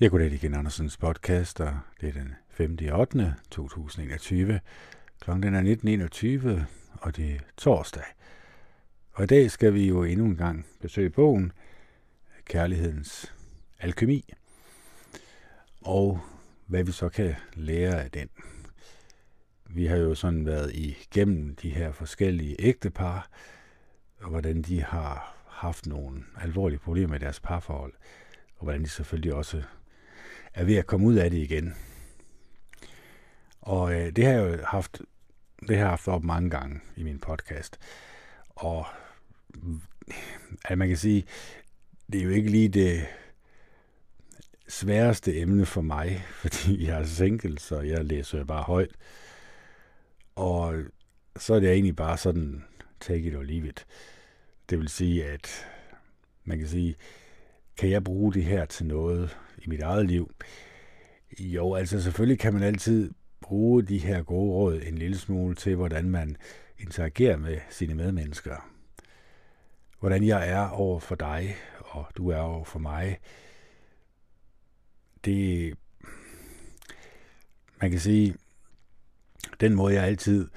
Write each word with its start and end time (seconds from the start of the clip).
Jeg 0.00 0.10
kunne 0.10 0.24
det 0.24 0.32
igen 0.32 0.54
Andersens 0.54 0.96
podcast, 0.96 1.60
og 1.60 1.78
det 2.00 2.08
er 2.08 2.12
den 2.12 2.34
5. 2.50 2.78
8. 2.92 3.34
2021. 3.50 4.60
Klokken 5.20 5.54
er 5.54 6.58
19.21, 6.58 6.64
og 7.00 7.16
det 7.16 7.34
er 7.34 7.38
torsdag. 7.56 8.02
Og 9.12 9.24
i 9.24 9.26
dag 9.26 9.50
skal 9.50 9.74
vi 9.74 9.88
jo 9.88 10.04
endnu 10.04 10.26
en 10.26 10.36
gang 10.36 10.66
besøge 10.80 11.10
bogen 11.10 11.52
Kærlighedens 12.44 13.34
Alkemi, 13.78 14.32
og 15.80 16.20
hvad 16.66 16.84
vi 16.84 16.92
så 16.92 17.08
kan 17.08 17.34
lære 17.54 18.02
af 18.02 18.10
den. 18.10 18.28
Vi 19.70 19.86
har 19.86 19.96
jo 19.96 20.14
sådan 20.14 20.46
været 20.46 20.74
igennem 20.74 21.56
de 21.56 21.70
her 21.70 21.92
forskellige 21.92 22.56
ægtepar, 22.58 23.30
og 24.20 24.30
hvordan 24.30 24.62
de 24.62 24.82
har 24.82 25.36
haft 25.48 25.86
nogle 25.86 26.24
alvorlige 26.40 26.78
problemer 26.78 27.14
i 27.14 27.18
deres 27.18 27.40
parforhold, 27.40 27.92
og 28.56 28.64
hvordan 28.64 28.82
de 28.82 28.88
selvfølgelig 28.88 29.34
også 29.34 29.62
er 30.54 30.64
ved 30.64 30.76
at 30.76 30.86
komme 30.86 31.06
ud 31.06 31.14
af 31.14 31.30
det 31.30 31.38
igen. 31.38 31.74
Og 33.60 33.94
øh, 33.94 34.16
det 34.16 34.24
har 34.24 34.32
jeg 34.32 34.58
jo 34.58 34.64
haft, 34.64 35.00
det 35.60 35.76
har 35.76 35.76
jeg 35.76 35.88
haft 35.88 36.08
op 36.08 36.24
mange 36.24 36.50
gange 36.50 36.80
i 36.96 37.02
min 37.02 37.18
podcast. 37.18 37.78
Og 38.48 38.86
mm, 39.54 39.80
at 40.64 40.78
man 40.78 40.88
kan 40.88 40.96
sige, 40.96 41.24
det 42.12 42.20
er 42.20 42.24
jo 42.24 42.30
ikke 42.30 42.50
lige 42.50 42.68
det 42.68 43.06
sværeste 44.68 45.40
emne 45.40 45.66
for 45.66 45.80
mig, 45.80 46.24
fordi 46.42 46.86
jeg 46.86 47.00
er 47.00 47.04
single, 47.04 47.58
så 47.58 47.80
jeg 47.80 48.04
læser 48.04 48.38
jo 48.38 48.44
bare 48.44 48.62
højt. 48.62 48.96
Og 50.34 50.74
så 51.36 51.54
er 51.54 51.60
det 51.60 51.72
egentlig 51.72 51.96
bare 51.96 52.18
sådan, 52.18 52.64
take 53.00 53.28
it 53.28 53.36
or 53.36 53.42
leave 53.42 53.68
it. 53.68 53.86
Det 54.70 54.78
vil 54.78 54.88
sige, 54.88 55.24
at 55.24 55.66
man 56.44 56.58
kan 56.58 56.68
sige, 56.68 56.96
kan 57.76 57.90
jeg 57.90 58.04
bruge 58.04 58.32
det 58.32 58.44
her 58.44 58.64
til 58.64 58.86
noget 58.86 59.36
i 59.58 59.68
mit 59.68 59.80
eget 59.80 60.06
liv? 60.06 60.34
Jo, 61.38 61.74
altså 61.74 62.02
selvfølgelig 62.02 62.38
kan 62.38 62.52
man 62.52 62.62
altid 62.62 63.14
bruge 63.40 63.82
de 63.82 63.98
her 63.98 64.22
gode 64.22 64.52
råd 64.52 64.80
en 64.82 64.98
lille 64.98 65.18
smule 65.18 65.54
til, 65.54 65.76
hvordan 65.76 66.10
man 66.10 66.36
interagerer 66.78 67.36
med 67.36 67.58
sine 67.70 67.94
medmennesker. 67.94 68.68
Hvordan 70.00 70.24
jeg 70.24 70.48
er 70.48 70.68
over 70.68 71.00
for 71.00 71.14
dig, 71.14 71.56
og 71.80 72.06
du 72.16 72.28
er 72.28 72.38
over 72.38 72.64
for 72.64 72.78
mig. 72.78 73.18
Det, 75.24 75.74
man 77.80 77.90
kan 77.90 78.00
sige, 78.00 78.34
den 79.60 79.74
måde 79.74 79.94
jeg 79.94 80.04
altid 80.04 80.48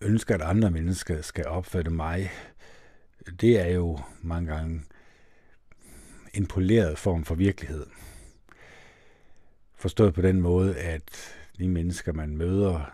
ønsker, 0.00 0.34
at 0.34 0.42
andre 0.42 0.70
mennesker 0.70 1.22
skal 1.22 1.46
opfatte 1.46 1.90
mig, 1.90 2.30
det 3.40 3.60
er 3.60 3.68
jo 3.68 3.98
mange 4.22 4.54
gange 4.54 4.82
en 6.34 6.46
poleret 6.46 6.98
form 6.98 7.24
for 7.24 7.34
virkelighed. 7.34 7.86
Forstået 9.74 10.14
på 10.14 10.22
den 10.22 10.40
måde, 10.40 10.76
at 10.76 11.36
de 11.58 11.68
mennesker, 11.68 12.12
man 12.12 12.36
møder, 12.36 12.92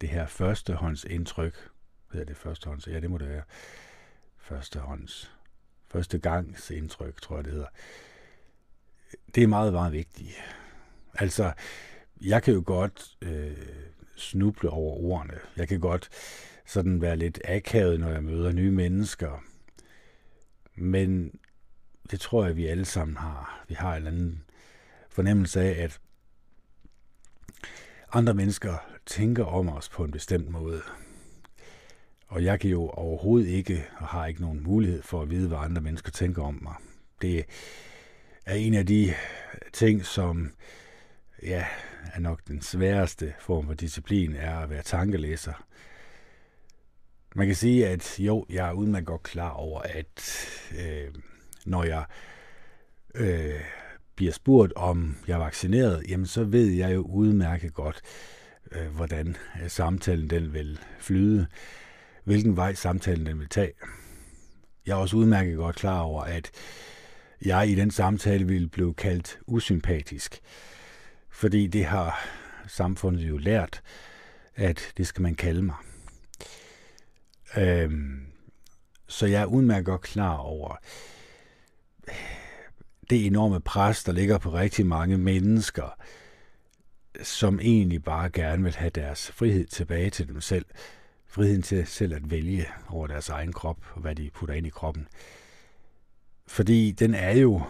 det 0.00 0.08
her 0.08 0.26
førstehånds 0.26 1.04
indtryk, 1.04 1.68
hedder 2.12 2.26
det 2.26 2.36
førstehånds? 2.36 2.86
Ja, 2.88 3.00
det 3.00 3.10
må 3.10 3.18
det 3.18 3.28
være. 3.28 3.42
Førstehånds. 4.38 5.32
Første 5.88 6.18
gangs 6.18 6.70
indtryk, 6.70 7.22
tror 7.22 7.36
jeg, 7.36 7.44
det 7.44 7.52
hedder. 7.52 7.66
Det 9.34 9.42
er 9.42 9.46
meget, 9.46 9.72
meget 9.72 9.92
vigtigt. 9.92 10.44
Altså, 11.14 11.52
jeg 12.20 12.42
kan 12.42 12.54
jo 12.54 12.62
godt 12.66 13.16
øh, 13.22 13.56
snuble 14.16 14.70
over 14.70 14.96
ordene. 14.96 15.38
Jeg 15.56 15.68
kan 15.68 15.80
godt 15.80 16.08
sådan 16.66 17.00
være 17.00 17.16
lidt 17.16 17.40
akavet, 17.44 18.00
når 18.00 18.08
jeg 18.08 18.24
møder 18.24 18.52
nye 18.52 18.70
mennesker. 18.70 19.44
Men 20.74 21.38
det 22.10 22.20
tror 22.20 22.46
jeg, 22.46 22.56
vi 22.56 22.66
alle 22.66 22.84
sammen 22.84 23.16
har. 23.16 23.64
Vi 23.68 23.74
har 23.74 23.90
en 23.90 23.96
eller 23.96 24.10
anden 24.10 24.44
fornemmelse 25.08 25.60
af, 25.60 25.82
at 25.84 26.00
andre 28.12 28.34
mennesker 28.34 28.74
tænker 29.06 29.44
om 29.44 29.68
os 29.68 29.88
på 29.88 30.04
en 30.04 30.10
bestemt 30.10 30.48
måde. 30.48 30.82
Og 32.28 32.44
jeg 32.44 32.60
kan 32.60 32.70
jo 32.70 32.88
overhovedet 32.88 33.48
ikke, 33.48 33.84
og 33.98 34.06
har 34.06 34.26
ikke 34.26 34.40
nogen 34.40 34.62
mulighed 34.62 35.02
for 35.02 35.22
at 35.22 35.30
vide, 35.30 35.48
hvad 35.48 35.58
andre 35.58 35.82
mennesker 35.82 36.10
tænker 36.10 36.42
om 36.42 36.58
mig. 36.62 36.74
Det 37.22 37.44
er 38.46 38.54
en 38.54 38.74
af 38.74 38.86
de 38.86 39.14
ting, 39.72 40.04
som 40.04 40.52
ja, 41.42 41.66
er 42.14 42.20
nok 42.20 42.40
den 42.48 42.62
sværeste 42.62 43.34
form 43.40 43.66
for 43.66 43.74
disciplin, 43.74 44.36
er 44.36 44.58
at 44.58 44.70
være 44.70 44.82
tankelæser. 44.82 45.66
Man 47.34 47.46
kan 47.46 47.56
sige, 47.56 47.88
at 47.88 48.20
jo, 48.20 48.46
jeg 48.50 48.68
er 48.68 48.72
udmærket 48.72 49.06
godt 49.06 49.22
klar 49.22 49.50
over, 49.50 49.80
at 49.80 50.48
øh, 50.78 51.14
når 51.66 51.84
jeg 51.84 52.04
øh, 53.14 53.60
bliver 54.16 54.32
spurgt, 54.32 54.72
om 54.76 55.16
jeg 55.26 55.34
er 55.34 55.38
vaccineret, 55.38 56.04
jamen 56.08 56.26
så 56.26 56.44
ved 56.44 56.66
jeg 56.66 56.94
jo 56.94 57.00
udmærket 57.02 57.74
godt, 57.74 58.00
øh, 58.72 58.86
hvordan 58.86 59.36
øh, 59.62 59.70
samtalen 59.70 60.30
den 60.30 60.52
vil 60.52 60.80
flyde, 60.98 61.46
hvilken 62.24 62.56
vej 62.56 62.74
samtalen 62.74 63.26
den 63.26 63.38
vil 63.38 63.48
tage. 63.48 63.72
Jeg 64.86 64.92
er 64.92 64.96
også 64.96 65.16
udmærket 65.16 65.56
godt 65.56 65.76
klar 65.76 66.00
over, 66.00 66.22
at 66.22 66.50
jeg 67.44 67.68
i 67.68 67.74
den 67.74 67.90
samtale 67.90 68.46
vil 68.46 68.68
blive 68.68 68.94
kaldt 68.94 69.38
usympatisk, 69.46 70.40
fordi 71.30 71.66
det 71.66 71.84
har 71.84 72.28
samfundet 72.66 73.28
jo 73.28 73.36
lært, 73.36 73.82
at 74.54 74.92
det 74.96 75.06
skal 75.06 75.22
man 75.22 75.34
kalde 75.34 75.62
mig. 75.62 75.76
Øhm, 77.56 78.26
så 79.06 79.26
jeg 79.26 79.42
er 79.42 79.46
udmærket 79.46 79.84
godt 79.84 80.00
klar 80.00 80.36
over, 80.36 80.76
det 83.10 83.26
enorme 83.26 83.60
pres, 83.60 84.04
der 84.04 84.12
ligger 84.12 84.38
på 84.38 84.50
rigtig 84.50 84.86
mange 84.86 85.18
mennesker, 85.18 85.98
som 87.22 87.60
egentlig 87.60 88.02
bare 88.02 88.30
gerne 88.30 88.62
vil 88.62 88.74
have 88.74 88.90
deres 88.90 89.30
frihed 89.30 89.66
tilbage 89.66 90.10
til 90.10 90.28
dem 90.28 90.40
selv. 90.40 90.66
Friheden 91.28 91.62
til 91.62 91.86
selv 91.86 92.14
at 92.14 92.30
vælge 92.30 92.66
over 92.88 93.06
deres 93.06 93.28
egen 93.28 93.52
krop, 93.52 93.78
og 93.94 94.00
hvad 94.00 94.14
de 94.14 94.30
putter 94.34 94.54
ind 94.54 94.66
i 94.66 94.70
kroppen. 94.70 95.08
Fordi 96.46 96.90
den 96.90 97.14
er 97.14 97.32
jo 97.32 97.62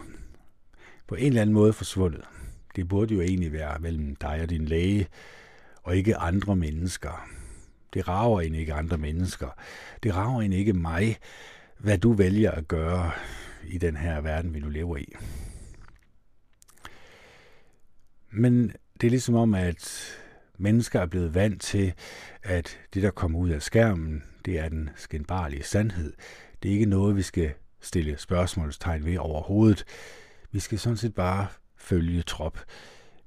på 1.06 1.14
en 1.14 1.26
eller 1.26 1.42
anden 1.42 1.54
måde 1.54 1.72
forsvundet. 1.72 2.24
Det 2.76 2.88
burde 2.88 3.14
jo 3.14 3.20
egentlig 3.20 3.52
være 3.52 3.78
mellem 3.78 4.16
dig 4.16 4.40
og 4.42 4.50
din 4.50 4.64
læge, 4.64 5.08
og 5.82 5.96
ikke 5.96 6.16
andre 6.16 6.56
mennesker. 6.56 7.28
Det 7.94 8.08
rager 8.08 8.40
egentlig 8.40 8.60
ikke 8.60 8.74
andre 8.74 8.98
mennesker. 8.98 9.48
Det 10.02 10.14
rager 10.14 10.40
egentlig 10.40 10.58
ikke 10.58 10.72
mig, 10.72 11.16
hvad 11.78 11.98
du 11.98 12.12
vælger 12.12 12.50
at 12.50 12.68
gøre 12.68 13.10
i 13.66 13.78
den 13.78 13.96
her 13.96 14.20
verden, 14.20 14.54
vi 14.54 14.60
nu 14.60 14.68
lever 14.68 14.96
i. 14.96 15.12
Men 18.30 18.72
det 19.00 19.06
er 19.06 19.10
ligesom 19.10 19.34
om, 19.34 19.54
at 19.54 20.16
mennesker 20.58 21.00
er 21.00 21.06
blevet 21.06 21.34
vant 21.34 21.62
til, 21.62 21.94
at 22.42 22.78
det, 22.94 23.02
der 23.02 23.10
kommer 23.10 23.38
ud 23.38 23.50
af 23.50 23.62
skærmen, 23.62 24.22
det 24.44 24.58
er 24.58 24.68
den 24.68 24.90
skinbarlige 24.96 25.62
sandhed. 25.62 26.12
Det 26.62 26.68
er 26.68 26.72
ikke 26.72 26.86
noget, 26.86 27.16
vi 27.16 27.22
skal 27.22 27.52
stille 27.80 28.18
spørgsmålstegn 28.18 29.04
ved 29.04 29.18
overhovedet. 29.18 29.84
Vi 30.52 30.60
skal 30.60 30.78
sådan 30.78 30.96
set 30.96 31.14
bare 31.14 31.46
følge 31.76 32.22
trop. 32.22 32.58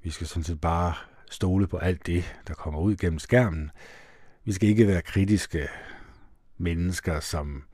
Vi 0.02 0.10
skal 0.10 0.26
sådan 0.26 0.44
set 0.44 0.60
bare 0.60 0.94
stole 1.30 1.66
på 1.66 1.76
alt 1.76 2.06
det, 2.06 2.36
der 2.46 2.54
kommer 2.54 2.80
ud 2.80 2.96
gennem 2.96 3.18
skærmen. 3.18 3.70
Vi 4.44 4.52
skal 4.52 4.68
ikke 4.68 4.86
være 4.86 5.02
kritiske 5.02 5.68
mennesker, 6.58 7.20
som 7.20 7.64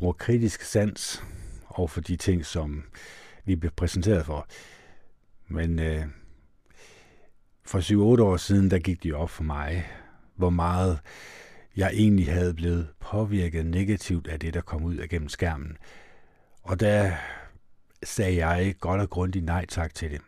bruger 0.00 0.12
kritisk 0.12 0.62
sans 0.62 1.24
over 1.68 1.88
for 1.88 2.00
de 2.00 2.16
ting, 2.16 2.46
som 2.46 2.84
vi 3.44 3.56
bliver 3.56 3.72
præsenteret 3.76 4.26
for. 4.26 4.46
Men 5.48 5.78
øh, 5.78 6.04
for 7.64 8.16
7-8 8.18 8.22
år 8.22 8.36
siden, 8.36 8.70
der 8.70 8.78
gik 8.78 9.02
det 9.02 9.14
op 9.14 9.30
for 9.30 9.42
mig, 9.42 9.86
hvor 10.36 10.50
meget 10.50 10.98
jeg 11.76 11.90
egentlig 11.92 12.32
havde 12.32 12.54
blevet 12.54 12.88
påvirket 13.00 13.66
negativt 13.66 14.26
af 14.26 14.40
det, 14.40 14.54
der 14.54 14.60
kom 14.60 14.84
ud 14.84 14.96
af 14.96 15.08
gennem 15.08 15.28
skærmen. 15.28 15.76
Og 16.62 16.80
der 16.80 17.12
sagde 18.02 18.46
jeg 18.46 18.74
godt 18.80 19.00
og 19.00 19.10
grundigt 19.10 19.44
nej 19.44 19.66
tak 19.66 19.94
til 19.94 20.10
det. 20.10 20.20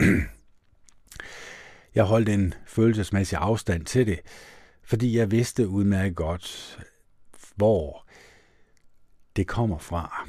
jeg 1.94 2.04
holdt 2.04 2.28
en 2.28 2.54
følelsesmæssig 2.66 3.38
afstand 3.38 3.84
til 3.84 4.06
det, 4.06 4.20
fordi 4.84 5.16
jeg 5.18 5.30
vidste 5.30 5.68
udmærket 5.68 6.16
godt, 6.16 6.78
hvor 7.56 8.09
det 9.36 9.46
kommer 9.46 9.78
fra. 9.78 10.28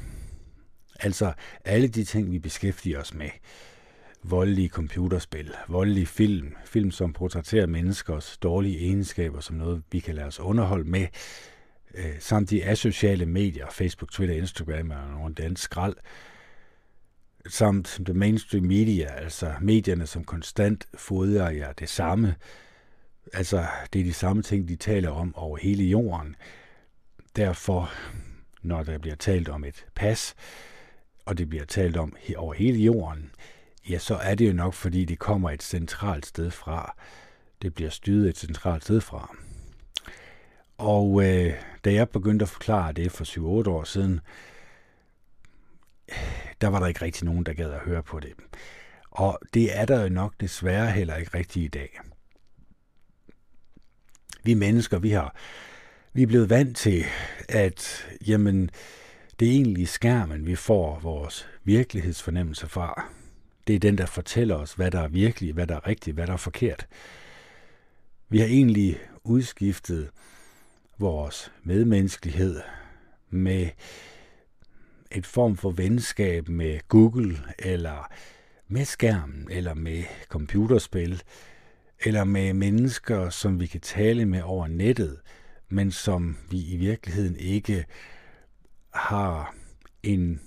Altså 1.00 1.32
alle 1.64 1.88
de 1.88 2.04
ting, 2.04 2.32
vi 2.32 2.38
beskæftiger 2.38 3.00
os 3.00 3.14
med. 3.14 3.30
Voldelige 4.24 4.68
computerspil, 4.68 5.52
voldelige 5.68 6.06
film, 6.06 6.56
film 6.64 6.90
som 6.90 7.12
portrætterer 7.12 7.66
menneskers 7.66 8.38
dårlige 8.38 8.78
egenskaber 8.78 9.40
som 9.40 9.56
noget, 9.56 9.82
vi 9.92 9.98
kan 9.98 10.14
lade 10.14 10.26
os 10.26 10.40
underholde 10.40 10.90
med, 10.90 11.06
øh, 11.94 12.20
samt 12.20 12.50
de 12.50 12.64
asociale 12.64 13.26
medier, 13.26 13.66
Facebook, 13.70 14.12
Twitter, 14.12 14.36
Instagram 14.36 14.90
og 14.90 15.10
nogle 15.10 15.34
den 15.34 15.56
skrald, 15.56 15.96
samt 17.48 18.00
the 18.04 18.14
mainstream 18.14 18.64
media, 18.64 19.12
altså 19.12 19.54
medierne, 19.60 20.06
som 20.06 20.24
konstant 20.24 20.88
fodrer 20.94 21.50
jer 21.50 21.72
det 21.72 21.88
samme. 21.88 22.34
Altså, 23.32 23.66
det 23.92 24.00
er 24.00 24.04
de 24.04 24.12
samme 24.12 24.42
ting, 24.42 24.68
de 24.68 24.76
taler 24.76 25.10
om 25.10 25.36
over 25.36 25.56
hele 25.56 25.84
jorden. 25.84 26.36
Derfor 27.36 27.92
når 28.62 28.82
der 28.82 28.98
bliver 28.98 29.16
talt 29.16 29.48
om 29.48 29.64
et 29.64 29.86
pas, 29.94 30.34
og 31.24 31.38
det 31.38 31.48
bliver 31.48 31.64
talt 31.64 31.96
om 31.96 32.16
over 32.36 32.54
hele 32.54 32.78
jorden, 32.78 33.30
ja, 33.88 33.98
så 33.98 34.14
er 34.14 34.34
det 34.34 34.48
jo 34.48 34.52
nok, 34.52 34.74
fordi 34.74 35.04
det 35.04 35.18
kommer 35.18 35.50
et 35.50 35.62
centralt 35.62 36.26
sted 36.26 36.50
fra. 36.50 36.96
Det 37.62 37.74
bliver 37.74 37.90
styret 37.90 38.28
et 38.28 38.38
centralt 38.38 38.84
sted 38.84 39.00
fra. 39.00 39.36
Og 40.78 41.24
øh, 41.24 41.54
da 41.84 41.92
jeg 41.92 42.08
begyndte 42.08 42.42
at 42.42 42.48
forklare 42.48 42.92
det 42.92 43.12
for 43.12 43.24
7-8 43.64 43.70
år 43.70 43.84
siden, 43.84 44.20
der 46.60 46.68
var 46.68 46.78
der 46.78 46.86
ikke 46.86 47.02
rigtig 47.02 47.24
nogen, 47.24 47.46
der 47.46 47.52
gad 47.52 47.70
at 47.70 47.80
høre 47.80 48.02
på 48.02 48.20
det. 48.20 48.32
Og 49.10 49.38
det 49.54 49.78
er 49.78 49.84
der 49.84 50.02
jo 50.02 50.08
nok 50.08 50.34
desværre 50.40 50.90
heller 50.90 51.16
ikke 51.16 51.38
rigtigt 51.38 51.64
i 51.64 51.68
dag. 51.68 52.00
Vi 54.44 54.54
mennesker, 54.54 54.98
vi 54.98 55.10
har 55.10 55.36
vi 56.12 56.22
er 56.22 56.26
blevet 56.26 56.50
vant 56.50 56.76
til, 56.76 57.04
at 57.48 58.06
jamen, 58.26 58.70
det 59.40 59.48
er 59.48 59.52
egentlig 59.52 59.88
skærmen, 59.88 60.46
vi 60.46 60.54
får 60.54 60.98
vores 61.02 61.48
virkelighedsfornemmelse 61.64 62.68
fra. 62.68 63.10
Det 63.66 63.74
er 63.74 63.78
den, 63.78 63.98
der 63.98 64.06
fortæller 64.06 64.54
os, 64.54 64.72
hvad 64.72 64.90
der 64.90 65.00
er 65.00 65.08
virkelig, 65.08 65.52
hvad 65.52 65.66
der 65.66 65.76
er 65.76 65.86
rigtigt, 65.86 66.14
hvad 66.14 66.26
der 66.26 66.32
er 66.32 66.36
forkert. 66.36 66.86
Vi 68.28 68.38
har 68.38 68.46
egentlig 68.46 68.98
udskiftet 69.24 70.10
vores 70.98 71.52
medmenneskelighed 71.62 72.60
med 73.30 73.68
et 75.10 75.26
form 75.26 75.56
for 75.56 75.70
venskab 75.70 76.48
med 76.48 76.80
Google, 76.88 77.38
eller 77.58 78.12
med 78.68 78.84
skærmen, 78.84 79.48
eller 79.50 79.74
med 79.74 80.04
computerspil, 80.28 81.22
eller 82.04 82.24
med 82.24 82.54
mennesker, 82.54 83.30
som 83.30 83.60
vi 83.60 83.66
kan 83.66 83.80
tale 83.80 84.26
med 84.26 84.42
over 84.42 84.66
nettet, 84.66 85.20
men 85.72 85.90
som 85.90 86.36
vi 86.50 86.72
i 86.72 86.76
virkeligheden 86.76 87.36
ikke 87.36 87.86
har 88.94 89.54
en 90.02 90.40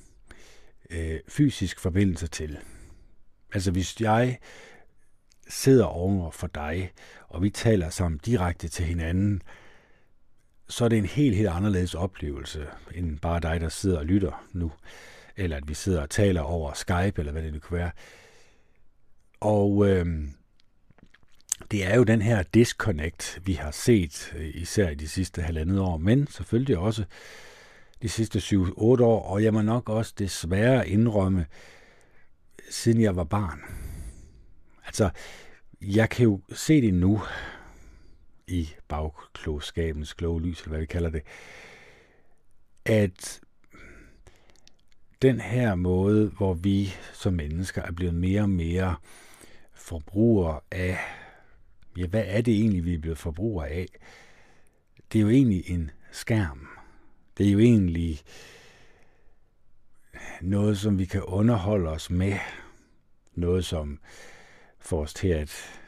øh, 0.89 1.19
fysisk 1.27 1.79
forbindelse 1.79 2.27
til. 2.27 2.57
Altså 3.53 3.71
hvis 3.71 4.01
jeg 4.01 4.39
sidder 5.47 5.85
over 5.85 6.31
for 6.31 6.47
dig, 6.47 6.91
og 7.27 7.43
vi 7.43 7.49
taler 7.49 7.89
sammen 7.89 8.19
direkte 8.25 8.67
til 8.67 8.85
hinanden, 8.85 9.41
så 10.69 10.85
er 10.85 10.89
det 10.89 10.97
en 10.97 11.05
helt, 11.05 11.35
helt 11.35 11.49
anderledes 11.49 11.95
oplevelse, 11.95 12.67
end 12.95 13.19
bare 13.19 13.39
dig, 13.39 13.61
der 13.61 13.69
sidder 13.69 13.97
og 13.97 14.05
lytter 14.05 14.47
nu. 14.53 14.71
Eller 15.35 15.57
at 15.57 15.67
vi 15.67 15.73
sidder 15.73 16.01
og 16.01 16.09
taler 16.09 16.41
over 16.41 16.73
Skype, 16.73 17.13
eller 17.17 17.31
hvad 17.31 17.43
det 17.43 17.53
nu 17.53 17.59
kan 17.59 17.77
være. 17.77 17.91
Og 19.39 19.89
øh, 19.89 20.27
det 21.71 21.85
er 21.85 21.95
jo 21.95 22.03
den 22.03 22.21
her 22.21 22.43
disconnect, 22.43 23.41
vi 23.45 23.53
har 23.53 23.71
set, 23.71 24.33
øh, 24.37 24.51
især 24.53 24.89
i 24.89 24.95
de 24.95 25.07
sidste 25.07 25.41
halvandet 25.41 25.79
år, 25.79 25.97
men 25.97 26.27
selvfølgelig 26.27 26.77
også 26.77 27.03
de 28.01 28.09
sidste 28.09 28.39
7-8 28.39 28.81
år, 28.81 29.23
og 29.23 29.43
jeg 29.43 29.53
må 29.53 29.61
nok 29.61 29.89
også 29.89 30.13
desværre 30.17 30.89
indrømme, 30.89 31.45
siden 32.69 33.01
jeg 33.01 33.15
var 33.15 33.23
barn. 33.23 33.61
Altså, 34.85 35.09
jeg 35.81 36.09
kan 36.09 36.23
jo 36.23 36.41
se 36.53 36.81
det 36.81 36.93
nu, 36.93 37.21
i 38.47 38.69
bagklogskabens 38.87 40.13
kloge 40.13 40.41
lys, 40.41 40.59
eller 40.59 40.69
hvad 40.69 40.79
vi 40.79 40.85
kalder 40.85 41.09
det, 41.09 41.21
at 42.85 43.39
den 45.21 45.39
her 45.39 45.75
måde, 45.75 46.27
hvor 46.27 46.53
vi 46.53 46.93
som 47.13 47.33
mennesker 47.33 47.81
er 47.81 47.91
blevet 47.91 48.15
mere 48.15 48.41
og 48.41 48.49
mere 48.49 48.95
forbrugere 49.73 50.59
af, 50.71 50.97
ja, 51.97 52.07
hvad 52.07 52.23
er 52.25 52.41
det 52.41 52.53
egentlig, 52.53 52.85
vi 52.85 52.93
er 52.93 52.99
blevet 52.99 53.17
forbrugere 53.17 53.69
af? 53.69 53.87
Det 55.13 55.19
er 55.19 55.23
jo 55.23 55.29
egentlig 55.29 55.69
en 55.69 55.91
skærm. 56.11 56.67
Det 57.37 57.47
er 57.47 57.51
jo 57.51 57.59
egentlig 57.59 58.19
noget, 60.41 60.77
som 60.77 60.99
vi 60.99 61.05
kan 61.05 61.23
underholde 61.23 61.89
os 61.89 62.09
med. 62.09 62.37
Noget, 63.35 63.65
som 63.65 63.99
får 64.79 65.01
os 65.01 65.13
til 65.13 65.27
at 65.27 65.81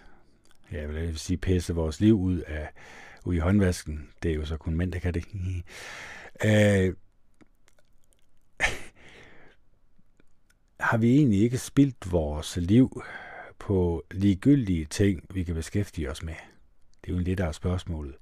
ja, 0.71 0.81
jeg 0.81 0.89
vil 0.89 1.19
sige, 1.19 1.37
pisse 1.37 1.75
vores 1.75 1.99
liv 1.99 2.19
ud 2.19 2.39
af 2.39 2.69
ud 3.25 3.35
i 3.35 3.39
håndvasken. 3.39 4.09
Det 4.23 4.31
er 4.31 4.35
jo 4.35 4.45
så 4.45 4.57
kun 4.57 4.75
mænd, 4.75 4.91
der 4.91 4.99
kan 4.99 5.13
det. 5.13 5.25
øh, 6.45 6.93
har 10.79 10.97
vi 10.97 11.15
egentlig 11.15 11.41
ikke 11.41 11.57
spildt 11.57 12.11
vores 12.11 12.57
liv 12.57 13.01
på 13.67 14.03
ligegyldige 14.11 14.85
ting, 14.85 15.23
vi 15.33 15.43
kan 15.43 15.55
beskæftige 15.55 16.11
os 16.11 16.23
med? 16.23 16.33
Det 17.01 17.11
er 17.11 17.15
jo 17.15 17.19
lidt 17.19 17.39
af 17.39 17.55
spørgsmålet. 17.55 18.15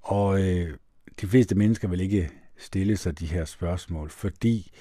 Og 0.00 0.40
øh, 0.42 0.76
de 1.20 1.26
fleste 1.26 1.54
mennesker 1.54 1.88
vil 1.88 2.00
ikke 2.00 2.30
stille 2.56 2.96
sig 2.96 3.18
de 3.18 3.26
her 3.26 3.44
spørgsmål, 3.44 4.10
fordi 4.10 4.72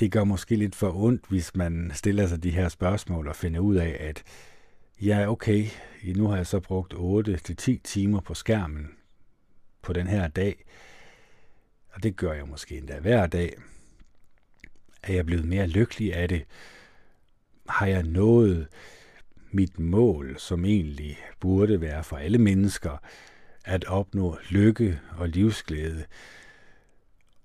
det 0.00 0.12
gør 0.12 0.24
måske 0.24 0.56
lidt 0.56 0.74
for 0.74 0.96
ondt, 0.96 1.26
hvis 1.28 1.56
man 1.56 1.90
stiller 1.94 2.26
sig 2.26 2.42
de 2.42 2.50
her 2.50 2.68
spørgsmål 2.68 3.28
og 3.28 3.36
finder 3.36 3.60
ud 3.60 3.76
af, 3.76 3.96
at 4.00 4.22
ja, 5.00 5.30
okay, 5.30 5.66
nu 6.16 6.28
har 6.28 6.36
jeg 6.36 6.46
så 6.46 6.60
brugt 6.60 6.94
8-10 6.94 7.76
timer 7.84 8.20
på 8.20 8.34
skærmen 8.34 8.90
på 9.82 9.92
den 9.92 10.06
her 10.06 10.28
dag, 10.28 10.64
og 11.92 12.02
det 12.02 12.16
gør 12.16 12.32
jeg 12.32 12.48
måske 12.48 12.78
endda 12.78 13.00
hver 13.00 13.26
dag. 13.26 13.54
Er 15.02 15.12
jeg 15.12 15.26
blevet 15.26 15.44
mere 15.44 15.66
lykkelig 15.66 16.14
af 16.14 16.28
det? 16.28 16.44
Har 17.70 17.86
jeg 17.86 18.02
nået 18.02 18.68
mit 19.50 19.78
mål, 19.78 20.38
som 20.38 20.64
egentlig 20.64 21.18
burde 21.40 21.80
være 21.80 22.04
for 22.04 22.16
alle 22.16 22.38
mennesker, 22.38 22.96
at 23.64 23.84
opnå 23.84 24.38
lykke 24.50 25.00
og 25.16 25.28
livsglæde, 25.28 26.04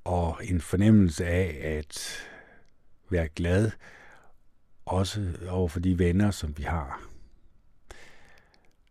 og 0.03 0.39
en 0.43 0.61
fornemmelse 0.61 1.25
af 1.25 1.77
at 1.79 2.19
være 3.09 3.27
glad, 3.27 3.71
også 4.85 5.33
over 5.49 5.67
for 5.67 5.79
de 5.79 5.99
venner, 5.99 6.31
som 6.31 6.57
vi 6.57 6.63
har. 6.63 7.01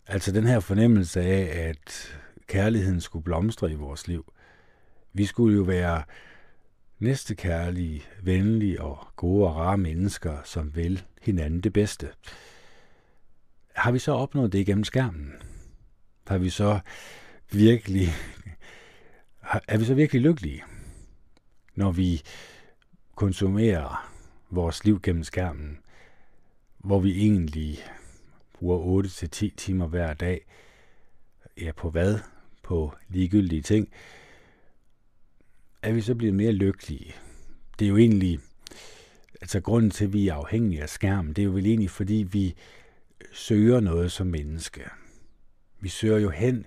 Altså 0.06 0.32
den 0.32 0.46
her 0.46 0.60
fornemmelse 0.60 1.20
af, 1.20 1.68
at 1.68 2.18
kærligheden 2.46 3.00
skulle 3.00 3.24
blomstre 3.24 3.70
i 3.70 3.74
vores 3.74 4.08
liv. 4.08 4.32
Vi 5.12 5.24
skulle 5.24 5.56
jo 5.56 5.62
være 5.62 6.02
næstekærlige, 7.04 8.02
venlige 8.22 8.82
og 8.82 9.06
gode 9.16 9.48
og 9.48 9.56
rare 9.56 9.78
mennesker, 9.78 10.42
som 10.44 10.76
vil 10.76 11.02
hinanden 11.22 11.60
det 11.60 11.72
bedste. 11.72 12.08
Har 13.74 13.92
vi 13.92 13.98
så 13.98 14.12
opnået 14.12 14.52
det 14.52 14.58
igennem 14.58 14.84
skærmen? 14.84 15.32
Har 16.26 16.38
vi 16.38 16.50
så 16.50 16.80
virkelig, 17.52 18.08
er 19.68 19.78
vi 19.78 19.84
så 19.84 19.94
virkelig 19.94 20.22
lykkelige, 20.22 20.62
når 21.74 21.92
vi 21.92 22.22
konsumerer 23.14 24.12
vores 24.50 24.84
liv 24.84 25.00
gennem 25.02 25.24
skærmen, 25.24 25.78
hvor 26.78 27.00
vi 27.00 27.20
egentlig 27.20 27.78
bruger 28.52 29.04
8-10 29.04 29.48
timer 29.56 29.86
hver 29.86 30.14
dag, 30.14 30.46
ja, 31.60 31.72
på 31.72 31.90
hvad? 31.90 32.18
På 32.62 32.94
ligegyldige 33.08 33.62
ting, 33.62 33.88
er 35.84 35.92
vi 35.92 36.00
så 36.00 36.14
blevet 36.14 36.34
mere 36.34 36.52
lykkelige. 36.52 37.14
Det 37.78 37.84
er 37.84 37.88
jo 37.88 37.96
egentlig, 37.96 38.40
altså 39.40 39.60
grunden 39.60 39.90
til, 39.90 40.04
at 40.04 40.12
vi 40.12 40.28
er 40.28 40.34
afhængige 40.34 40.82
af 40.82 40.88
skærmen, 40.88 41.32
det 41.32 41.42
er 41.42 41.46
jo 41.46 41.50
vel 41.50 41.66
egentlig, 41.66 41.90
fordi 41.90 42.26
vi 42.32 42.54
søger 43.32 43.80
noget 43.80 44.12
som 44.12 44.26
menneske. 44.26 44.82
Vi 45.80 45.88
søger 45.88 46.18
jo 46.18 46.30
hen 46.30 46.66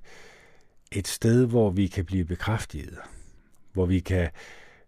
et 0.91 1.07
sted, 1.07 1.45
hvor 1.45 1.69
vi 1.69 1.87
kan 1.87 2.05
blive 2.05 2.25
bekræftet, 2.25 2.97
hvor 3.73 3.85
vi 3.85 3.99
kan 3.99 4.29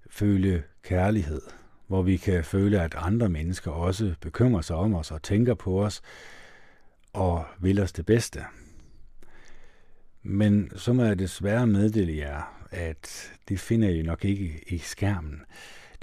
føle 0.10 0.64
kærlighed, 0.84 1.42
hvor 1.88 2.02
vi 2.02 2.18
kan 2.18 2.44
føle, 2.44 2.82
at 2.82 2.96
andre 2.98 3.30
mennesker 3.30 3.72
også 3.72 4.16
bekymrer 4.22 4.62
sig 4.62 4.76
om 4.76 4.94
os 4.94 5.12
og 5.12 5.24
tænker 5.24 5.54
på 5.54 5.84
os, 5.84 6.02
og 7.14 7.46
vil 7.60 7.80
os 7.80 7.92
det 7.92 8.06
bedste. 8.06 8.44
Men 10.24 10.72
så 10.76 10.94
må 10.94 11.04
jeg 11.04 11.20
desværre 11.20 11.68
meddele 11.68 12.18
jer, 12.18 12.59
at 12.72 13.32
det 13.50 13.60
finder 13.60 13.90
I 13.90 14.02
nok 14.02 14.26
ikke 14.26 14.64
i 14.68 14.78
skærmen. 14.78 15.42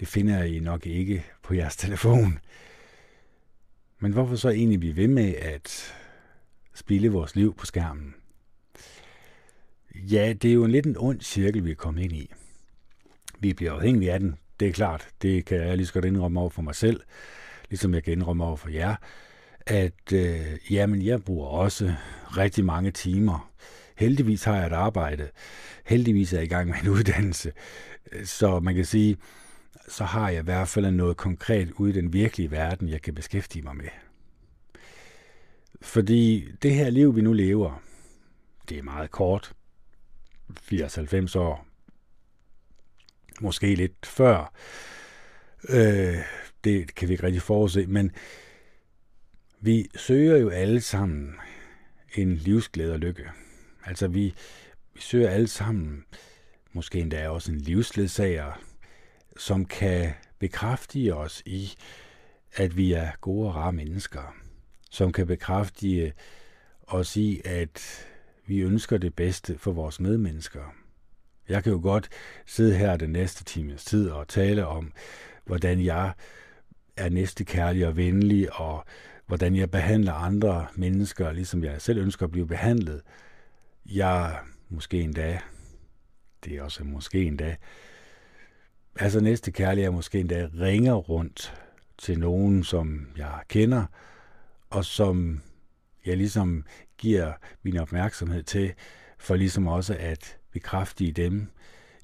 Det 0.01 0.09
finder 0.09 0.43
I 0.43 0.59
nok 0.59 0.87
ikke 0.87 1.25
på 1.43 1.55
jeres 1.55 1.77
telefon. 1.87 2.39
Men 3.99 4.13
hvorfor 4.13 4.37
så 4.37 4.49
egentlig 4.49 4.81
blive 4.81 4.97
ved 4.97 5.09
med 5.09 5.35
at 5.35 5.95
spille 6.75 7.09
vores 7.09 7.37
liv 7.37 7.55
på 7.55 7.67
skærmen? 7.67 8.15
Ja, 9.95 10.33
det 10.33 10.51
er 10.51 10.55
jo 10.55 10.65
en 10.65 10.71
lidt 10.71 10.87
en 10.87 10.97
ond 10.99 11.21
cirkel, 11.21 11.65
vi 11.65 11.71
er 11.71 11.75
kommet 11.75 12.03
ind 12.03 12.13
i. 12.13 12.31
Vi 13.39 13.53
bliver 13.53 13.73
afhængige 13.73 14.13
af 14.13 14.21
den, 14.21 14.35
det 14.61 14.69
er 14.69 14.73
klart. 14.73 15.09
Det 15.23 15.45
kan 15.45 15.59
jeg 15.59 15.77
lige 15.77 15.87
så 15.87 15.93
godt 15.93 16.05
indrømme 16.05 16.41
over 16.41 16.51
for 16.51 16.63
mig 16.63 16.75
selv, 16.75 17.01
ligesom 17.71 17.95
jeg 17.95 18.05
kan 18.05 18.13
indrømme 18.13 18.45
over 18.45 18.57
for 18.57 18.69
jer 18.69 18.97
at 19.67 20.13
øh, 20.13 20.59
jamen, 20.71 21.03
jeg 21.03 21.23
bruger 21.23 21.49
også 21.49 21.95
rigtig 22.37 22.65
mange 22.65 22.91
timer. 22.91 23.51
Heldigvis 23.97 24.45
har 24.45 24.57
jeg 24.57 24.67
et 24.67 24.73
arbejde. 24.73 25.29
Heldigvis 25.85 26.33
er 26.33 26.37
jeg 26.37 26.45
i 26.45 26.49
gang 26.49 26.69
med 26.69 26.77
en 26.83 26.89
uddannelse. 26.99 27.53
Så 28.25 28.61
man 28.61 28.75
kan 28.75 28.85
sige, 28.85 29.17
så 29.89 30.05
har 30.05 30.31
jeg 30.31 30.41
i 30.41 30.45
hvert 30.45 30.69
fald 30.69 30.91
noget 30.91 31.17
konkret 31.17 31.71
ude 31.71 31.91
i 31.91 31.95
den 31.95 32.13
virkelige 32.13 32.51
verden, 32.51 32.89
jeg 32.89 33.03
kan 33.03 33.15
beskæftige 33.15 33.63
mig 33.63 33.77
med. 33.77 33.89
Fordi 35.81 36.49
det 36.63 36.75
her 36.75 36.91
liv, 36.91 37.17
vi 37.17 37.21
nu 37.21 37.33
lever, 37.33 37.83
det 38.69 38.79
er 38.79 38.83
meget 38.83 39.11
kort. 39.11 39.53
80-90 40.73 41.39
år. 41.39 41.67
Måske 43.41 43.75
lidt 43.75 44.07
før. 44.07 44.53
Øh, 45.69 46.17
det 46.65 46.95
kan 46.95 47.09
vi 47.09 47.13
ikke 47.13 47.27
rigtig 47.27 47.43
forudse, 47.43 47.87
men 47.87 48.11
vi 49.61 49.91
søger 49.95 50.37
jo 50.37 50.49
alle 50.49 50.81
sammen 50.81 51.35
en 52.15 52.35
livsglæde 52.35 52.93
og 52.93 52.99
lykke. 52.99 53.31
Altså 53.87 54.09
vi, 54.09 54.35
vi 54.95 55.01
søger 55.01 55.31
alle 55.31 55.49
sammen, 55.49 56.05
måske 56.73 57.01
endda 57.01 57.29
også 57.29 57.53
en 57.53 57.59
livsledsager, 57.59 58.61
som 59.37 59.65
kan 59.65 60.13
bekræfte 60.39 61.15
os 61.15 61.43
i, 61.47 61.71
at 62.53 62.77
vi 62.77 62.93
er 62.93 63.11
gode 63.21 63.49
og 63.49 63.55
rare 63.55 63.73
mennesker. 63.73 64.35
Som 64.91 65.13
kan 65.13 65.27
bekræfte 65.27 66.13
os 66.87 67.17
i, 67.17 67.41
at 67.45 68.07
vi 68.47 68.61
ønsker 68.61 68.99
det 68.99 69.15
bedste 69.15 69.59
for 69.59 69.73
vores 69.73 70.01
medmennesker. 70.01 70.75
Jeg 71.49 71.63
kan 71.63 71.73
jo 71.73 71.81
godt 71.83 72.09
sidde 72.47 72.77
her 72.77 72.97
den 72.97 73.11
næste 73.11 73.45
times 73.45 73.85
tid 73.85 74.11
og 74.11 74.29
tale 74.29 74.67
om, 74.67 74.93
hvordan 75.45 75.85
jeg 75.85 76.13
er 76.97 77.09
næstekærlig 77.09 77.87
og 77.87 77.97
venlig, 77.97 78.61
og 78.61 78.85
hvordan 79.27 79.57
jeg 79.57 79.71
behandler 79.71 80.13
andre 80.13 80.67
mennesker, 80.75 81.33
ligesom 81.33 81.65
jeg 81.65 81.83
selv 81.83 81.99
ønsker 81.99 82.27
at 82.27 82.33
blive 82.33 82.47
behandlet. 82.47 83.03
Jeg 83.89 84.39
måske 84.69 85.01
endda, 85.01 85.39
det 86.45 86.57
er 86.57 86.63
også 86.63 86.85
måske 86.85 87.25
endda, 87.25 87.57
altså 88.97 89.21
næste 89.21 89.53
kærlig, 89.53 89.85
er 89.85 89.91
måske 89.91 90.21
endda 90.21 90.49
ringer 90.61 90.95
rundt 90.95 91.55
til 91.99 92.19
nogen, 92.19 92.65
som 92.65 93.09
jeg 93.17 93.41
kender, 93.49 93.87
og 94.71 94.85
som 94.85 95.41
jeg 96.07 96.17
ligesom 96.17 96.65
giver 96.99 97.33
min 97.63 97.77
opmærksomhed 97.77 98.43
til, 98.43 98.75
for 99.19 99.37
ligesom 99.37 99.67
også 99.67 99.97
at 99.99 100.39
bekræfte 100.53 101.05
i 101.05 101.11
dem, 101.11 101.47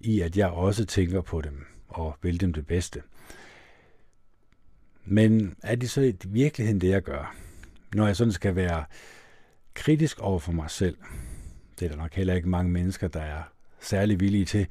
i 0.01 0.21
at 0.21 0.37
jeg 0.37 0.49
også 0.49 0.85
tænker 0.85 1.21
på 1.21 1.41
dem 1.41 1.67
og 1.89 2.17
vil 2.23 2.41
dem 2.41 2.53
det 2.53 2.67
bedste. 2.67 3.03
Men 5.05 5.57
er 5.63 5.75
det 5.75 5.91
så 5.91 6.01
i 6.01 6.15
virkeligheden 6.27 6.81
det, 6.81 6.89
jeg 6.89 7.03
gør? 7.03 7.35
Når 7.95 8.07
jeg 8.07 8.17
sådan 8.17 8.33
skal 8.33 8.57
være 8.57 8.85
kritisk 9.75 10.21
over 10.21 10.39
for 10.39 10.53
mig 10.53 10.71
selv, 10.71 10.97
det 11.83 11.91
er 11.91 11.97
der 11.97 12.03
nok 12.03 12.15
heller 12.15 12.35
ikke 12.35 12.49
mange 12.49 12.71
mennesker, 12.71 13.09
der 13.09 13.21
er 13.21 13.43
særlig 13.81 14.21
villige 14.21 14.45
til. 14.45 14.67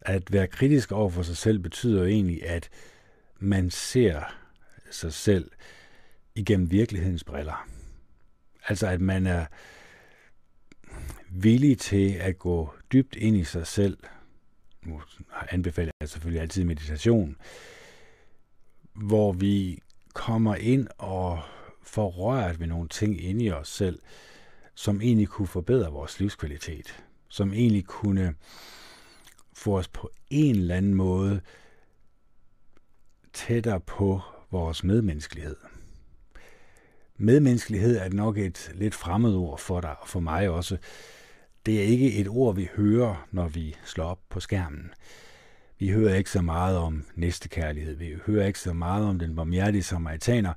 At 0.00 0.32
være 0.32 0.46
kritisk 0.46 0.92
over 0.92 1.10
for 1.10 1.22
sig 1.22 1.36
selv 1.36 1.58
betyder 1.58 2.00
jo 2.00 2.06
egentlig, 2.06 2.46
at 2.46 2.68
man 3.38 3.70
ser 3.70 4.34
sig 4.90 5.12
selv 5.12 5.50
igennem 6.34 6.70
virkelighedens 6.70 7.24
briller. 7.24 7.68
Altså 8.68 8.86
at 8.86 9.00
man 9.00 9.26
er 9.26 9.46
villig 11.30 11.78
til 11.78 12.12
at 12.12 12.38
gå 12.38 12.74
dybt 12.92 13.16
ind 13.16 13.36
i 13.36 13.44
sig 13.44 13.66
selv. 13.66 13.98
Nu 14.82 15.02
anbefaler 15.50 15.92
jeg 16.00 16.08
selvfølgelig 16.08 16.42
altid 16.42 16.64
meditation, 16.64 17.36
hvor 18.94 19.32
vi 19.32 19.78
kommer 20.12 20.54
ind 20.54 20.88
og 20.98 21.40
får 21.82 22.08
rørt 22.10 22.60
ved 22.60 22.66
nogle 22.66 22.88
ting 22.88 23.24
inde 23.24 23.44
i 23.44 23.50
os 23.50 23.68
selv, 23.68 23.98
som 24.74 25.00
egentlig 25.00 25.28
kunne 25.28 25.48
forbedre 25.48 25.92
vores 25.92 26.20
livskvalitet, 26.20 27.04
som 27.28 27.52
egentlig 27.52 27.84
kunne 27.84 28.34
få 29.52 29.78
os 29.78 29.88
på 29.88 30.10
en 30.30 30.56
eller 30.56 30.74
anden 30.74 30.94
måde 30.94 31.40
tættere 33.32 33.80
på 33.80 34.20
vores 34.50 34.84
medmenneskelighed. 34.84 35.56
Medmenneskelighed 37.16 37.96
er 37.96 38.08
nok 38.08 38.38
et 38.38 38.70
lidt 38.74 38.94
fremmed 38.94 39.34
ord 39.34 39.58
for 39.58 39.80
dig 39.80 39.96
og 40.00 40.08
for 40.08 40.20
mig 40.20 40.48
også. 40.48 40.78
Det 41.66 41.78
er 41.78 41.84
ikke 41.84 42.12
et 42.12 42.28
ord, 42.28 42.54
vi 42.54 42.68
hører, 42.76 43.26
når 43.30 43.48
vi 43.48 43.76
slår 43.84 44.04
op 44.04 44.20
på 44.28 44.40
skærmen. 44.40 44.90
Vi 45.78 45.88
hører 45.88 46.14
ikke 46.14 46.30
så 46.30 46.42
meget 46.42 46.78
om 46.78 47.04
næstekærlighed. 47.14 47.94
Vi 47.94 48.14
hører 48.26 48.46
ikke 48.46 48.58
så 48.58 48.72
meget 48.72 49.06
om 49.06 49.18
den 49.18 49.36
barmhjertige 49.36 49.82
samaritaner. 49.82 50.52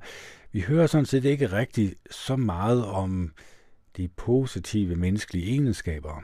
Vi 0.52 0.60
hører 0.60 0.86
sådan 0.86 1.06
set 1.06 1.24
ikke 1.24 1.52
rigtig 1.52 1.94
så 2.10 2.36
meget 2.36 2.84
om 2.84 3.32
de 3.98 4.08
positive 4.08 4.96
menneskelige 4.96 5.50
egenskaber. 5.50 6.22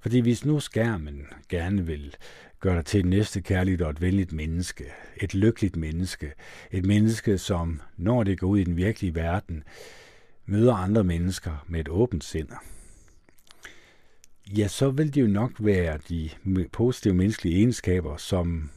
Fordi 0.00 0.20
hvis 0.20 0.44
nu 0.44 0.60
skærmen 0.60 1.26
gerne 1.48 1.86
vil 1.86 2.16
gøre 2.60 2.76
dig 2.76 2.84
til 2.84 3.00
et 3.00 3.06
næste 3.06 3.40
kærligt 3.40 3.82
og 3.82 3.90
et 3.90 4.00
venligt 4.00 4.32
menneske, 4.32 4.84
et 5.16 5.34
lykkeligt 5.34 5.76
menneske, 5.76 6.32
et 6.70 6.86
menneske, 6.86 7.38
som 7.38 7.80
når 7.96 8.22
det 8.22 8.38
går 8.38 8.46
ud 8.46 8.58
i 8.58 8.64
den 8.64 8.76
virkelige 8.76 9.14
verden, 9.14 9.64
møder 10.46 10.74
andre 10.74 11.04
mennesker 11.04 11.64
med 11.68 11.80
et 11.80 11.88
åbent 11.88 12.24
sind, 12.24 12.48
ja, 14.56 14.68
så 14.68 14.90
vil 14.90 15.14
det 15.14 15.20
jo 15.20 15.26
nok 15.26 15.52
være 15.58 15.98
de 16.08 16.30
positive 16.72 17.14
menneskelige 17.14 17.56
egenskaber, 17.56 18.16
som 18.16 18.70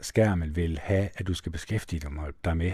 skærmen 0.00 0.56
vil 0.56 0.78
have, 0.78 1.08
at 1.14 1.26
du 1.26 1.34
skal 1.34 1.52
beskæftige 1.52 2.02
dig 2.44 2.56
med. 2.56 2.72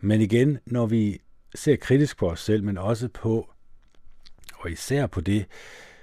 Men 0.00 0.20
igen, 0.20 0.58
når 0.66 0.86
vi 0.86 1.20
ser 1.54 1.76
kritisk 1.76 2.18
på 2.18 2.30
os 2.30 2.40
selv, 2.40 2.64
men 2.64 2.78
også 2.78 3.08
på, 3.08 3.50
og 4.54 4.70
især 4.70 5.06
på 5.06 5.20
det, 5.20 5.46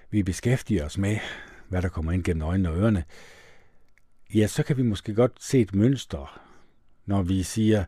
vi 0.10 0.24
beskæftiger 0.24 0.86
os 0.86 0.98
med, 0.98 1.18
hvad 1.70 1.82
der 1.82 1.90
kommer 1.90 2.12
ind 2.12 2.24
gennem 2.24 2.44
øjnene 2.44 2.70
og 2.70 2.78
ørerne, 2.78 3.04
ja, 4.34 4.48
så 4.48 4.64
kan 4.64 4.78
vi 4.78 4.82
måske 4.82 5.14
godt 5.14 5.44
se 5.44 5.60
et 5.62 5.75
mønster, 5.75 6.42
når 7.06 7.22
vi 7.22 7.44
siger, 7.44 7.86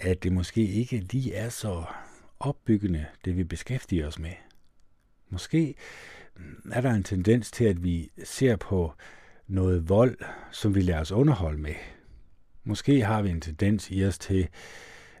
at 0.00 0.22
det 0.22 0.32
måske 0.32 0.66
ikke 0.66 0.98
lige 0.98 1.34
er 1.34 1.48
så 1.48 1.84
opbyggende, 2.40 3.06
det 3.24 3.36
vi 3.36 3.44
beskæftiger 3.44 4.06
os 4.06 4.18
med. 4.18 4.32
Måske 5.28 5.74
er 6.72 6.80
der 6.80 6.90
en 6.90 7.02
tendens 7.02 7.50
til, 7.50 7.64
at 7.64 7.84
vi 7.84 8.10
ser 8.24 8.56
på 8.56 8.92
noget 9.46 9.88
vold, 9.88 10.18
som 10.50 10.74
vi 10.74 10.80
lader 10.80 11.00
os 11.00 11.12
underholde 11.12 11.58
med. 11.58 11.74
Måske 12.64 13.04
har 13.04 13.22
vi 13.22 13.30
en 13.30 13.40
tendens 13.40 13.90
i 13.90 14.04
os 14.04 14.18
til 14.18 14.48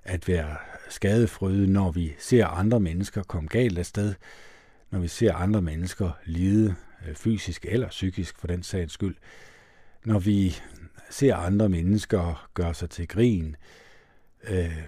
at 0.04 0.28
være 0.28 0.56
skadefrøde, 0.88 1.66
når 1.66 1.90
vi 1.90 2.14
ser 2.18 2.46
andre 2.46 2.80
mennesker 2.80 3.22
komme 3.22 3.48
galt 3.48 3.78
af 3.78 3.86
sted, 3.86 4.14
når 4.90 4.98
vi 4.98 5.08
ser 5.08 5.34
andre 5.34 5.62
mennesker 5.62 6.10
lide 6.24 6.74
øh, 7.08 7.14
fysisk 7.14 7.66
eller 7.68 7.88
psykisk 7.88 8.38
for 8.38 8.46
den 8.46 8.62
sags 8.62 8.92
skyld, 8.92 9.16
når 10.04 10.18
vi 10.18 10.56
ser 11.10 11.36
andre 11.36 11.68
mennesker 11.68 12.48
gøre 12.54 12.74
sig 12.74 12.90
til 12.90 13.08
grin 13.08 13.56
øh, 14.42 14.82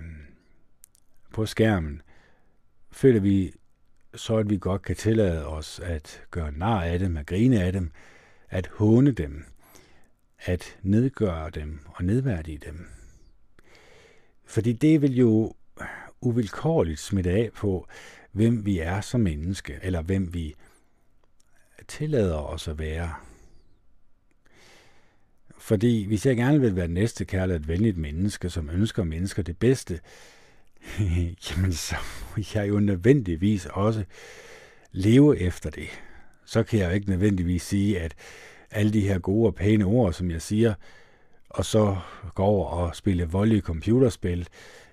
på 1.33 1.47
skærmen, 1.47 2.03
føler 2.93 3.21
vi 3.21 3.53
så 4.15 4.37
at 4.37 4.51
vi 4.51 4.59
godt 4.59 4.83
kan 4.83 4.97
tillade 4.97 5.47
os 5.47 5.81
at 5.81 6.23
gøre 6.31 6.53
nar 6.53 6.83
af 6.83 6.99
dem, 6.99 7.17
at 7.17 7.27
grine 7.27 7.63
af 7.63 7.73
dem, 7.73 7.91
at 8.51 8.67
håne 8.67 9.13
dem, 9.13 9.45
at 10.39 10.77
nedgøre 10.83 11.51
dem 11.51 11.81
og 11.87 12.05
nedværdige 12.05 12.59
dem. 12.59 12.89
Fordi 14.45 14.73
det 14.73 15.03
vil 15.03 15.17
jo 15.17 15.55
uvilkårligt 16.21 17.01
smitte 17.01 17.31
af 17.31 17.51
på, 17.55 17.87
hvem 18.33 18.67
vi 18.67 18.79
er 18.79 19.01
som 19.01 19.21
menneske, 19.21 19.79
eller 19.83 20.03
hvem 20.03 20.35
vi 20.35 20.55
tillader 21.89 22.37
os 22.39 22.69
at 22.69 22.79
være. 22.79 23.15
Fordi 25.59 26.07
hvis 26.07 26.27
jeg 26.27 26.37
gerne 26.37 26.61
vil 26.61 26.77
være 26.77 26.89
næste 26.89 27.25
kærlig 27.25 27.57
et 27.57 27.69
venligt 27.69 27.97
menneske, 27.97 28.51
som 28.51 28.71
ønsker 28.71 29.05
mennesker 29.05 29.43
det 29.43 29.59
bedste, 29.59 30.01
jamen 31.51 31.73
så 31.73 31.97
må 32.31 32.43
jeg 32.55 32.69
jo 32.69 32.81
nødvendigvis 32.81 33.67
også 33.67 34.05
leve 34.93 35.39
efter 35.39 35.71
det. 35.71 35.89
Så 36.45 36.63
kan 36.63 36.79
jeg 36.79 36.89
jo 36.89 36.95
ikke 36.95 37.11
nødvendigvis 37.11 37.63
sige, 37.63 38.01
at 38.01 38.15
alle 38.71 38.93
de 38.93 39.01
her 39.01 39.19
gode 39.19 39.47
og 39.47 39.55
pæne 39.55 39.85
ord, 39.85 40.13
som 40.13 40.31
jeg 40.31 40.43
siger, 40.43 40.75
og 41.55 41.65
så 41.65 41.97
gå 42.35 42.43
over 42.43 42.67
og 42.67 42.97
spille 42.97 43.25
voldelige 43.25 43.61
computerspil, 43.61 44.49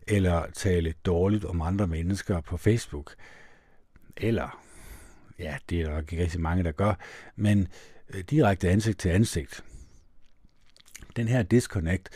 eller 0.08 0.46
tale 0.54 0.94
dårligt 1.06 1.46
om 1.46 1.62
andre 1.62 1.88
mennesker 1.88 2.42
på 2.42 2.58
Facebook. 2.58 3.16
Eller, 4.18 4.64
ja, 5.40 5.58
det 5.70 5.82
er 5.82 5.90
der 5.90 6.00
ikke 6.00 6.24
rigtig 6.24 6.42
mange, 6.42 6.64
der 6.64 6.72
gør, 6.72 6.94
men 7.36 7.68
øh, 8.14 8.22
direkte 8.22 8.70
ansigt 8.70 9.00
til 9.00 9.10
ansigt. 9.10 9.64
Den 11.16 11.28
her 11.28 11.44
disconnect, 11.44 12.10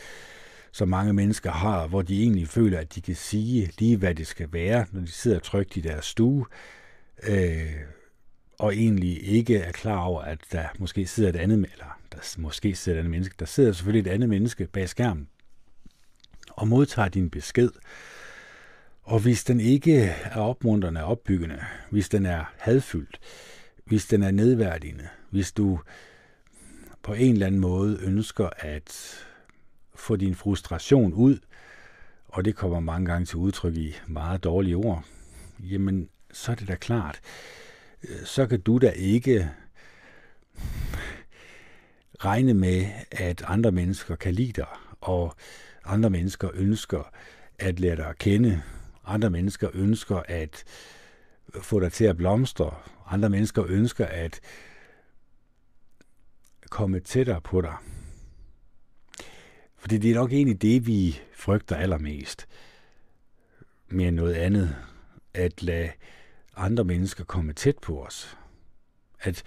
som 0.72 0.88
mange 0.88 1.12
mennesker 1.12 1.50
har, 1.50 1.86
hvor 1.86 2.02
de 2.02 2.22
egentlig 2.22 2.48
føler, 2.48 2.78
at 2.78 2.94
de 2.94 3.00
kan 3.00 3.14
sige 3.14 3.70
lige, 3.78 3.96
hvad 3.96 4.14
det 4.14 4.26
skal 4.26 4.52
være, 4.52 4.86
når 4.92 5.00
de 5.00 5.10
sidder 5.10 5.38
trygt 5.38 5.76
i 5.76 5.80
deres 5.80 6.04
stue, 6.04 6.46
øh, 7.22 7.72
og 8.58 8.76
egentlig 8.76 9.28
ikke 9.28 9.56
er 9.56 9.72
klar 9.72 10.00
over, 10.00 10.22
at 10.22 10.38
der 10.52 10.64
måske 10.78 11.06
sidder 11.06 11.28
et 11.28 11.36
andet, 11.36 11.56
eller 11.72 11.98
der 12.12 12.18
måske 12.38 12.74
sidder 12.74 12.98
et 12.98 13.00
andet 13.00 13.10
menneske, 13.10 13.34
der 13.38 13.46
sidder 13.46 13.72
selvfølgelig 13.72 14.10
et 14.10 14.14
andet 14.14 14.28
menneske 14.28 14.66
bag 14.66 14.88
skærmen, 14.88 15.28
og 16.50 16.68
modtager 16.68 17.08
din 17.08 17.30
besked. 17.30 17.70
Og 19.02 19.20
hvis 19.20 19.44
den 19.44 19.60
ikke 19.60 20.00
er 20.04 20.40
opmuntrende 20.40 21.04
og 21.04 21.10
opbyggende, 21.10 21.64
hvis 21.90 22.08
den 22.08 22.26
er 22.26 22.44
hadfyldt, 22.58 23.20
hvis 23.84 24.06
den 24.06 24.22
er 24.22 24.30
nedværdigende, 24.30 25.08
hvis 25.30 25.52
du 25.52 25.80
på 27.02 27.12
en 27.12 27.32
eller 27.32 27.46
anden 27.46 27.60
måde 27.60 27.98
ønsker 28.02 28.48
at 28.58 29.16
få 29.94 30.16
din 30.16 30.34
frustration 30.34 31.12
ud, 31.12 31.38
og 32.28 32.44
det 32.44 32.56
kommer 32.56 32.80
mange 32.80 33.06
gange 33.06 33.26
til 33.26 33.36
udtryk 33.36 33.76
i 33.76 33.94
meget 34.06 34.44
dårlige 34.44 34.76
ord, 34.76 35.04
jamen 35.58 36.08
så 36.32 36.52
er 36.52 36.56
det 36.56 36.68
da 36.68 36.74
klart, 36.74 37.20
så 38.24 38.46
kan 38.46 38.60
du 38.60 38.78
da 38.78 38.90
ikke 38.90 39.50
regne 42.18 42.54
med, 42.54 42.86
at 43.10 43.42
andre 43.46 43.72
mennesker 43.72 44.16
kan 44.16 44.34
lide 44.34 44.52
dig, 44.52 44.66
og 45.00 45.36
andre 45.84 46.10
mennesker 46.10 46.50
ønsker 46.54 47.10
at 47.58 47.80
lære 47.80 47.96
dig 47.96 48.06
at 48.06 48.18
kende. 48.18 48.62
Andre 49.06 49.30
mennesker 49.30 49.68
ønsker 49.74 50.22
at 50.28 50.64
få 51.60 51.80
dig 51.80 51.92
til 51.92 52.04
at 52.04 52.16
blomstre. 52.16 52.74
Andre 53.06 53.30
mennesker 53.30 53.64
ønsker 53.68 54.06
at 54.06 54.40
komme 56.70 57.00
tættere 57.00 57.40
på 57.40 57.60
dig. 57.60 57.74
Fordi 59.76 59.98
det 59.98 60.10
er 60.10 60.14
nok 60.14 60.32
egentlig 60.32 60.62
det, 60.62 60.86
vi 60.86 61.20
frygter 61.34 61.76
allermest. 61.76 62.48
Mere 63.88 64.08
end 64.08 64.16
noget 64.16 64.34
andet. 64.34 64.76
At 65.34 65.62
lade 65.62 65.90
andre 66.56 66.84
mennesker 66.84 67.24
komme 67.24 67.52
tæt 67.52 67.78
på 67.78 68.04
os. 68.04 68.36
At 69.20 69.42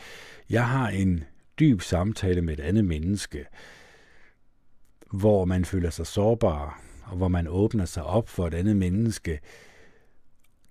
jeg 0.50 0.68
har 0.68 0.90
en 0.90 1.24
dyb 1.60 1.82
samtale 1.82 2.42
med 2.42 2.54
et 2.54 2.64
andet 2.64 2.86
menneske, 2.86 3.46
hvor 5.12 5.46
man 5.46 5.66
føler 5.66 5.90
sig 5.90 6.08
sårbar, 6.08 6.82
og 7.04 7.18
hvor 7.18 7.28
man 7.28 7.48
åbner 7.48 7.86
sig 7.86 8.04
op 8.04 8.30
for 8.30 8.48
et 8.48 8.54
andet 8.54 8.76
menneske, 8.76 9.40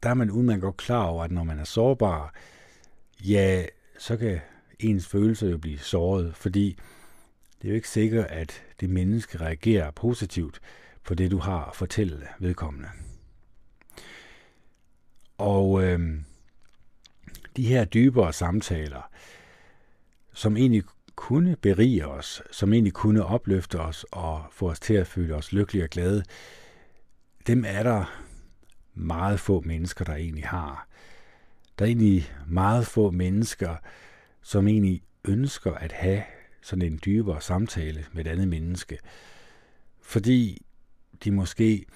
der 0.02 0.10
er 0.10 0.14
man 0.14 0.30
udmærket 0.30 0.62
godt 0.62 0.76
klar 0.76 1.04
over, 1.04 1.24
at 1.24 1.30
når 1.30 1.44
man 1.44 1.58
er 1.58 1.64
sårbar, 1.64 2.34
ja, 3.24 3.64
så 3.98 4.16
kan 4.16 4.40
ens 4.78 5.06
følelser 5.06 5.48
jo 5.48 5.58
blive 5.58 5.78
såret, 5.78 6.36
fordi 6.36 6.78
det 7.62 7.68
er 7.68 7.68
jo 7.68 7.74
ikke 7.74 7.88
sikkert, 7.88 8.26
at 8.26 8.62
det 8.80 8.90
menneske 8.90 9.40
reagerer 9.40 9.90
positivt 9.90 10.60
på 11.04 11.14
det, 11.14 11.30
du 11.30 11.38
har 11.38 11.64
at 11.64 11.76
fortælle 11.76 12.26
vedkommende. 12.38 12.88
Og 15.38 15.84
øh, 15.84 16.00
de 17.56 17.66
her 17.66 17.84
dybere 17.84 18.32
samtaler, 18.32 19.10
som 20.32 20.56
egentlig 20.56 20.82
kunne 21.16 21.56
berige 21.56 22.06
os, 22.06 22.42
som 22.50 22.72
egentlig 22.72 22.92
kunne 22.92 23.24
opløfte 23.24 23.80
os 23.80 24.06
og 24.10 24.44
få 24.52 24.70
os 24.70 24.80
til 24.80 24.94
at 24.94 25.06
føle 25.06 25.34
os 25.34 25.52
lykkelige 25.52 25.84
og 25.84 25.90
glade, 25.90 26.24
dem 27.46 27.64
er 27.66 27.82
der 27.82 28.22
meget 28.94 29.40
få 29.40 29.60
mennesker, 29.60 30.04
der 30.04 30.14
egentlig 30.14 30.44
har. 30.44 30.88
Der 31.78 31.84
er 31.84 31.86
egentlig 31.86 32.32
meget 32.46 32.86
få 32.86 33.10
mennesker, 33.10 33.76
som 34.42 34.68
egentlig 34.68 35.02
ønsker 35.24 35.72
at 35.74 35.92
have 35.92 36.22
sådan 36.62 36.92
en 36.92 37.00
dybere 37.04 37.40
samtale 37.40 38.06
med 38.12 38.26
et 38.26 38.30
andet 38.30 38.48
menneske. 38.48 38.98
Fordi 40.02 40.62
de 41.24 41.30
måske 41.30 41.86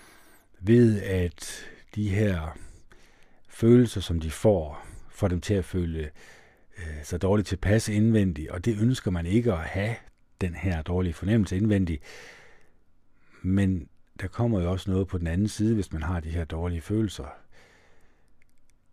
ved, 0.61 1.03
at 1.03 1.67
de 1.95 2.09
her 2.09 2.59
følelser, 3.61 4.01
som 4.01 4.21
de 4.21 4.31
får, 4.31 4.87
får 5.11 5.29
dem 5.29 5.41
til 5.41 5.55
at 5.55 5.65
føle 5.65 6.11
øh, 6.79 7.05
så 7.05 7.19
dårligt 7.19 7.49
tilpas 7.49 7.89
indvendigt, 7.89 8.51
og 8.51 8.65
det 8.65 8.79
ønsker 8.81 9.11
man 9.11 9.27
ikke 9.27 9.53
at 9.53 9.59
have, 9.59 9.95
den 10.41 10.55
her 10.55 10.83
dårlige 10.83 11.13
fornemmelse 11.13 11.57
indvendigt. 11.57 12.03
Men 13.43 13.89
der 14.21 14.29
kommer 14.29 14.61
jo 14.61 14.71
også 14.71 14.91
noget 14.91 15.09
på 15.09 15.19
den 15.19 15.27
anden 15.27 15.49
side, 15.49 15.75
hvis 15.75 15.93
man 15.93 16.03
har 16.03 16.21
de 16.21 16.31
her 16.31 16.45
dårlige 16.45 16.81
følelser. 16.81 17.27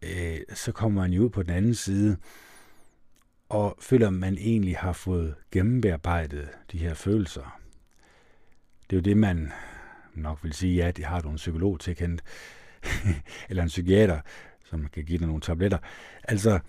Øh, 0.01 0.39
så 0.53 0.71
kommer 0.71 1.01
man 1.01 1.13
jo 1.13 1.23
ud 1.23 1.29
på 1.29 1.43
den 1.43 1.51
anden 1.51 1.75
side, 1.75 2.17
og 3.49 3.77
føler, 3.79 4.07
at 4.07 4.13
man 4.13 4.37
egentlig 4.37 4.77
har 4.77 4.93
fået 4.93 5.35
gennembearbejdet 5.51 6.49
de 6.71 6.77
her 6.77 6.93
følelser. 6.93 7.59
Det 8.89 8.95
er 8.95 8.97
jo 8.97 9.03
det, 9.03 9.17
man 9.17 9.51
nok 10.13 10.39
vil 10.43 10.53
sige, 10.53 10.75
ja, 10.75 10.91
det 10.91 11.05
har 11.05 11.21
du 11.21 11.29
en 11.29 11.35
psykolog 11.35 11.79
tilkendt, 11.79 12.23
eller 13.49 13.63
en 13.63 13.69
psykiater, 13.69 14.21
som 14.69 14.87
kan 14.93 15.03
give 15.03 15.17
dig 15.17 15.27
nogle 15.27 15.41
tabletter. 15.41 15.77
Altså, 16.23 16.59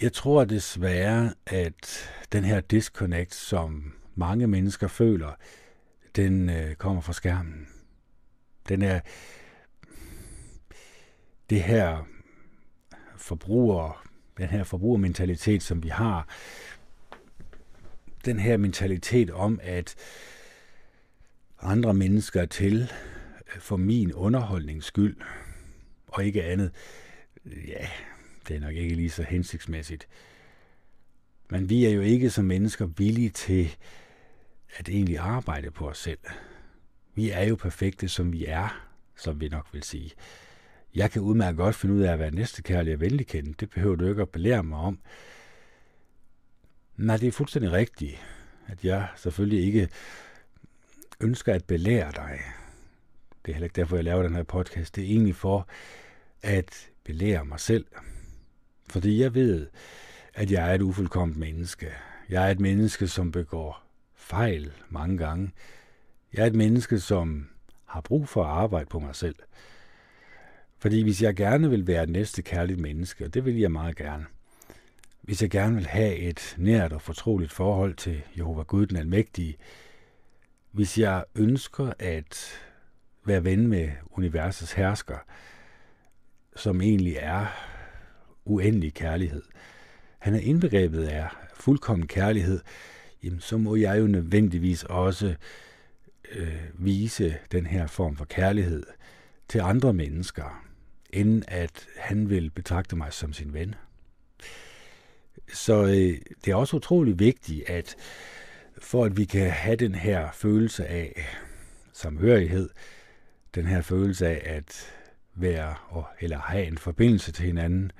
jeg 0.00 0.12
tror 0.12 0.44
desværre, 0.44 1.34
at 1.46 2.10
den 2.32 2.44
her 2.44 2.60
disconnect, 2.60 3.34
som 3.34 3.92
mange 4.14 4.46
mennesker 4.46 4.88
føler, 4.88 5.32
den 6.16 6.50
øh, 6.50 6.74
kommer 6.74 7.00
fra 7.02 7.12
skærmen. 7.12 7.68
Den 8.68 8.82
er 8.82 9.00
det 11.50 11.62
her 11.62 12.06
forbruger, 13.16 14.06
den 14.38 14.48
her 14.48 14.64
forbrugermentalitet, 14.64 15.62
som 15.62 15.82
vi 15.82 15.88
har, 15.88 16.28
den 18.24 18.38
her 18.38 18.56
mentalitet 18.56 19.30
om, 19.30 19.60
at 19.62 19.94
andre 21.60 21.94
mennesker 21.94 22.42
er 22.42 22.46
til 22.46 22.92
for 23.58 23.76
min 23.76 24.12
underholdnings 24.12 24.86
skyld, 24.86 25.16
og 26.06 26.24
ikke 26.24 26.44
andet, 26.44 26.70
ja, 27.44 27.88
det 28.48 28.56
er 28.56 28.60
nok 28.60 28.74
ikke 28.74 28.94
lige 28.94 29.10
så 29.10 29.22
hensigtsmæssigt. 29.22 30.08
Men 31.50 31.68
vi 31.68 31.84
er 31.84 31.90
jo 31.90 32.00
ikke 32.00 32.30
som 32.30 32.44
mennesker 32.44 32.86
villige 32.86 33.30
til 33.30 33.76
at 34.76 34.88
egentlig 34.88 35.18
arbejde 35.18 35.70
på 35.70 35.88
os 35.88 35.98
selv. 35.98 36.18
Vi 37.14 37.30
er 37.30 37.42
jo 37.42 37.56
perfekte, 37.56 38.08
som 38.08 38.32
vi 38.32 38.44
er, 38.46 38.88
som 39.16 39.40
vi 39.40 39.48
nok 39.48 39.66
vil 39.72 39.82
sige. 39.82 40.10
Jeg 40.94 41.10
kan 41.10 41.22
udmærket 41.22 41.56
godt 41.56 41.74
finde 41.74 41.94
ud 41.94 42.00
af 42.00 42.12
at 42.12 42.18
være 42.18 42.30
næstekærlig 42.30 42.94
og 42.94 43.00
venligkendt. 43.00 43.60
Det 43.60 43.70
behøver 43.70 43.96
du 43.96 44.08
ikke 44.08 44.22
at 44.22 44.28
belære 44.28 44.62
mig 44.62 44.78
om. 44.78 44.98
Nej, 46.96 47.16
det 47.16 47.28
er 47.28 47.32
fuldstændig 47.32 47.72
rigtigt, 47.72 48.16
at 48.66 48.84
jeg 48.84 49.08
selvfølgelig 49.16 49.64
ikke 49.64 49.88
ønsker 51.20 51.54
at 51.54 51.64
belære 51.64 52.12
dig. 52.12 52.40
Det 53.44 53.52
er 53.52 53.54
heller 53.54 53.64
ikke 53.64 53.76
derfor, 53.76 53.96
jeg 53.96 54.04
laver 54.04 54.22
den 54.22 54.34
her 54.34 54.42
podcast. 54.42 54.96
Det 54.96 55.04
er 55.04 55.08
egentlig 55.08 55.36
for 55.36 55.68
at 56.42 56.90
belære 57.04 57.44
mig 57.44 57.60
selv. 57.60 57.86
Fordi 58.90 59.20
jeg 59.20 59.34
ved, 59.34 59.66
at 60.34 60.50
jeg 60.50 60.70
er 60.70 60.74
et 60.74 60.82
ufuldkomt 60.82 61.36
menneske. 61.36 61.92
Jeg 62.28 62.46
er 62.46 62.50
et 62.50 62.60
menneske, 62.60 63.08
som 63.08 63.32
begår 63.32 63.82
fejl 64.14 64.72
mange 64.88 65.18
gange. 65.18 65.52
Jeg 66.32 66.42
er 66.42 66.46
et 66.46 66.54
menneske, 66.54 67.00
som 67.00 67.48
har 67.84 68.00
brug 68.00 68.28
for 68.28 68.44
at 68.44 68.50
arbejde 68.50 68.86
på 68.86 68.98
mig 68.98 69.14
selv. 69.14 69.36
Fordi 70.78 71.02
hvis 71.02 71.22
jeg 71.22 71.36
gerne 71.36 71.70
vil 71.70 71.86
være 71.86 72.02
et 72.02 72.08
næste 72.08 72.42
kærligt 72.42 72.80
menneske, 72.80 73.24
og 73.24 73.34
det 73.34 73.44
vil 73.44 73.58
jeg 73.58 73.72
meget 73.72 73.96
gerne, 73.96 74.26
hvis 75.22 75.42
jeg 75.42 75.50
gerne 75.50 75.74
vil 75.74 75.86
have 75.86 76.16
et 76.16 76.54
nært 76.58 76.92
og 76.92 77.02
fortroligt 77.02 77.52
forhold 77.52 77.94
til 77.94 78.22
Jehova 78.36 78.62
Gud 78.62 78.86
den 78.86 78.96
Almægtige, 78.96 79.56
hvis 80.70 80.98
jeg 80.98 81.24
ønsker 81.34 81.92
at 81.98 82.60
være 83.24 83.44
ven 83.44 83.66
med 83.66 83.90
universets 84.10 84.72
hersker, 84.72 85.18
som 86.56 86.80
egentlig 86.80 87.16
er 87.20 87.46
uendelig 88.44 88.94
kærlighed, 88.94 89.42
han 90.20 90.34
er 90.34 90.40
indbegrebet 90.40 91.04
af 91.04 91.28
fuldkommen 91.54 92.06
kærlighed, 92.06 92.60
jamen 93.22 93.40
så 93.40 93.56
må 93.56 93.76
jeg 93.76 94.00
jo 94.00 94.06
nødvendigvis 94.06 94.82
også 94.82 95.34
øh, 96.32 96.62
vise 96.74 97.36
den 97.52 97.66
her 97.66 97.86
form 97.86 98.16
for 98.16 98.24
kærlighed 98.24 98.82
til 99.48 99.58
andre 99.58 99.92
mennesker, 99.92 100.64
end 101.10 101.42
at 101.48 101.86
han 101.96 102.30
vil 102.30 102.50
betragte 102.50 102.96
mig 102.96 103.12
som 103.12 103.32
sin 103.32 103.54
ven. 103.54 103.74
Så 105.52 105.84
øh, 105.84 106.18
det 106.44 106.50
er 106.50 106.54
også 106.54 106.76
utrolig 106.76 107.18
vigtigt, 107.18 107.70
at 107.70 107.96
for 108.78 109.04
at 109.04 109.16
vi 109.16 109.24
kan 109.24 109.50
have 109.50 109.76
den 109.76 109.94
her 109.94 110.28
følelse 110.32 110.86
af 110.86 111.26
samhørighed, 111.92 112.68
den 113.54 113.66
her 113.66 113.80
følelse 113.82 114.26
af 114.26 114.56
at 114.56 114.94
være 115.34 115.74
eller 116.20 116.38
have 116.38 116.66
en 116.66 116.78
forbindelse 116.78 117.32
til 117.32 117.46
hinanden, 117.46 117.92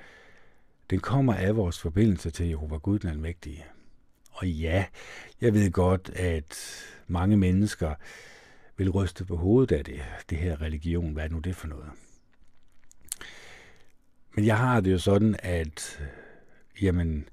den 0.89 0.99
kommer 0.99 1.33
af 1.33 1.55
vores 1.55 1.79
forbindelse 1.79 2.31
til 2.31 2.47
Jehova 2.47 2.77
Gud 2.77 2.99
den 2.99 3.09
Almægtige. 3.09 3.65
Og 4.31 4.47
ja, 4.47 4.85
jeg 5.41 5.53
ved 5.53 5.71
godt, 5.71 6.09
at 6.15 6.83
mange 7.07 7.37
mennesker 7.37 7.95
vil 8.77 8.89
ryste 8.89 9.25
på 9.25 9.35
hovedet 9.35 9.75
af 9.75 9.85
det, 9.85 10.01
det 10.29 10.37
her 10.37 10.61
religion. 10.61 11.13
Hvad 11.13 11.23
er 11.23 11.29
nu 11.29 11.39
det 11.39 11.55
for 11.55 11.67
noget? 11.67 11.89
Men 14.35 14.45
jeg 14.45 14.57
har 14.57 14.81
det 14.81 14.91
jo 14.91 14.97
sådan, 14.97 15.35
at 15.39 16.01
jamen, 16.81 17.29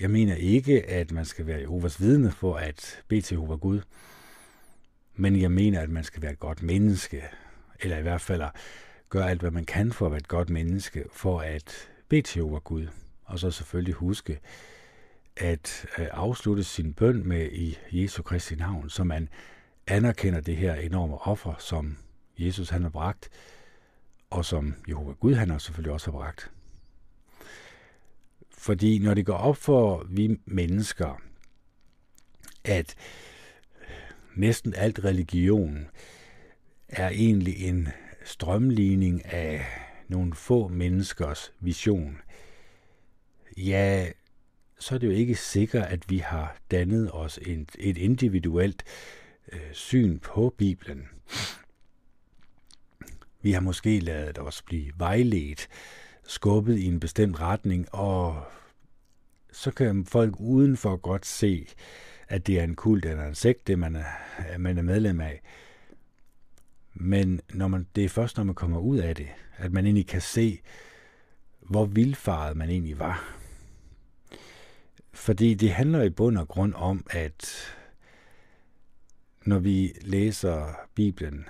jeg 0.00 0.10
mener 0.10 0.34
ikke, 0.34 0.86
at 0.86 1.12
man 1.12 1.24
skal 1.24 1.46
være 1.46 1.60
Jehovas 1.60 2.00
vidne 2.00 2.30
for 2.30 2.56
at 2.56 3.02
bede 3.08 3.20
til 3.20 3.34
Jehova 3.34 3.54
Gud. 3.54 3.80
Men 5.14 5.40
jeg 5.40 5.50
mener, 5.50 5.80
at 5.80 5.90
man 5.90 6.04
skal 6.04 6.22
være 6.22 6.32
et 6.32 6.38
godt 6.38 6.62
menneske. 6.62 7.24
Eller 7.80 7.98
i 7.98 8.02
hvert 8.02 8.20
fald 8.20 8.42
at 8.42 8.50
gøre 9.08 9.30
alt, 9.30 9.40
hvad 9.40 9.50
man 9.50 9.64
kan 9.64 9.92
for 9.92 10.06
at 10.06 10.12
være 10.12 10.20
et 10.20 10.28
godt 10.28 10.50
menneske, 10.50 11.04
for 11.12 11.40
at 11.40 11.88
bede 12.08 12.22
til 12.22 12.42
over 12.42 12.60
Gud. 12.60 12.86
Og 13.24 13.38
så 13.38 13.50
selvfølgelig 13.50 13.94
huske, 13.94 14.40
at 15.36 15.86
øh, 15.98 16.06
afslutte 16.10 16.64
sin 16.64 16.92
bøn 16.92 17.28
med 17.28 17.52
i 17.52 17.78
Jesu 17.92 18.22
Kristi 18.22 18.54
navn, 18.54 18.90
så 18.90 19.04
man 19.04 19.28
anerkender 19.86 20.40
det 20.40 20.56
her 20.56 20.74
enorme 20.74 21.18
offer, 21.18 21.54
som 21.58 21.96
Jesus 22.38 22.68
han 22.68 22.82
har 22.82 22.90
bragt, 22.90 23.28
og 24.30 24.44
som 24.44 24.74
Jehova 24.88 25.12
Gud 25.12 25.34
han 25.34 25.50
har 25.50 25.58
selvfølgelig 25.58 25.92
også 25.92 26.10
har 26.10 26.18
bragt. 26.18 26.50
Fordi 28.50 28.98
når 28.98 29.14
det 29.14 29.26
går 29.26 29.36
op 29.36 29.56
for 29.56 30.06
vi 30.10 30.40
mennesker, 30.44 31.22
at 32.64 32.94
næsten 34.36 34.74
alt 34.74 35.04
religion 35.04 35.86
er 36.96 37.08
egentlig 37.08 37.68
en 37.68 37.88
strømligning 38.24 39.26
af 39.32 39.64
nogle 40.08 40.34
få 40.34 40.68
menneskers 40.68 41.52
vision. 41.60 42.18
Ja, 43.56 44.08
så 44.78 44.94
er 44.94 44.98
det 44.98 45.06
jo 45.06 45.12
ikke 45.12 45.34
sikkert, 45.34 45.86
at 45.86 46.10
vi 46.10 46.18
har 46.18 46.56
dannet 46.70 47.10
os 47.12 47.38
et, 47.42 47.76
et 47.78 47.98
individuelt 47.98 48.84
øh, 49.52 49.72
syn 49.72 50.18
på 50.18 50.54
Bibelen. 50.58 51.08
Vi 53.42 53.52
har 53.52 53.60
måske 53.60 54.00
lavet 54.00 54.38
os 54.38 54.62
blive 54.62 54.92
vejledt, 54.96 55.68
skubbet 56.26 56.78
i 56.78 56.86
en 56.86 57.00
bestemt 57.00 57.40
retning, 57.40 57.94
og 57.94 58.44
så 59.52 59.70
kan 59.70 60.04
folk 60.04 60.34
udenfor 60.40 60.96
godt 60.96 61.26
se, 61.26 61.66
at 62.28 62.46
det 62.46 62.58
er 62.60 62.64
en 62.64 62.76
kult 62.76 63.04
eller 63.04 63.26
en 63.26 63.34
sekt, 63.34 63.66
det 63.66 63.78
man 63.78 63.96
er, 63.96 64.58
man 64.58 64.78
er 64.78 64.82
medlem 64.82 65.20
af. 65.20 65.40
Men 66.94 67.40
når 67.52 67.68
man, 67.68 67.86
det 67.96 68.04
er 68.04 68.08
først, 68.08 68.36
når 68.36 68.44
man 68.44 68.54
kommer 68.54 68.78
ud 68.78 68.98
af 68.98 69.14
det, 69.14 69.28
at 69.56 69.72
man 69.72 69.84
egentlig 69.84 70.06
kan 70.06 70.20
se, 70.20 70.60
hvor 71.60 71.84
vildfaret 71.84 72.56
man 72.56 72.70
egentlig 72.70 72.98
var. 72.98 73.36
Fordi 75.12 75.54
det 75.54 75.72
handler 75.72 76.02
i 76.02 76.10
bund 76.10 76.38
og 76.38 76.48
grund 76.48 76.74
om, 76.74 77.06
at 77.10 77.74
når 79.44 79.58
vi 79.58 79.92
læser 80.00 80.74
Bibelen, 80.94 81.46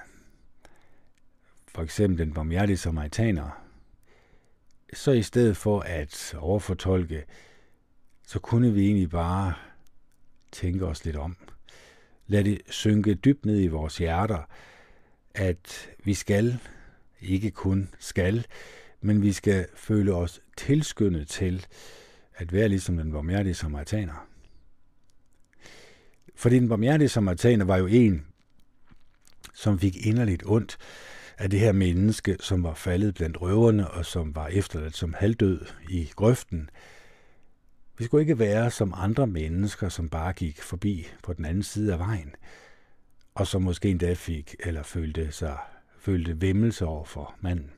for 1.68 1.82
eksempel 1.82 2.18
den 2.18 2.34
barmhjertige 2.34 2.76
samaritaner, 2.76 3.64
så 4.92 5.10
i 5.10 5.22
stedet 5.22 5.56
for 5.56 5.80
at 5.80 6.34
overfortolke, 6.38 7.24
så 8.26 8.38
kunne 8.38 8.72
vi 8.72 8.86
egentlig 8.86 9.10
bare 9.10 9.54
tænke 10.52 10.86
os 10.86 11.04
lidt 11.04 11.16
om. 11.16 11.36
Lad 12.26 12.44
det 12.44 12.60
synke 12.70 13.14
dybt 13.14 13.46
ned 13.46 13.60
i 13.60 13.66
vores 13.66 13.98
hjerter, 13.98 14.42
at 15.34 15.90
vi 16.04 16.14
skal, 16.14 16.58
ikke 17.20 17.50
kun 17.50 17.88
skal, 17.98 18.46
men 19.00 19.22
vi 19.22 19.32
skal 19.32 19.66
føle 19.74 20.14
os 20.14 20.40
tilskyndet 20.56 21.28
til 21.28 21.66
at 22.36 22.52
være 22.52 22.68
ligesom 22.68 22.96
den 22.96 23.12
barmhjertige 23.12 23.54
samaritaner. 23.54 24.26
Fordi 26.34 26.58
den 26.58 26.68
barmhjertige 26.68 27.08
samaritaner 27.08 27.64
var 27.64 27.76
jo 27.76 27.86
en, 27.86 28.26
som 29.54 29.78
fik 29.78 30.06
inderligt 30.06 30.42
ondt 30.46 30.78
af 31.38 31.50
det 31.50 31.60
her 31.60 31.72
menneske, 31.72 32.36
som 32.40 32.62
var 32.62 32.74
faldet 32.74 33.14
blandt 33.14 33.40
røverne 33.40 33.90
og 33.90 34.06
som 34.06 34.34
var 34.34 34.46
efterladt 34.46 34.96
som 34.96 35.14
halvdød 35.18 35.66
i 35.90 36.10
grøften. 36.16 36.70
Vi 37.98 38.04
skulle 38.04 38.22
ikke 38.22 38.38
være 38.38 38.70
som 38.70 38.94
andre 38.96 39.26
mennesker, 39.26 39.88
som 39.88 40.08
bare 40.08 40.32
gik 40.32 40.62
forbi 40.62 41.06
på 41.22 41.32
den 41.32 41.44
anden 41.44 41.62
side 41.62 41.92
af 41.92 41.98
vejen, 41.98 42.34
og 43.34 43.46
som 43.46 43.62
måske 43.62 43.90
endda 43.90 44.12
fik 44.12 44.56
eller 44.60 44.82
følte 44.82 45.32
sig 45.32 45.58
følte 46.04 46.40
vemmelse 46.40 46.84
over 46.86 47.04
for 47.04 47.34
manden. 47.40 47.70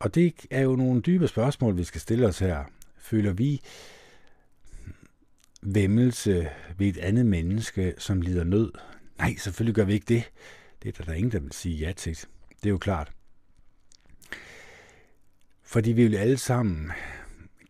Og 0.00 0.14
det 0.14 0.46
er 0.50 0.60
jo 0.60 0.76
nogle 0.76 1.00
dybe 1.00 1.28
spørgsmål, 1.28 1.76
vi 1.76 1.84
skal 1.84 2.00
stille 2.00 2.26
os 2.26 2.38
her. 2.38 2.64
Føler 2.98 3.32
vi 3.32 3.60
vemmelse 5.62 6.50
ved 6.76 6.86
et 6.88 6.98
andet 6.98 7.26
menneske, 7.26 7.94
som 7.98 8.20
lider 8.20 8.44
nød? 8.44 8.72
Nej, 9.18 9.34
selvfølgelig 9.36 9.74
gør 9.74 9.84
vi 9.84 9.92
ikke 9.92 10.14
det. 10.14 10.30
Det 10.82 10.88
er 10.88 10.92
der, 10.92 11.04
der 11.04 11.12
ingen, 11.12 11.32
der 11.32 11.40
vil 11.40 11.52
sige 11.52 11.76
ja 11.76 11.92
til. 11.92 12.16
Det 12.62 12.66
er 12.66 12.70
jo 12.70 12.78
klart. 12.78 13.12
Fordi 15.62 15.92
vi 15.92 16.06
vil 16.06 16.16
alle 16.16 16.38
sammen 16.38 16.90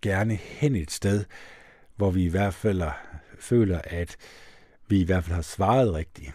gerne 0.03 0.35
hen 0.35 0.77
et 0.77 0.90
sted, 0.90 1.24
hvor 1.96 2.11
vi 2.11 2.24
i 2.24 2.29
hvert 2.29 2.55
fald 2.55 2.83
føler, 3.38 3.81
at 3.85 4.16
vi 4.88 5.01
i 5.01 5.05
hvert 5.05 5.24
fald 5.24 5.35
har 5.35 5.42
svaret 5.42 5.94
rigtigt. 5.94 6.33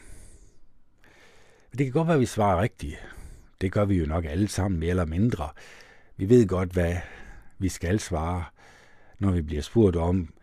Men 1.72 1.78
det 1.78 1.86
kan 1.86 1.94
godt 1.94 2.08
være, 2.08 2.16
at 2.16 2.22
vi 2.22 2.26
svarer 2.26 2.62
rigtigt. 2.62 2.96
Det 3.62 3.72
gør 3.72 3.86
vi 3.86 3.96
jo 3.96 4.06
nok 4.06 4.26
alle 4.26 4.48
sammen, 4.48 4.80
mere 4.80 4.90
eller 4.90 5.06
mindre. 5.06 5.50
Vi 6.18 6.30
ved 6.30 6.48
godt, 6.48 6.72
hvad 6.72 6.96
vi 7.60 7.70
skal 7.70 8.00
svare, 8.00 8.44
når 9.20 9.32
vi 9.32 9.42
bliver 9.42 9.62
spurgt 9.62 9.96
om, 9.96 10.34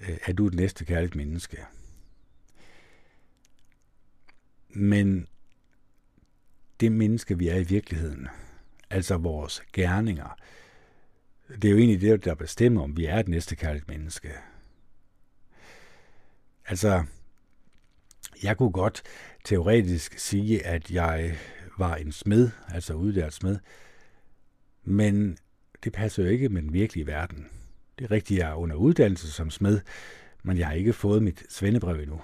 øh, 0.00 0.18
er 0.26 0.32
du 0.32 0.48
det 0.48 0.54
næste 0.54 0.84
kærligt 0.84 1.14
menneske? 1.14 1.58
Men 4.68 5.28
det 6.80 6.92
menneske, 6.92 7.38
vi 7.38 7.48
er 7.48 7.56
i 7.56 7.62
virkeligheden, 7.62 8.28
altså 8.90 9.16
vores 9.16 9.62
gerninger, 9.72 10.36
det 11.48 11.64
er 11.64 11.70
jo 11.70 11.78
egentlig 11.78 12.00
det, 12.00 12.24
der 12.24 12.34
bestemmer, 12.34 12.82
om 12.82 12.96
vi 12.96 13.06
er 13.06 13.18
et 13.18 13.28
næste 13.28 13.56
kærligt 13.56 13.88
menneske. 13.88 14.32
Altså, 16.66 17.04
jeg 18.42 18.56
kunne 18.56 18.72
godt 18.72 19.02
teoretisk 19.44 20.18
sige, 20.18 20.66
at 20.66 20.90
jeg 20.90 21.36
var 21.78 21.96
en 21.96 22.12
smed, 22.12 22.50
altså 22.68 22.94
udlært 22.94 23.34
smed, 23.34 23.58
men 24.84 25.38
det 25.84 25.92
passer 25.92 26.22
jo 26.22 26.28
ikke 26.28 26.48
med 26.48 26.62
den 26.62 26.72
virkelige 26.72 27.06
verden. 27.06 27.46
Det 27.98 28.04
er 28.04 28.10
rigtigt, 28.10 28.40
jeg 28.40 28.50
er 28.50 28.54
under 28.54 28.76
uddannelse 28.76 29.32
som 29.32 29.50
smed, 29.50 29.80
men 30.42 30.58
jeg 30.58 30.66
har 30.66 30.74
ikke 30.74 30.92
fået 30.92 31.22
mit 31.22 31.42
svendebrev 31.48 32.00
endnu. 32.00 32.20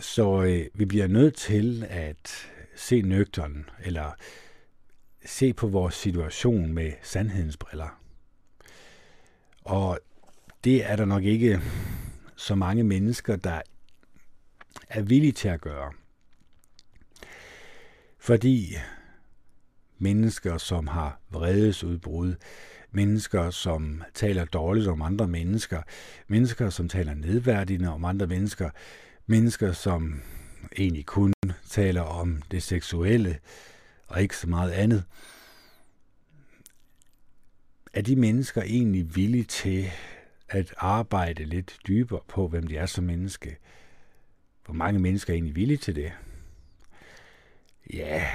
Så 0.00 0.42
øh, 0.42 0.66
vi 0.74 0.84
bliver 0.84 1.06
nødt 1.06 1.34
til 1.34 1.86
at 1.90 2.50
se 2.76 3.02
nøgteren, 3.02 3.70
eller 3.84 4.12
se 5.24 5.52
på 5.52 5.68
vores 5.68 5.94
situation 5.94 6.72
med 6.72 6.92
sandhedens 7.02 7.56
briller. 7.56 8.00
Og 9.64 10.00
det 10.64 10.90
er 10.90 10.96
der 10.96 11.04
nok 11.04 11.24
ikke 11.24 11.60
så 12.36 12.54
mange 12.54 12.84
mennesker, 12.84 13.36
der 13.36 13.62
er 14.88 15.02
villige 15.02 15.32
til 15.32 15.48
at 15.48 15.60
gøre. 15.60 15.92
Fordi 18.18 18.76
mennesker, 19.98 20.58
som 20.58 20.86
har 20.86 21.20
vredesudbrud, 21.30 22.34
mennesker, 22.90 23.50
som 23.50 24.02
taler 24.14 24.44
dårligt 24.44 24.88
om 24.88 25.02
andre 25.02 25.28
mennesker, 25.28 25.82
mennesker, 26.28 26.70
som 26.70 26.88
taler 26.88 27.14
nedværdigende 27.14 27.88
om 27.92 28.04
andre 28.04 28.26
mennesker, 28.26 28.70
mennesker, 29.26 29.72
som 29.72 30.20
egentlig 30.78 31.06
kun 31.06 31.32
taler 31.68 32.02
om 32.02 32.42
det 32.50 32.62
seksuelle 32.62 33.38
og 34.06 34.22
ikke 34.22 34.36
så 34.36 34.48
meget 34.48 34.70
andet. 34.70 35.04
Er 37.92 38.02
de 38.02 38.16
mennesker 38.16 38.62
egentlig 38.62 39.16
villige 39.16 39.44
til 39.44 39.90
at 40.48 40.74
arbejde 40.76 41.44
lidt 41.44 41.78
dybere 41.86 42.20
på, 42.28 42.48
hvem 42.48 42.66
de 42.66 42.76
er 42.76 42.86
som 42.86 43.04
menneske? 43.04 43.56
Hvor 44.70 44.76
mange 44.76 45.00
mennesker 45.00 45.32
er 45.32 45.34
egentlig 45.34 45.56
villige 45.56 45.78
til 45.78 45.96
det? 45.96 46.12
Ja, 47.94 48.26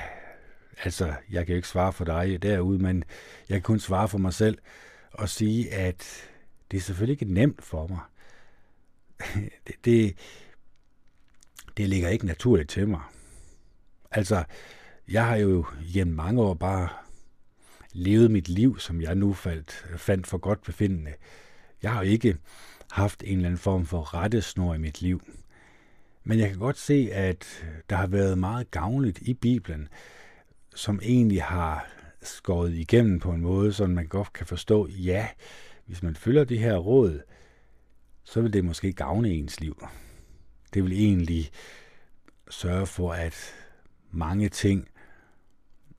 altså, 0.84 1.14
jeg 1.32 1.46
kan 1.46 1.54
jo 1.54 1.56
ikke 1.56 1.68
svare 1.68 1.94
for 1.94 2.06
dig 2.06 2.42
derude, 2.42 2.80
men 2.80 3.04
jeg 3.50 3.56
kan 3.56 3.62
kun 3.62 3.80
svare 3.80 4.08
for 4.08 4.18
mig 4.18 4.34
selv 4.34 4.58
og 5.12 5.30
sige, 5.30 5.74
at 5.74 6.30
det 6.72 6.78
er 6.78 6.82
selvfølgelig 6.82 7.22
ikke 7.22 7.34
nemt 7.34 7.64
for 7.64 7.88
mig. 7.88 8.00
det, 9.68 9.76
det, 9.86 10.18
det 11.78 11.90
ligger 11.90 12.10
ikke 12.10 12.26
naturligt 12.26 12.70
til 12.70 12.88
mig. 12.88 13.02
Altså, 14.12 14.44
jeg 15.08 15.26
har 15.26 15.36
jo 15.36 15.66
gennem 15.94 16.16
mange 16.16 16.42
år 16.42 16.54
bare 16.54 16.90
levet 17.92 18.32
mit 18.32 18.50
liv, 18.50 18.80
som 18.80 19.02
jeg 19.02 19.16
nu 19.16 19.34
faldt, 19.34 19.86
fandt 19.98 20.28
for 20.28 20.38
godt 20.38 20.62
befindende. 20.62 21.14
Jeg 21.84 21.92
har 21.92 22.04
jo 22.04 22.10
ikke 22.10 22.38
haft 22.92 23.24
en 23.24 23.36
eller 23.36 23.48
anden 23.48 23.60
form 23.60 23.86
for 23.86 24.14
rettesnor 24.14 24.74
i 24.74 24.78
mit 24.78 25.02
liv. 25.02 25.22
Men 26.28 26.40
jeg 26.40 26.50
kan 26.50 26.60
godt 26.60 26.78
se, 26.78 27.10
at 27.12 27.66
der 27.90 27.96
har 27.96 28.08
været 28.08 28.38
meget 28.38 28.72
gavnligt 28.72 29.20
i 29.22 29.34
Bibelen, 29.34 29.88
som 30.76 31.00
egentlig 31.04 31.44
har 31.44 31.88
skåret 32.22 32.74
igennem 32.74 33.20
på 33.20 33.32
en 33.32 33.42
måde, 33.42 33.74
så 33.74 33.88
man 33.88 34.08
godt 34.08 34.34
kan 34.34 34.46
forstå, 34.46 34.88
ja, 34.88 35.28
hvis 35.86 36.04
man 36.04 36.16
følger 36.16 36.44
det 36.44 36.60
her 36.60 36.78
råd, 36.78 37.22
så 38.24 38.42
vil 38.42 38.54
det 38.54 38.66
måske 38.66 38.94
gavne 38.94 39.30
ens 39.30 39.60
liv. 39.60 39.88
Det 40.74 40.84
vil 40.84 40.92
egentlig 40.92 41.52
sørge 42.50 42.86
for, 42.86 43.14
at 43.14 43.54
mange 44.12 44.50
ting, 44.50 44.90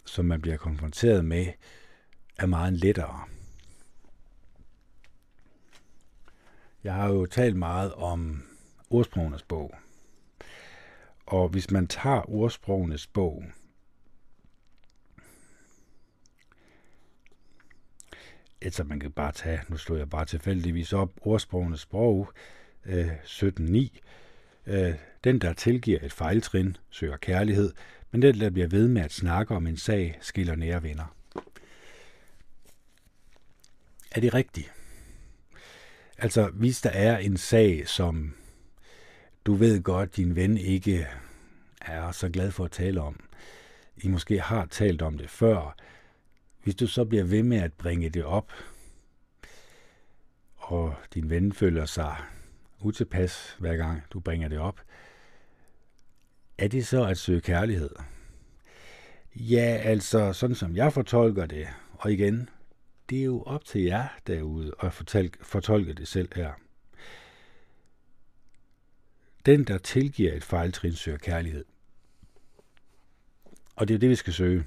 som 0.05 0.25
man 0.25 0.41
bliver 0.41 0.57
konfronteret 0.57 1.25
med, 1.25 1.47
er 2.39 2.47
meget 2.47 2.73
lettere. 2.73 3.21
Jeg 6.85 6.95
har 6.95 7.09
jo 7.09 7.27
talt 7.27 7.57
meget 7.57 7.93
om 7.93 8.43
ordsprogenes 8.91 9.43
bog. 9.43 9.75
Og 11.27 11.49
hvis 11.49 11.71
man 11.71 11.87
tager 11.87 12.31
ordsprogenes 12.31 13.07
bog, 13.07 13.45
altså 18.63 18.85
man 18.85 19.01
kan 19.01 19.13
bare 19.13 19.33
tage, 19.33 19.61
nu 19.69 19.77
slår 19.77 19.97
jeg 19.97 20.11
bare 20.11 20.25
tilfældigvis 20.25 20.93
op, 20.93 21.11
ordsprogenes 21.21 21.81
sprog 21.81 22.33
øh, 22.85 23.17
17.9. 23.25 23.99
Øh, 24.67 24.95
den, 25.25 25.39
der 25.39 25.53
tilgiver 25.53 25.99
et 26.03 26.13
fejltrin, 26.13 26.77
søger 26.91 27.17
kærlighed, 27.17 27.73
men 28.11 28.23
den, 28.23 28.41
der 28.41 28.51
bliver 28.51 28.69
ved 28.69 28.89
med 28.89 29.03
at 29.03 29.13
snakke 29.13 29.55
om 29.55 29.67
en 29.67 29.77
sag, 29.77 30.19
skiller 30.21 30.55
nære 30.55 30.83
venner. 30.83 31.17
Er 34.11 34.21
det 34.21 34.35
rigtigt? 34.35 34.73
Altså, 36.19 36.49
hvis 36.49 36.81
der 36.81 36.91
er 36.91 37.19
en 37.19 37.37
sag, 37.37 37.89
som 37.89 38.35
du 39.47 39.55
ved 39.55 39.83
godt, 39.83 40.17
din 40.17 40.37
ven 40.37 40.59
ikke 40.59 41.07
er 41.81 42.13
så 42.13 42.29
glad 42.29 42.51
for 42.51 42.65
at 42.65 42.71
tale 42.71 43.01
om, 43.01 43.21
I 43.97 44.09
måske 44.09 44.41
har 44.41 44.67
talt 44.67 45.03
om 45.03 45.19
det 45.19 45.31
før, 45.31 45.77
hvis 46.63 46.75
du 46.75 46.87
så 46.87 47.05
bliver 47.05 47.25
ved 47.25 47.43
med 47.43 47.59
at 47.59 47.73
bringe 47.73 48.09
det 48.09 48.25
op, 48.25 48.53
og 50.57 50.95
din 51.15 51.31
ven 51.31 51.53
føler 51.53 51.85
sig 51.85 52.17
utilpas, 52.81 53.57
hver 53.59 53.77
gang 53.77 54.03
du 54.11 54.21
bringer 54.21 54.49
det 54.49 54.59
op, 54.59 54.81
er 56.59 56.69
det 56.69 56.87
så 56.87 57.05
at 57.05 57.19
søge 57.19 57.41
kærlighed? 57.41 57.91
Ja, 59.35 59.81
altså, 59.85 60.33
sådan 60.33 60.57
som 60.57 60.77
jeg 60.77 60.93
fortolker 60.93 61.47
det, 61.47 61.67
og 61.93 62.13
igen, 62.13 62.49
det 63.11 63.21
er 63.21 63.25
jo 63.25 63.43
op 63.43 63.65
til 63.65 63.83
jer 63.83 64.09
derude 64.27 64.73
at 64.81 64.93
fortolke 65.43 65.93
det 65.93 66.09
selv 66.09 66.29
her. 66.35 66.53
Den, 69.47 69.65
der 69.65 69.79
tilgiver 69.79 70.33
et 70.33 70.45
fejltrin, 70.45 70.93
søger 70.93 71.19
kærlighed. 71.19 71.65
Og 73.77 73.89
det 73.89 73.95
er 73.95 73.99
det, 73.99 74.11
vi 74.11 74.15
skal 74.15 74.33
søge. 74.33 74.65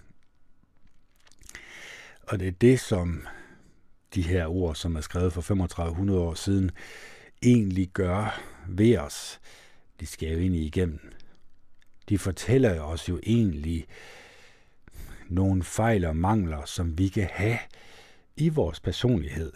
Og 2.22 2.40
det 2.40 2.48
er 2.48 2.52
det, 2.52 2.80
som 2.80 3.28
de 4.16 4.22
her 4.22 4.48
ord, 4.48 4.76
som 4.76 4.96
er 4.96 5.02
skrevet 5.02 5.34
for 5.34 5.42
3500 5.42 6.20
år 6.20 6.34
siden, 6.34 6.72
egentlig 7.42 7.90
gør 7.90 8.42
ved 8.68 8.98
os. 8.98 9.40
De 10.00 10.06
skal 10.06 10.30
jo 10.32 10.40
egentlig 10.40 10.62
igennem. 10.62 11.14
De 12.10 12.18
fortæller 12.18 12.82
os 12.82 13.10
jo 13.10 13.20
egentlig 13.24 13.88
nogle 15.28 15.64
fejl 15.64 16.06
og 16.06 16.16
mangler, 16.16 16.66
som 16.66 16.98
vi 16.98 17.08
kan 17.08 17.30
have 17.34 17.58
i 18.36 18.50
vores 18.50 18.80
personlighed, 18.80 19.54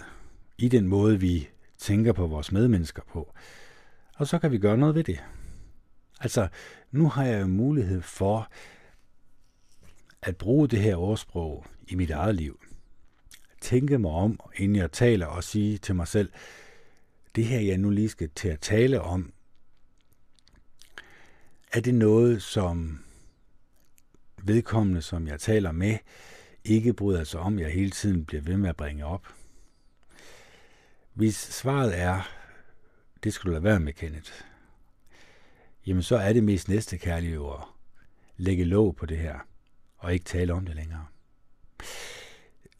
i 0.58 0.68
den 0.68 0.88
måde, 0.88 1.20
vi 1.20 1.50
tænker 1.78 2.14
på 2.14 2.28
vores 2.28 2.52
medmennesker 2.52 3.02
på. 3.14 3.34
Og 4.16 4.28
så 4.28 4.40
kan 4.40 4.52
vi 4.52 4.58
gøre 4.58 4.78
noget 4.78 4.96
ved 4.96 5.04
det. 5.04 5.24
Altså, 6.20 6.48
nu 6.92 7.10
har 7.10 7.24
jeg 7.26 7.42
jo 7.42 7.48
mulighed 7.48 8.02
for 8.02 8.52
at 10.22 10.38
bruge 10.38 10.68
det 10.68 10.80
her 10.80 10.96
ordsprog 10.96 11.66
i 11.88 11.96
mit 11.96 12.12
eget 12.12 12.36
liv. 12.36 12.60
Tænke 13.62 13.98
mig 13.98 14.12
om, 14.12 14.40
inden 14.56 14.76
jeg 14.76 14.92
taler, 14.92 15.26
og 15.26 15.44
sige 15.44 15.78
til 15.78 15.96
mig 15.96 16.08
selv, 16.08 16.32
det 17.36 17.46
her, 17.46 17.60
jeg 17.60 17.78
nu 17.78 17.90
lige 17.90 18.10
skal 18.10 18.30
til 18.36 18.48
at 18.48 18.60
tale 18.60 19.02
om, 19.02 19.34
er 21.72 21.80
det 21.80 21.96
noget, 21.96 22.42
som 22.42 23.04
vedkommende, 24.44 25.02
som 25.02 25.28
jeg 25.28 25.40
taler 25.40 25.72
med, 25.72 25.98
ikke 26.66 26.94
bryder 26.94 27.24
sig 27.24 27.40
om, 27.40 27.60
jeg 27.60 27.72
hele 27.72 27.92
tiden 27.92 28.26
bliver 28.26 28.42
ved 28.42 28.58
med 28.58 28.70
at 28.70 28.76
bringe 28.76 29.06
op? 29.06 29.28
Hvis 31.14 31.36
svaret 31.36 32.00
er, 32.00 32.43
det 33.24 33.34
skal 33.34 33.48
du 33.48 33.52
lade 33.52 33.64
være 33.64 33.80
med, 33.80 33.94
Kenneth, 33.94 34.32
jamen 35.86 36.04
så 36.04 36.16
er 36.16 36.34
det 36.34 36.44
mest 36.44 36.70
næste 36.70 36.98
kærlige 36.98 37.36
at 37.36 37.60
lægge 38.38 38.64
låg 38.64 38.96
på 38.96 39.06
det 39.06 39.18
her, 39.18 39.40
og 39.98 40.14
ikke 40.14 40.26
tale 40.26 40.54
om 40.54 40.66
det 40.66 40.76
længere. 40.76 41.06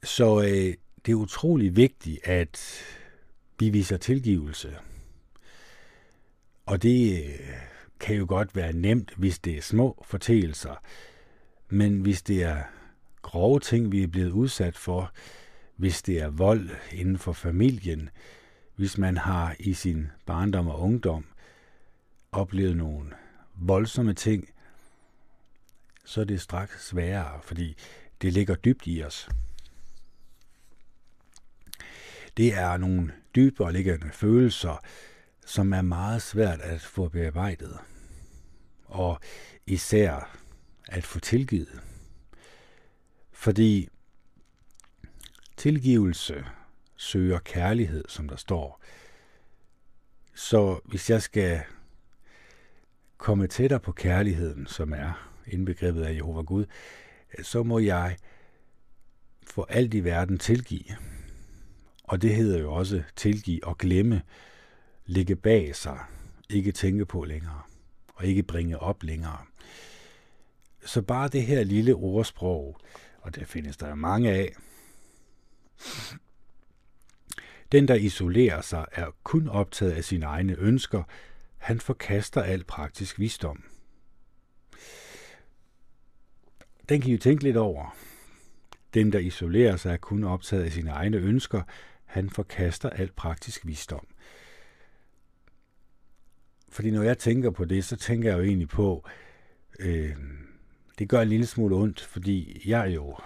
Så 0.04 0.42
øh, 0.42 0.74
det 1.06 1.12
er 1.12 1.16
utrolig 1.16 1.76
vigtigt, 1.76 2.28
at 2.28 2.84
vi 3.60 3.70
viser 3.70 3.98
tilgivelse. 3.98 4.78
Og 6.66 6.84
det 6.84 7.24
øh, 7.24 7.40
kan 8.00 8.16
jo 8.16 8.26
godt 8.28 8.56
være 8.56 8.74
nemt, 8.74 9.14
hvis 9.18 9.40
det 9.40 9.58
er 9.58 9.62
små 9.62 10.06
forteelser. 10.08 10.76
Men 11.70 12.02
hvis 12.02 12.22
det 12.22 12.44
er 12.44 12.64
grove 13.22 13.60
ting, 13.60 13.92
vi 13.92 14.04
er 14.04 14.08
blevet 14.08 14.32
udsat 14.32 14.78
for, 14.78 15.12
hvis 15.76 16.02
det 16.02 16.22
er 16.22 16.30
vold 16.30 16.70
inden 16.92 17.18
for 17.18 17.34
familien, 17.34 18.10
hvis 18.76 18.98
man 18.98 19.18
har 19.18 19.56
i 19.60 19.74
sin 19.74 20.12
barndom 20.26 20.68
og 20.68 20.80
ungdom 20.80 21.26
oplevet 22.32 22.78
nogle 22.78 23.12
voldsomme 23.56 24.14
ting, 24.14 24.50
så 26.06 26.22
er 26.22 26.26
det 26.26 26.42
straks 26.42 26.88
sværere, 26.88 27.42
fordi 27.42 27.76
det 28.22 28.34
ligger 28.34 28.56
dybt 28.56 28.84
i 28.86 29.04
os. 29.04 29.30
Det 32.38 32.54
er 32.54 32.78
nogle 32.78 33.14
dybere 33.36 33.74
liggende 33.74 34.12
følelser, 34.12 34.82
som 35.46 35.74
er 35.74 35.82
meget 35.82 36.22
svært 36.22 36.62
at 36.62 36.82
få 36.82 37.10
bearbejdet, 37.10 37.78
og 38.86 39.20
især 39.66 40.38
at 40.88 41.04
få 41.04 41.20
tilgivet. 41.20 41.82
Fordi 43.32 43.90
tilgivelse 45.58 46.46
søger 47.04 47.40
kærlighed, 47.40 48.04
som 48.08 48.30
der 48.30 48.36
står. 48.36 48.82
Så 50.36 50.80
hvis 50.86 51.10
jeg 51.10 51.22
skal 51.22 51.62
komme 53.18 53.48
tættere 53.48 53.80
på 53.80 53.92
kærligheden, 53.92 54.68
som 54.68 54.94
er 54.94 55.30
indbegrebet 55.48 56.04
af 56.04 56.14
Jehova 56.14 56.42
Gud, 56.42 56.66
så 57.42 57.64
må 57.64 57.80
jeg 57.80 58.18
for 59.48 59.66
alt 59.70 59.94
i 59.94 60.04
verden 60.04 60.38
tilgive. 60.38 60.98
Og 62.04 62.22
det 62.22 62.36
hedder 62.36 62.60
jo 62.60 62.74
også 62.74 63.04
tilgive 63.16 63.64
og 63.64 63.78
glemme, 63.78 64.22
ligge 65.06 65.36
bag 65.36 65.76
sig, 65.76 66.00
ikke 66.50 66.72
tænke 66.72 67.06
på 67.06 67.24
længere, 67.24 67.62
og 68.08 68.26
ikke 68.26 68.44
bringe 68.44 68.80
op 68.80 69.04
længere. 69.04 69.38
Så 70.86 71.02
bare 71.02 71.28
det 71.28 71.44
her 71.44 71.64
lille 71.64 71.96
ordsprog, 71.96 72.78
og 73.22 73.36
det 73.36 73.48
findes 73.48 73.78
der 73.78 73.96
mange 73.96 74.32
af, 74.32 74.54
den, 77.74 77.88
der 77.88 77.96
isolerer 77.96 78.62
sig, 78.62 78.86
er 78.92 79.12
kun 79.24 79.48
optaget 79.48 79.92
af 79.92 80.04
sine 80.04 80.26
egne 80.26 80.56
ønsker. 80.56 81.04
Han 81.58 81.80
forkaster 81.80 82.42
al 82.42 82.64
praktisk 82.64 83.20
visdom. 83.20 83.64
Den 86.90 87.02
kan 87.02 87.10
I 87.10 87.14
jo 87.14 87.20
tænke 87.20 87.44
lidt 87.44 87.58
over. 87.58 87.96
Den, 88.94 89.14
der 89.14 89.20
isolerer 89.20 89.76
sig, 89.76 89.94
er 89.94 89.98
kun 89.98 90.24
optaget 90.24 90.64
af 90.64 90.72
sine 90.72 90.92
egne 90.92 91.18
ønsker. 91.18 91.62
Han 92.06 92.30
forkaster 92.30 92.90
al 92.90 93.12
praktisk 93.12 93.68
visdom. 93.68 94.08
Fordi 96.70 96.92
når 96.92 97.04
jeg 97.04 97.18
tænker 97.18 97.50
på 97.50 97.66
det, 97.66 97.86
så 97.86 97.96
tænker 97.96 98.30
jeg 98.30 98.38
jo 98.38 98.44
egentlig 98.44 98.70
på, 98.70 99.06
øh, 99.80 100.16
det 101.00 101.10
gør 101.10 101.22
en 101.22 101.30
lille 101.30 101.46
smule 101.46 101.76
ondt, 101.76 102.02
fordi 102.02 102.62
jeg 102.66 102.82
er 102.82 102.92
jo 102.92 103.18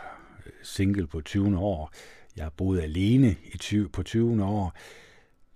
øh, 0.46 0.52
single 0.64 1.08
på 1.08 1.22
20 1.22 1.58
år. 1.58 1.94
Jeg 2.38 2.52
boede 2.58 2.84
alene 2.84 3.36
i 3.44 3.58
20, 3.58 3.90
på 3.90 4.04
20 4.04 4.44
år. 4.44 4.78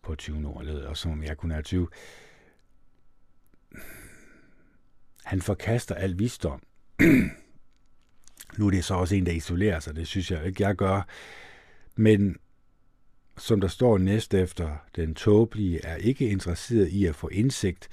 På 0.01 0.15
20 0.15 0.47
år, 0.47 0.63
lød 0.63 0.81
også, 0.81 1.01
som 1.01 1.23
jeg 1.23 1.37
kun 1.37 1.51
er 1.51 1.61
20. 1.61 1.87
Han 5.23 5.41
forkaster 5.41 5.95
al 5.95 6.19
visdom. 6.19 6.63
nu 8.57 8.67
er 8.67 8.71
det 8.71 8.85
så 8.85 8.93
også 8.93 9.15
en, 9.15 9.25
der 9.25 9.31
isolerer 9.31 9.79
sig. 9.79 9.95
Det 9.95 10.07
synes 10.07 10.31
jeg 10.31 10.45
ikke, 10.45 10.63
jeg 10.63 10.75
gør. 10.75 11.07
Men 11.95 12.37
som 13.37 13.61
der 13.61 13.67
står 13.67 13.97
næste 13.97 14.39
efter, 14.39 14.77
den 14.95 15.15
tåbelige 15.15 15.85
er 15.85 15.95
ikke 15.95 16.29
interesseret 16.29 16.87
i 16.87 17.05
at 17.05 17.15
få 17.15 17.27
indsigt. 17.27 17.89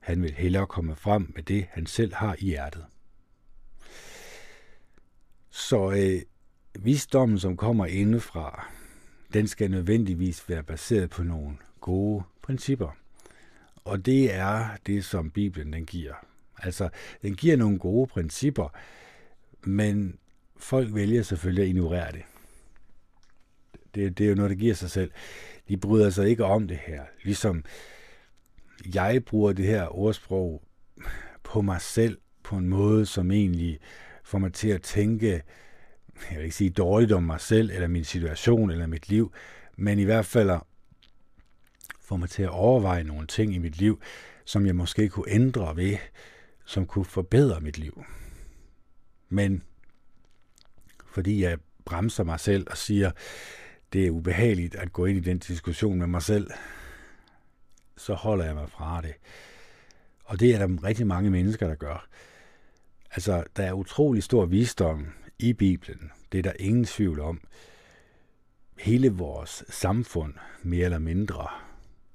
Han 0.00 0.22
vil 0.22 0.34
hellere 0.34 0.66
komme 0.66 0.96
frem 0.96 1.32
med 1.34 1.42
det, 1.42 1.66
han 1.70 1.86
selv 1.86 2.14
har 2.14 2.36
i 2.38 2.44
hjertet. 2.44 2.84
Så 5.50 5.90
øh, 5.90 6.22
visdommen, 6.74 7.38
som 7.38 7.56
kommer 7.56 7.86
indefra, 7.86 8.68
den 9.32 9.48
skal 9.48 9.70
nødvendigvis 9.70 10.48
være 10.48 10.62
baseret 10.62 11.10
på 11.10 11.22
nogle 11.22 11.56
gode 11.80 12.22
principper. 12.42 12.96
Og 13.84 14.06
det 14.06 14.34
er 14.34 14.68
det, 14.86 15.04
som 15.04 15.30
Bibelen 15.30 15.72
den 15.72 15.86
giver. 15.86 16.14
Altså, 16.58 16.88
den 17.22 17.34
giver 17.34 17.56
nogle 17.56 17.78
gode 17.78 18.06
principper, 18.06 18.68
men 19.62 20.18
folk 20.56 20.94
vælger 20.94 21.22
selvfølgelig 21.22 21.62
at 21.62 21.68
ignorere 21.68 22.12
det. 22.12 22.22
Det, 23.94 24.18
det 24.18 24.24
er 24.24 24.28
jo 24.28 24.34
noget, 24.34 24.50
der 24.50 24.56
giver 24.56 24.74
sig 24.74 24.90
selv. 24.90 25.10
De 25.68 25.76
bryder 25.76 26.10
sig 26.10 26.28
ikke 26.28 26.44
om 26.44 26.68
det 26.68 26.78
her. 26.86 27.02
Ligesom 27.22 27.64
jeg 28.94 29.24
bruger 29.24 29.52
det 29.52 29.66
her 29.66 29.98
ordsprog 29.98 30.62
på 31.42 31.62
mig 31.62 31.80
selv 31.80 32.18
på 32.42 32.56
en 32.56 32.68
måde, 32.68 33.06
som 33.06 33.30
egentlig 33.30 33.78
får 34.24 34.38
mig 34.38 34.52
til 34.52 34.68
at 34.68 34.82
tænke 34.82 35.42
jeg 36.30 36.36
vil 36.36 36.44
ikke 36.44 36.56
sige 36.56 36.70
dårligt 36.70 37.12
om 37.12 37.22
mig 37.22 37.40
selv, 37.40 37.70
eller 37.70 37.88
min 37.88 38.04
situation, 38.04 38.70
eller 38.70 38.86
mit 38.86 39.08
liv, 39.08 39.32
men 39.76 39.98
i 39.98 40.04
hvert 40.04 40.26
fald 40.26 40.50
få 42.00 42.16
mig 42.16 42.30
til 42.30 42.42
at 42.42 42.48
overveje 42.48 43.04
nogle 43.04 43.26
ting 43.26 43.54
i 43.54 43.58
mit 43.58 43.78
liv, 43.78 44.00
som 44.44 44.66
jeg 44.66 44.76
måske 44.76 45.08
kunne 45.08 45.30
ændre 45.30 45.76
ved, 45.76 45.96
som 46.64 46.86
kunne 46.86 47.04
forbedre 47.04 47.60
mit 47.60 47.78
liv. 47.78 48.04
Men 49.28 49.62
fordi 51.06 51.42
jeg 51.42 51.58
bremser 51.84 52.24
mig 52.24 52.40
selv 52.40 52.66
og 52.70 52.76
siger, 52.76 53.10
det 53.92 54.06
er 54.06 54.10
ubehageligt 54.10 54.74
at 54.74 54.92
gå 54.92 55.04
ind 55.04 55.18
i 55.18 55.20
den 55.30 55.38
diskussion 55.38 55.98
med 55.98 56.06
mig 56.06 56.22
selv, 56.22 56.50
så 57.96 58.14
holder 58.14 58.44
jeg 58.44 58.54
mig 58.54 58.70
fra 58.70 59.00
det. 59.00 59.14
Og 60.24 60.40
det 60.40 60.54
er 60.54 60.58
der 60.58 60.84
rigtig 60.84 61.06
mange 61.06 61.30
mennesker, 61.30 61.66
der 61.66 61.74
gør. 61.74 62.08
Altså, 63.10 63.44
der 63.56 63.62
er 63.62 63.72
utrolig 63.72 64.22
stor 64.22 64.46
visdom 64.46 65.06
i 65.38 65.52
Bibelen. 65.52 66.10
Det 66.32 66.38
er 66.38 66.42
der 66.42 66.52
ingen 66.58 66.84
tvivl 66.84 67.20
om. 67.20 67.40
Hele 68.78 69.10
vores 69.10 69.64
samfund, 69.68 70.34
mere 70.62 70.84
eller 70.84 70.98
mindre, 70.98 71.46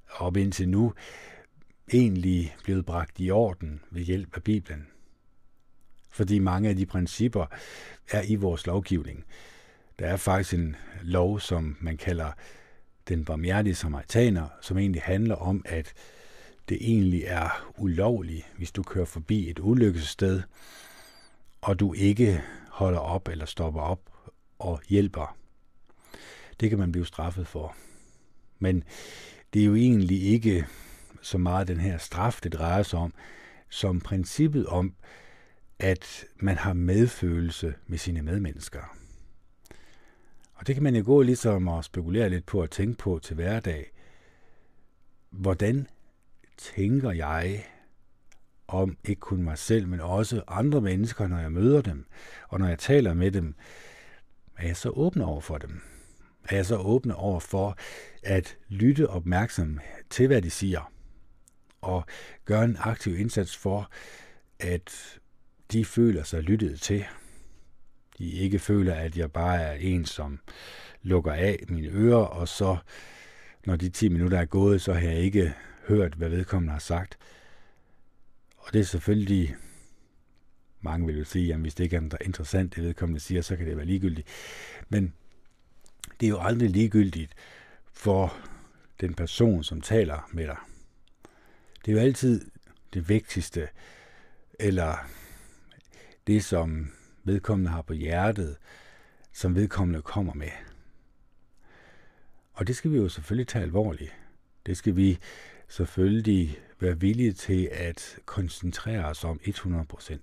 op 0.09 0.38
indtil 0.38 0.69
nu, 0.69 0.93
egentlig 1.93 2.55
blevet 2.63 2.86
bragt 2.86 3.19
i 3.19 3.31
orden 3.31 3.81
ved 3.91 4.01
hjælp 4.01 4.36
af 4.36 4.43
Bibelen. 4.43 4.88
Fordi 6.09 6.39
mange 6.39 6.69
af 6.69 6.75
de 6.75 6.86
principper 6.86 7.45
er 8.12 8.21
i 8.27 8.36
vores 8.36 8.65
lovgivning. 8.65 9.25
Der 9.99 10.07
er 10.07 10.17
faktisk 10.17 10.53
en 10.53 10.75
lov, 11.01 11.39
som 11.39 11.77
man 11.81 11.97
kalder 11.97 12.31
den 13.07 13.25
barmhjertige 13.25 13.75
samaritaner, 13.75 14.47
som 14.62 14.77
egentlig 14.77 15.01
handler 15.01 15.36
om, 15.36 15.62
at 15.65 15.93
det 16.69 16.77
egentlig 16.81 17.23
er 17.25 17.73
ulovligt, 17.77 18.45
hvis 18.57 18.71
du 18.71 18.83
kører 18.83 19.05
forbi 19.05 19.49
et 19.49 19.59
ulykkessted, 19.59 20.41
og 21.62 21.79
du 21.79 21.93
ikke 21.93 22.43
holder 22.73 22.99
op 22.99 23.27
eller 23.27 23.45
stopper 23.45 23.81
op 23.81 23.99
og 24.59 24.81
hjælper. 24.88 25.38
Det 26.59 26.69
kan 26.69 26.79
man 26.79 26.91
blive 26.91 27.05
straffet 27.05 27.47
for. 27.47 27.75
Men 28.59 28.83
det 29.53 29.62
er 29.62 29.65
jo 29.65 29.75
egentlig 29.75 30.23
ikke 30.23 30.65
så 31.21 31.38
meget 31.38 31.67
den 31.67 31.79
her 31.79 31.97
straf, 31.97 32.39
det 32.43 32.53
drejer 32.53 32.83
sig 32.83 32.99
om, 32.99 33.13
som 33.69 34.01
princippet 34.01 34.67
om, 34.67 34.95
at 35.79 36.25
man 36.36 36.57
har 36.57 36.73
medfølelse 36.73 37.73
med 37.88 37.97
sine 37.97 38.21
medmennesker. 38.21 38.97
Og 40.53 40.67
det 40.67 40.75
kan 40.75 40.83
man 40.83 40.95
jo 40.95 41.03
gå 41.05 41.21
ligesom 41.21 41.67
og 41.67 41.83
spekulere 41.83 42.29
lidt 42.29 42.45
på 42.45 42.62
og 42.62 42.71
tænke 42.71 42.97
på 42.97 43.19
til 43.19 43.36
hverdag. 43.36 43.91
Hvordan 45.29 45.88
tænker 46.57 47.12
jeg 47.12 47.65
om 48.73 48.97
ikke 49.03 49.19
kun 49.19 49.43
mig 49.43 49.57
selv, 49.57 49.88
men 49.88 49.99
også 49.99 50.43
andre 50.47 50.81
mennesker, 50.81 51.27
når 51.27 51.38
jeg 51.38 51.51
møder 51.51 51.81
dem, 51.81 52.05
og 52.49 52.59
når 52.59 52.67
jeg 52.67 52.79
taler 52.79 53.13
med 53.13 53.31
dem, 53.31 53.55
er 54.57 54.67
jeg 54.67 54.77
så 54.77 54.89
åben 54.89 55.21
over 55.21 55.41
for 55.41 55.57
dem? 55.57 55.81
Er 56.49 56.55
jeg 56.55 56.65
så 56.65 56.77
åben 56.77 57.12
over 57.12 57.39
for 57.39 57.77
at 58.23 58.57
lytte 58.69 59.09
opmærksom 59.09 59.79
til, 60.09 60.27
hvad 60.27 60.41
de 60.41 60.49
siger, 60.49 60.91
og 61.81 62.05
gøre 62.45 62.63
en 62.63 62.77
aktiv 62.79 63.19
indsats 63.19 63.57
for, 63.57 63.91
at 64.59 65.19
de 65.71 65.86
føler 65.86 66.23
sig 66.23 66.41
lyttet 66.41 66.81
til. 66.81 67.05
De 68.17 68.31
ikke 68.31 68.59
føler, 68.59 68.95
at 68.95 69.17
jeg 69.17 69.31
bare 69.31 69.62
er 69.62 69.73
en, 69.73 70.05
som 70.05 70.39
lukker 71.01 71.33
af 71.33 71.59
mine 71.69 71.88
ører, 71.88 72.25
og 72.25 72.47
så, 72.47 72.77
når 73.65 73.75
de 73.75 73.89
10 73.89 74.09
minutter 74.09 74.39
er 74.39 74.45
gået, 74.45 74.81
så 74.81 74.93
har 74.93 75.09
jeg 75.09 75.19
ikke 75.19 75.53
hørt, 75.88 76.13
hvad 76.13 76.29
vedkommende 76.29 76.71
har 76.71 76.79
sagt. 76.79 77.17
Og 78.63 78.73
det 78.73 78.80
er 78.80 78.86
selvfølgelig, 78.86 79.56
mange 80.82 81.08
vil 81.08 81.17
jo 81.17 81.23
sige, 81.23 81.54
at 81.54 81.60
hvis 81.60 81.76
det 81.76 81.84
ikke 81.84 81.95
er 81.95 82.17
interessant, 82.26 82.76
det 82.76 82.84
vedkommende 82.84 83.19
siger, 83.19 83.41
så 83.41 83.56
kan 83.56 83.67
det 83.67 83.78
være 83.78 83.86
ligegyldigt. 83.86 84.28
Men 84.89 85.13
det 86.19 86.26
er 86.26 86.30
jo 86.30 86.39
aldrig 86.39 86.69
ligegyldigt 86.69 87.34
for 87.93 88.38
den 89.02 89.13
person, 89.13 89.63
som 89.63 89.82
taler 89.82 90.30
med 90.32 90.47
dig. 90.47 90.58
Det 91.86 91.91
er 91.91 91.95
jo 91.95 91.99
altid 91.99 92.52
det 92.93 93.10
vigtigste, 93.10 93.67
eller 94.60 95.10
det, 96.28 96.43
som 96.43 96.91
vedkommende 97.23 97.71
har 97.71 97.82
på 97.82 97.93
hjertet, 97.93 98.58
som 99.32 99.56
vedkommende 99.56 100.02
kommer 100.02 100.34
med. 100.34 100.52
Og 102.54 102.67
det 102.67 102.76
skal 102.76 102.91
vi 102.91 102.97
jo 102.97 103.10
selvfølgelig 103.10 103.47
tage 103.47 103.63
alvorligt. 103.63 104.15
Det 104.65 104.78
skal 104.78 104.95
vi 104.95 105.19
selvfølgelig 105.67 106.60
være 106.84 107.00
villige 107.00 107.34
til 107.34 107.69
at 107.72 108.17
koncentrere 108.26 109.06
os 109.06 109.24
om 109.24 109.39
100%. 109.48 110.17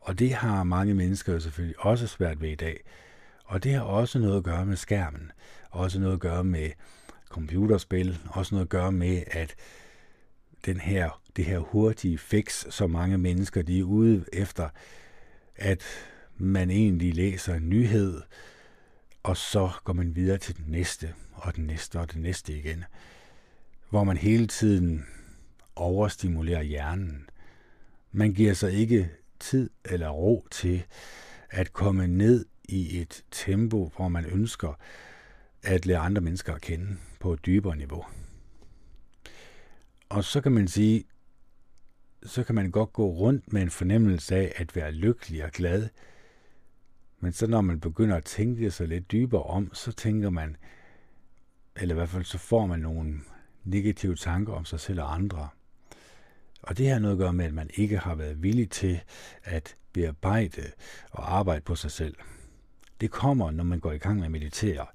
Og 0.00 0.18
det 0.18 0.34
har 0.34 0.64
mange 0.64 0.94
mennesker 0.94 1.32
jo 1.32 1.40
selvfølgelig 1.40 1.80
også 1.80 2.06
svært 2.06 2.40
ved 2.40 2.48
i 2.48 2.54
dag. 2.54 2.80
Og 3.44 3.64
det 3.64 3.72
har 3.72 3.80
også 3.80 4.18
noget 4.18 4.36
at 4.36 4.44
gøre 4.44 4.66
med 4.66 4.76
skærmen, 4.76 5.32
også 5.70 6.00
noget 6.00 6.14
at 6.14 6.20
gøre 6.20 6.44
med 6.44 6.70
computerspil, 7.28 8.18
også 8.30 8.54
noget 8.54 8.66
at 8.66 8.70
gøre 8.70 8.92
med, 8.92 9.22
at 9.26 9.54
den 10.66 10.80
her, 10.80 11.20
det 11.36 11.44
her 11.44 11.58
hurtige 11.58 12.18
fix, 12.18 12.66
som 12.70 12.90
mange 12.90 13.18
mennesker 13.18 13.62
de 13.62 13.78
er 13.78 13.84
ude 13.84 14.24
efter, 14.32 14.68
at 15.56 15.84
man 16.36 16.70
egentlig 16.70 17.14
læser 17.14 17.54
en 17.54 17.68
nyhed, 17.68 18.20
og 19.22 19.36
så 19.36 19.70
går 19.84 19.92
man 19.92 20.16
videre 20.16 20.38
til 20.38 20.56
den 20.56 20.64
næste, 20.68 21.14
og 21.32 21.56
den 21.56 21.66
næste, 21.66 22.00
og 22.00 22.12
den 22.12 22.22
næste 22.22 22.58
igen. 22.58 22.84
Hvor 23.90 24.04
man 24.04 24.16
hele 24.16 24.46
tiden 24.46 25.06
overstimulerer 25.80 26.62
hjernen. 26.62 27.28
Man 28.12 28.32
giver 28.32 28.54
sig 28.54 28.72
ikke 28.72 29.10
tid 29.40 29.70
eller 29.84 30.08
ro 30.08 30.46
til 30.50 30.84
at 31.50 31.72
komme 31.72 32.06
ned 32.06 32.46
i 32.64 33.00
et 33.00 33.24
tempo, 33.30 33.92
hvor 33.96 34.08
man 34.08 34.24
ønsker 34.24 34.78
at 35.62 35.86
lære 35.86 35.98
andre 35.98 36.20
mennesker 36.20 36.54
at 36.54 36.60
kende 36.60 36.96
på 37.20 37.32
et 37.32 37.46
dybere 37.46 37.76
niveau. 37.76 38.04
Og 40.08 40.24
så 40.24 40.40
kan 40.40 40.52
man 40.52 40.68
sige, 40.68 41.04
så 42.22 42.44
kan 42.44 42.54
man 42.54 42.70
godt 42.70 42.92
gå 42.92 43.10
rundt 43.10 43.52
med 43.52 43.62
en 43.62 43.70
fornemmelse 43.70 44.36
af 44.36 44.52
at 44.56 44.76
være 44.76 44.92
lykkelig 44.92 45.44
og 45.44 45.50
glad. 45.50 45.88
Men 47.20 47.32
så 47.32 47.46
når 47.46 47.60
man 47.60 47.80
begynder 47.80 48.16
at 48.16 48.24
tænke 48.24 48.70
sig 48.70 48.88
lidt 48.88 49.12
dybere 49.12 49.42
om, 49.42 49.74
så 49.74 49.92
tænker 49.92 50.30
man, 50.30 50.56
eller 51.76 51.94
i 51.94 51.98
hvert 51.98 52.08
fald 52.08 52.24
så 52.24 52.38
får 52.38 52.66
man 52.66 52.78
nogle 52.78 53.20
negative 53.64 54.16
tanker 54.16 54.52
om 54.52 54.64
sig 54.64 54.80
selv 54.80 55.00
og 55.00 55.14
andre. 55.14 55.48
Og 56.62 56.78
det 56.78 56.90
har 56.90 56.98
noget 56.98 57.14
at 57.14 57.18
gøre 57.18 57.32
med, 57.32 57.44
at 57.44 57.54
man 57.54 57.70
ikke 57.74 57.98
har 57.98 58.14
været 58.14 58.42
villig 58.42 58.70
til 58.70 59.00
at 59.44 59.76
bearbejde 59.92 60.62
og 61.10 61.36
arbejde 61.36 61.60
på 61.60 61.74
sig 61.74 61.90
selv. 61.90 62.14
Det 63.00 63.10
kommer, 63.10 63.50
når 63.50 63.64
man 63.64 63.80
går 63.80 63.92
i 63.92 63.98
gang 63.98 64.16
med 64.16 64.24
at 64.24 64.30
meditere. 64.30 64.86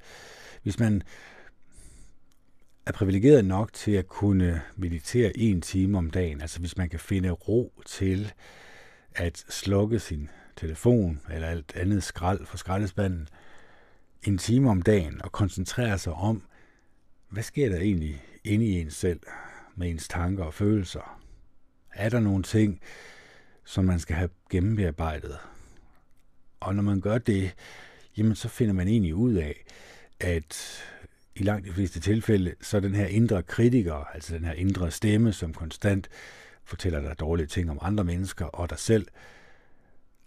Hvis 0.63 0.79
man 0.79 1.01
er 2.85 2.91
privilegeret 2.91 3.45
nok 3.45 3.73
til 3.73 3.91
at 3.91 4.07
kunne 4.07 4.61
meditere 4.75 5.37
en 5.37 5.61
time 5.61 5.97
om 5.97 6.09
dagen, 6.09 6.41
altså 6.41 6.59
hvis 6.59 6.77
man 6.77 6.89
kan 6.89 6.99
finde 6.99 7.29
ro 7.29 7.81
til 7.85 8.33
at 9.15 9.45
slukke 9.49 9.99
sin 9.99 10.29
telefon 10.55 11.21
eller 11.33 11.47
alt 11.47 11.75
andet 11.75 12.03
skrald 12.03 12.45
for 12.45 12.57
skraldespanden 12.57 13.27
en 14.23 14.37
time 14.37 14.69
om 14.69 14.81
dagen 14.81 15.21
og 15.21 15.31
koncentrere 15.31 15.97
sig 15.97 16.13
om, 16.13 16.43
hvad 17.29 17.43
sker 17.43 17.69
der 17.69 17.77
egentlig 17.77 18.23
inde 18.43 18.65
i 18.65 18.81
en 18.81 18.91
selv 18.91 19.19
med 19.75 19.89
ens 19.89 20.07
tanker 20.07 20.43
og 20.43 20.53
følelser? 20.53 21.24
Er 21.95 22.09
der 22.09 22.19
nogle 22.19 22.43
ting, 22.43 22.81
som 23.63 23.85
man 23.85 23.99
skal 23.99 24.15
have 24.15 24.29
gennembearbejdet? 24.49 25.37
Og 26.59 26.75
når 26.75 26.83
man 26.83 27.01
gør 27.01 27.17
det, 27.17 27.55
jamen 28.17 28.35
så 28.35 28.47
finder 28.47 28.73
man 28.73 28.87
egentlig 28.87 29.15
ud 29.15 29.33
af, 29.33 29.65
at 30.19 30.81
i 31.35 31.43
langt 31.43 31.67
de 31.67 31.73
fleste 31.73 31.99
tilfælde, 31.99 32.55
så 32.61 32.79
den 32.79 32.95
her 32.95 33.05
indre 33.05 33.43
kritiker, 33.43 33.93
altså 33.93 34.35
den 34.35 34.45
her 34.45 34.53
indre 34.53 34.91
stemme, 34.91 35.33
som 35.33 35.53
konstant 35.53 36.09
fortæller 36.63 37.01
dig 37.01 37.19
dårlige 37.19 37.47
ting 37.47 37.71
om 37.71 37.79
andre 37.81 38.03
mennesker 38.03 38.45
og 38.45 38.69
dig 38.69 38.79
selv, 38.79 39.07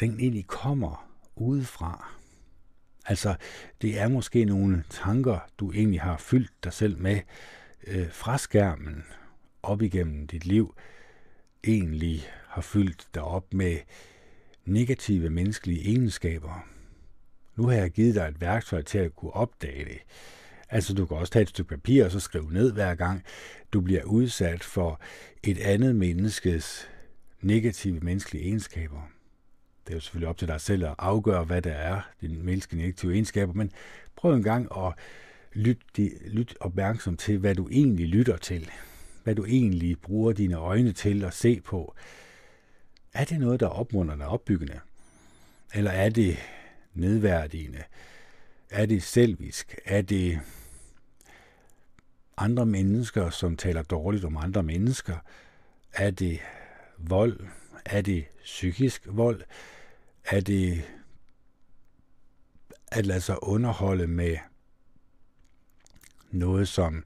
den 0.01 0.21
egentlig 0.21 0.47
kommer 0.47 1.11
udefra. 1.37 2.13
Altså, 3.07 3.35
det 3.83 4.01
er 4.01 4.09
måske 4.09 4.45
nogle 4.45 4.85
tanker, 4.91 5.39
du 5.59 5.73
egentlig 5.73 6.01
har 6.01 6.17
fyldt 6.17 6.65
dig 6.65 6.73
selv 6.73 6.99
med 6.99 7.21
øh, 7.87 8.11
fra 8.11 8.39
skærmen 8.39 9.05
op 9.63 9.83
igennem 9.83 10.27
dit 10.27 10.47
liv, 10.47 10.75
egentlig 11.65 12.27
har 12.47 12.63
fyldt 12.63 13.09
dig 13.15 13.23
op 13.23 13.55
med 13.55 13.77
negative 14.65 15.31
menneskelige 15.31 15.89
egenskaber. 15.89 16.69
Nu 17.57 17.67
har 17.67 17.75
jeg 17.75 17.91
givet 17.91 18.15
dig 18.15 18.29
et 18.29 18.41
værktøj 18.41 18.83
til 18.83 18.99
at 18.99 19.17
kunne 19.17 19.35
opdage 19.35 19.85
det. 19.85 19.99
Altså 20.71 20.95
du 20.95 21.07
kan 21.07 21.17
også 21.17 21.33
tage 21.33 21.43
et 21.43 21.49
stykke 21.49 21.69
papir 21.69 22.05
og 22.05 22.11
så 22.11 22.21
skrive 22.21 22.53
ned 22.53 22.73
hver 22.73 22.95
gang, 22.95 23.23
du 23.73 23.81
bliver 23.81 24.05
udsat 24.05 24.65
for 24.65 25.01
et 25.43 25.59
andet 25.59 25.97
menneskes 25.97 26.89
negative 27.41 28.01
menneskelige 28.01 28.45
egenskaber. 28.45 29.11
Det 29.87 29.93
er 29.93 29.97
jo 29.97 30.01
selvfølgelig 30.01 30.29
op 30.29 30.39
til 30.39 30.49
dig 30.49 30.61
selv 30.61 30.85
at 30.85 30.95
afgøre, 30.99 31.45
hvad 31.45 31.63
der 31.63 31.73
er 31.73 32.01
dine 32.21 32.43
menneskelige 32.43 32.83
negative 32.83 33.13
egenskaber, 33.13 33.53
men 33.53 33.73
prøv 34.17 34.35
en 34.35 34.43
gang 34.43 34.69
at 34.77 34.93
lytte, 35.53 36.11
lyt 36.27 36.57
opmærksom 36.61 37.17
til, 37.17 37.39
hvad 37.39 37.55
du 37.55 37.69
egentlig 37.69 38.07
lytter 38.09 38.37
til. 38.37 38.71
Hvad 39.29 39.37
du 39.37 39.45
egentlig 39.45 40.01
bruger 40.01 40.33
dine 40.33 40.55
øjne 40.55 40.93
til 40.93 41.25
at 41.25 41.35
se 41.35 41.61
på. 41.61 41.95
Er 43.13 43.25
det 43.25 43.41
noget, 43.41 43.61
der 43.61 43.67
er 43.67 43.71
opmuntrende 43.71 44.25
og 44.25 44.31
opbyggende? 44.31 44.81
Eller 45.75 45.91
er 45.91 46.09
det 46.09 46.37
nedværdigende? 46.95 47.83
Er 48.71 48.87
det 48.87 49.03
selvisk? 49.03 49.79
Er 49.85 50.03
det 50.03 50.41
andre 52.37 52.67
mennesker, 52.67 53.31
som 53.31 53.57
taler 53.57 53.83
dårligt 53.83 54.25
om 54.25 54.37
andre 54.37 54.63
mennesker? 54.63 55.17
Er 55.93 56.11
det 56.11 56.39
vold? 56.99 57.47
Er 57.85 58.01
det 58.01 58.25
psykisk 58.43 59.03
vold? 59.07 59.43
Er 60.25 60.41
det 60.41 60.85
at 62.87 63.07
lade 63.07 63.21
sig 63.21 63.43
underholde 63.43 64.07
med 64.07 64.37
noget, 66.31 66.69
som 66.69 67.05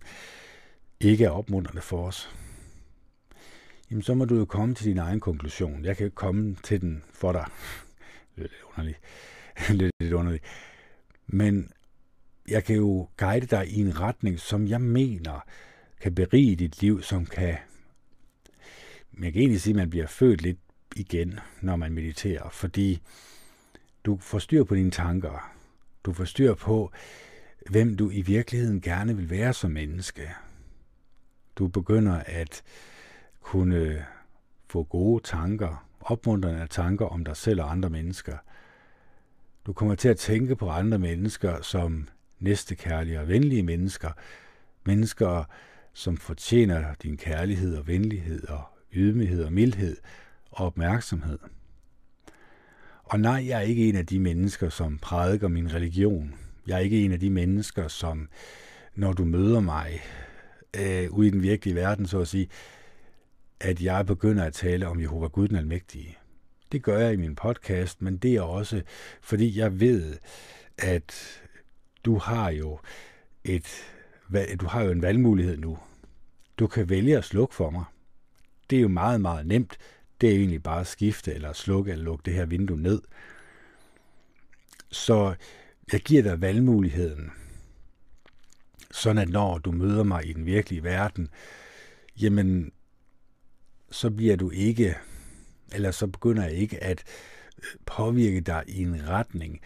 ikke 1.10 1.24
er 1.24 1.30
opmuntrende 1.30 1.82
for 1.82 2.06
os? 2.06 2.30
Jamen, 3.90 4.02
så 4.02 4.14
må 4.14 4.24
du 4.24 4.38
jo 4.38 4.44
komme 4.44 4.74
til 4.74 4.86
din 4.86 4.98
egen 4.98 5.20
konklusion. 5.20 5.84
Jeg 5.84 5.96
kan 5.96 6.06
ikke 6.06 6.14
komme 6.14 6.56
til 6.62 6.80
den 6.80 7.02
for 7.12 7.32
dig. 7.32 7.46
Lidt 8.36 8.52
underligt. 8.70 8.98
Lidt 10.00 10.12
underligt. 10.12 10.44
Men 11.26 11.70
jeg 12.48 12.64
kan 12.64 12.76
jo 12.76 13.08
guide 13.16 13.46
dig 13.46 13.68
i 13.68 13.80
en 13.80 14.00
retning, 14.00 14.40
som 14.40 14.66
jeg 14.66 14.80
mener 14.80 15.40
kan 16.00 16.14
berige 16.14 16.56
dit 16.56 16.80
liv, 16.80 17.02
som 17.02 17.26
kan... 17.26 17.56
Jeg 19.22 19.32
kan 19.32 19.40
egentlig 19.42 19.60
sige, 19.60 19.72
at 19.72 19.76
man 19.76 19.90
bliver 19.90 20.06
født 20.06 20.42
lidt 20.42 20.58
igen, 20.96 21.38
når 21.60 21.76
man 21.76 21.92
mediterer, 21.92 22.48
fordi 22.48 23.02
du 24.04 24.18
får 24.20 24.38
styr 24.38 24.64
på 24.64 24.74
dine 24.74 24.90
tanker. 24.90 25.52
Du 26.04 26.12
får 26.12 26.24
styr 26.24 26.54
på, 26.54 26.92
hvem 27.70 27.96
du 27.96 28.10
i 28.10 28.22
virkeligheden 28.22 28.80
gerne 28.80 29.16
vil 29.16 29.30
være 29.30 29.52
som 29.52 29.70
menneske. 29.70 30.30
Du 31.56 31.68
begynder 31.68 32.22
at 32.26 32.62
kunne 33.40 34.06
få 34.68 34.82
gode 34.82 35.22
tanker, 35.22 35.88
opmuntrende 36.00 36.66
tanker 36.66 37.06
om 37.06 37.24
dig 37.24 37.36
selv 37.36 37.60
og 37.60 37.70
andre 37.70 37.90
mennesker. 37.90 38.36
Du 39.66 39.72
kommer 39.72 39.94
til 39.94 40.08
at 40.08 40.16
tænke 40.16 40.56
på 40.56 40.68
andre 40.68 40.98
mennesker 40.98 41.62
som 41.62 42.08
næstekærlige 42.38 43.20
og 43.20 43.28
venlige 43.28 43.62
mennesker. 43.62 44.10
Mennesker, 44.84 45.44
som 45.92 46.16
fortjener 46.16 46.94
din 47.02 47.16
kærlighed 47.16 47.76
og 47.76 47.86
venlighed 47.86 48.48
og 48.48 48.62
ydmyghed 48.92 49.44
og 49.44 49.52
mildhed 49.52 49.96
og 50.50 50.66
opmærksomhed. 50.66 51.38
Og 53.04 53.20
nej, 53.20 53.46
jeg 53.46 53.58
er 53.58 53.62
ikke 53.62 53.88
en 53.88 53.96
af 53.96 54.06
de 54.06 54.20
mennesker, 54.20 54.68
som 54.68 54.98
prædiker 54.98 55.48
min 55.48 55.74
religion. 55.74 56.34
Jeg 56.66 56.74
er 56.74 56.78
ikke 56.78 57.04
en 57.04 57.12
af 57.12 57.20
de 57.20 57.30
mennesker, 57.30 57.88
som, 57.88 58.28
når 58.94 59.12
du 59.12 59.24
møder 59.24 59.60
mig 59.60 60.00
øh, 60.76 61.10
ude 61.10 61.28
i 61.28 61.30
den 61.30 61.42
virkelige 61.42 61.74
verden, 61.74 62.06
så 62.06 62.20
at 62.20 62.28
sige, 62.28 62.48
at 63.60 63.82
jeg 63.82 64.06
begynder 64.06 64.44
at 64.44 64.52
tale 64.52 64.88
om 64.88 65.00
Jehova 65.00 65.26
Gud 65.26 65.48
den 65.48 65.56
Almægtige. 65.56 66.18
Det 66.72 66.82
gør 66.82 66.98
jeg 66.98 67.12
i 67.12 67.16
min 67.16 67.34
podcast, 67.34 68.02
men 68.02 68.16
det 68.16 68.34
er 68.34 68.42
også, 68.42 68.82
fordi 69.20 69.58
jeg 69.58 69.80
ved, 69.80 70.16
at 70.78 71.40
du 72.04 72.18
har 72.18 72.50
jo 72.50 72.78
et, 73.44 73.68
du 74.60 74.66
har 74.66 74.82
jo 74.82 74.90
en 74.90 75.02
valgmulighed 75.02 75.56
nu. 75.56 75.78
Du 76.58 76.66
kan 76.66 76.88
vælge 76.88 77.18
at 77.18 77.24
slukke 77.24 77.54
for 77.54 77.70
mig. 77.70 77.84
Det 78.70 78.76
er 78.76 78.82
jo 78.82 78.88
meget, 78.88 79.20
meget 79.20 79.46
nemt. 79.46 79.78
Det 80.20 80.30
er 80.30 80.36
egentlig 80.36 80.62
bare 80.62 80.80
at 80.80 80.86
skifte 80.86 81.34
eller 81.34 81.52
slukke 81.52 81.92
eller 81.92 82.04
lukke 82.04 82.22
det 82.24 82.34
her 82.34 82.46
vindue 82.46 82.80
ned. 82.80 83.02
Så 84.90 85.34
jeg 85.92 86.00
giver 86.00 86.22
dig 86.22 86.40
valgmuligheden. 86.40 87.32
Sådan 88.92 89.18
at 89.22 89.28
når 89.28 89.58
du 89.58 89.72
møder 89.72 90.02
mig 90.02 90.28
i 90.28 90.32
den 90.32 90.46
virkelige 90.46 90.84
verden, 90.84 91.28
jamen, 92.20 92.72
så 93.90 94.10
bliver 94.10 94.36
du 94.36 94.50
ikke, 94.50 94.96
eller 95.72 95.90
så 95.90 96.06
begynder 96.06 96.42
jeg 96.42 96.52
ikke 96.52 96.84
at 96.84 97.04
øh, 97.58 97.64
påvirke 97.86 98.40
dig 98.40 98.64
i 98.68 98.82
en 98.82 99.08
retning, 99.08 99.60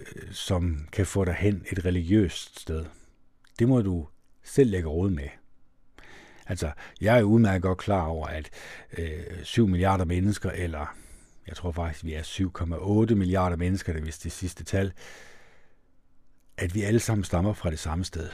øh, 0.00 0.32
som 0.32 0.88
kan 0.92 1.06
få 1.06 1.24
dig 1.24 1.34
hen 1.34 1.64
et 1.72 1.84
religiøst 1.84 2.60
sted. 2.60 2.84
Det 3.58 3.68
må 3.68 3.82
du 3.82 4.08
selv 4.42 4.70
lægge 4.70 4.88
råd 4.88 5.10
med. 5.10 5.28
Altså, 6.46 6.70
jeg 7.00 7.18
er 7.18 7.22
udmærket 7.22 7.62
godt 7.62 7.78
klar 7.78 8.06
over, 8.06 8.26
at 8.26 8.50
øh, 8.98 9.44
7 9.44 9.68
milliarder 9.68 10.04
mennesker, 10.04 10.50
eller 10.50 10.96
jeg 11.46 11.56
tror 11.56 11.72
faktisk, 11.72 12.04
vi 12.04 12.14
er 12.14 12.22
7,8 13.08 13.14
milliarder 13.14 13.56
mennesker, 13.56 13.92
det 13.92 14.00
er 14.00 14.04
vist 14.04 14.24
det 14.24 14.32
sidste 14.32 14.64
tal, 14.64 14.92
at 16.56 16.74
vi 16.74 16.82
alle 16.82 17.00
sammen 17.00 17.24
stammer 17.24 17.52
fra 17.52 17.70
det 17.70 17.78
samme 17.78 18.04
sted. 18.04 18.28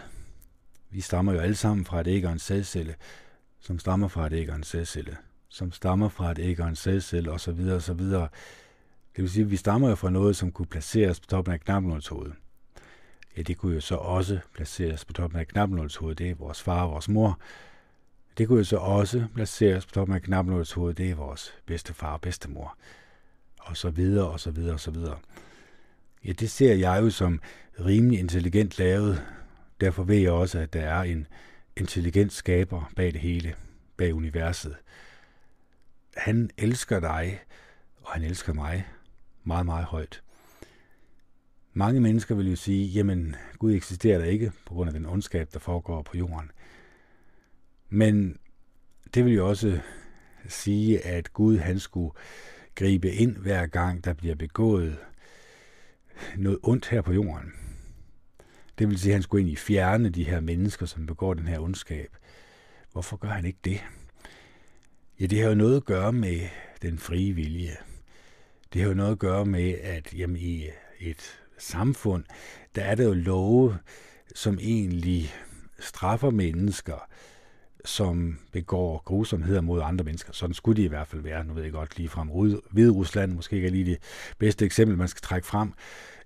Vi 0.97 1.01
stammer 1.01 1.33
jo 1.33 1.39
alle 1.39 1.55
sammen 1.55 1.85
fra 1.85 2.01
et 2.01 2.07
æg 2.07 2.25
og 2.27 2.33
en 2.33 2.39
sædcelle, 2.39 2.95
som 3.61 3.79
stammer 3.79 4.09
fra 4.09 4.27
et 4.27 4.33
æg 4.33 4.51
og 4.51 4.57
en 4.57 4.63
sædcelle, 4.63 5.17
som 5.49 5.73
stammer 5.73 6.09
fra 6.09 6.31
et 6.31 6.39
æg 6.39 6.61
og 6.61 6.69
en 6.69 6.77
sædcelle, 6.77 7.31
osv. 7.31 7.61
osv. 7.71 8.01
Det 8.01 8.31
vil 9.17 9.31
sige, 9.31 9.45
at 9.45 9.51
vi 9.51 9.57
stammer 9.57 9.89
jo 9.89 9.95
fra 9.95 10.11
noget, 10.11 10.37
som 10.37 10.53
kunne 10.53 10.67
placeres 10.67 11.21
på 11.21 11.27
toppen 11.27 11.55
af 11.55 11.61
knapnålshovedet. 11.61 12.35
Ja, 13.37 13.43
det 13.43 13.59
kunne 13.59 13.75
jo 13.75 13.81
så 13.81 13.95
også 13.95 14.41
placeres 14.55 15.05
på 15.05 15.13
toppen 15.13 15.41
af 15.41 15.49
knapnålshovedet. 15.49 16.19
Det 16.19 16.31
er 16.31 16.35
vores 16.35 16.63
far 16.63 16.83
og 16.83 16.91
vores 16.91 17.09
mor. 17.09 17.39
Det 18.39 18.49
kunne 18.49 18.59
jo 18.59 18.65
så 18.65 18.77
også 18.77 19.27
placeres 19.35 19.87
på 19.87 19.93
toppen 19.93 20.17
af 20.17 20.23
knapnålshovedet. 20.23 20.99
Det 20.99 21.11
er 21.11 21.15
vores 21.15 21.55
bedstefar 21.67 22.13
og 22.13 22.21
bedstemor. 22.21 22.77
Og 23.61 23.77
så 23.77 23.91
videre, 23.91 24.29
og 24.29 24.41
så 24.41 24.51
videre, 24.51 24.75
og 24.75 24.81
så 24.81 24.91
videre. 24.91 25.19
Ja, 26.25 26.33
det 26.33 26.51
ser 26.51 26.75
jeg 26.75 27.03
jo 27.03 27.11
som 27.11 27.41
rimelig 27.81 28.19
intelligent 28.19 28.79
lavet. 28.79 29.23
Derfor 29.81 30.03
ved 30.03 30.17
jeg 30.17 30.33
også, 30.33 30.59
at 30.59 30.73
der 30.73 30.81
er 30.81 31.03
en 31.03 31.27
intelligent 31.77 32.33
skaber 32.33 32.93
bag 32.97 33.13
det 33.13 33.21
hele, 33.21 33.55
bag 33.97 34.15
universet. 34.15 34.77
Han 36.17 36.51
elsker 36.59 37.01
dig, 37.01 37.41
og 38.03 38.13
han 38.13 38.23
elsker 38.23 38.53
mig 38.53 38.87
meget, 39.45 39.67
meget 39.67 39.85
højt. 39.85 40.23
Mange 41.73 42.01
mennesker 42.01 42.35
vil 42.35 42.51
jo 42.51 42.57
sige, 42.57 42.87
jamen 42.87 43.37
Gud 43.59 43.75
eksisterer 43.75 44.19
der 44.19 44.25
ikke 44.25 44.53
på 44.67 44.75
grund 44.75 44.89
af 44.89 44.95
den 44.95 45.07
ondskab, 45.07 45.49
der 45.53 45.59
foregår 45.59 46.03
på 46.03 46.17
jorden. 46.17 46.51
Men 47.89 48.39
det 49.15 49.25
vil 49.25 49.33
jo 49.35 49.49
også 49.49 49.81
sige, 50.49 51.07
at 51.07 51.33
Gud 51.33 51.59
han 51.59 51.79
skulle 51.79 52.15
gribe 52.75 53.13
ind 53.13 53.37
hver 53.37 53.67
gang, 53.67 54.05
der 54.05 54.13
bliver 54.13 54.35
begået 54.35 54.99
noget 56.37 56.59
ondt 56.63 56.89
her 56.89 57.03
på 57.03 57.13
jorden. 57.13 57.53
Det 58.79 58.89
vil 58.89 58.99
sige, 58.99 59.13
at 59.13 59.15
han 59.15 59.23
skulle 59.23 59.43
ind 59.43 59.51
i 59.51 59.57
fjerne 59.57 60.09
de 60.09 60.25
her 60.25 60.41
mennesker, 60.41 60.87
som 60.87 61.07
begår 61.07 61.35
den 61.35 61.49
her 61.49 61.61
ondskab. 61.61 62.17
Hvorfor 62.93 63.17
gør 63.17 63.29
han 63.29 63.45
ikke 63.45 63.59
det? 63.65 63.81
Ja, 65.21 65.27
det 65.27 65.41
har 65.41 65.49
jo 65.49 65.55
noget 65.55 65.77
at 65.77 65.85
gøre 65.85 66.13
med 66.13 66.41
den 66.83 66.99
frie 66.99 67.33
vilje. 67.33 67.77
Det 68.73 68.81
har 68.81 68.89
jo 68.89 68.95
noget 68.95 69.13
at 69.13 69.19
gøre 69.19 69.45
med, 69.45 69.75
at 69.83 70.15
jamen, 70.15 70.37
i 70.37 70.65
et 71.01 71.41
samfund, 71.59 72.25
der 72.75 72.83
er 72.83 72.95
der 72.95 73.05
jo 73.05 73.13
love, 73.13 73.79
som 74.35 74.59
egentlig 74.61 75.33
straffer 75.79 76.31
mennesker, 76.31 77.09
som 77.85 78.39
begår 78.53 79.03
grusomheder 79.05 79.61
mod 79.61 79.81
andre 79.85 80.05
mennesker. 80.05 80.33
Sådan 80.33 80.55
skulle 80.55 80.77
de 80.77 80.85
i 80.85 80.89
hvert 80.89 81.09
fald 81.09 81.23
være. 81.23 81.45
Nu 81.45 81.55
ved 81.55 81.63
jeg 81.63 81.73
godt 81.73 81.97
lige 81.97 82.09
frem. 82.09 82.29
Hvide 82.71 82.91
Rusland 82.91 83.33
måske 83.33 83.57
ikke 83.57 83.69
er 83.69 83.73
lige 83.73 83.85
det 83.85 83.99
bedste 84.39 84.65
eksempel, 84.65 84.97
man 84.97 85.09
skal 85.09 85.23
trække 85.23 85.47
frem. 85.47 85.73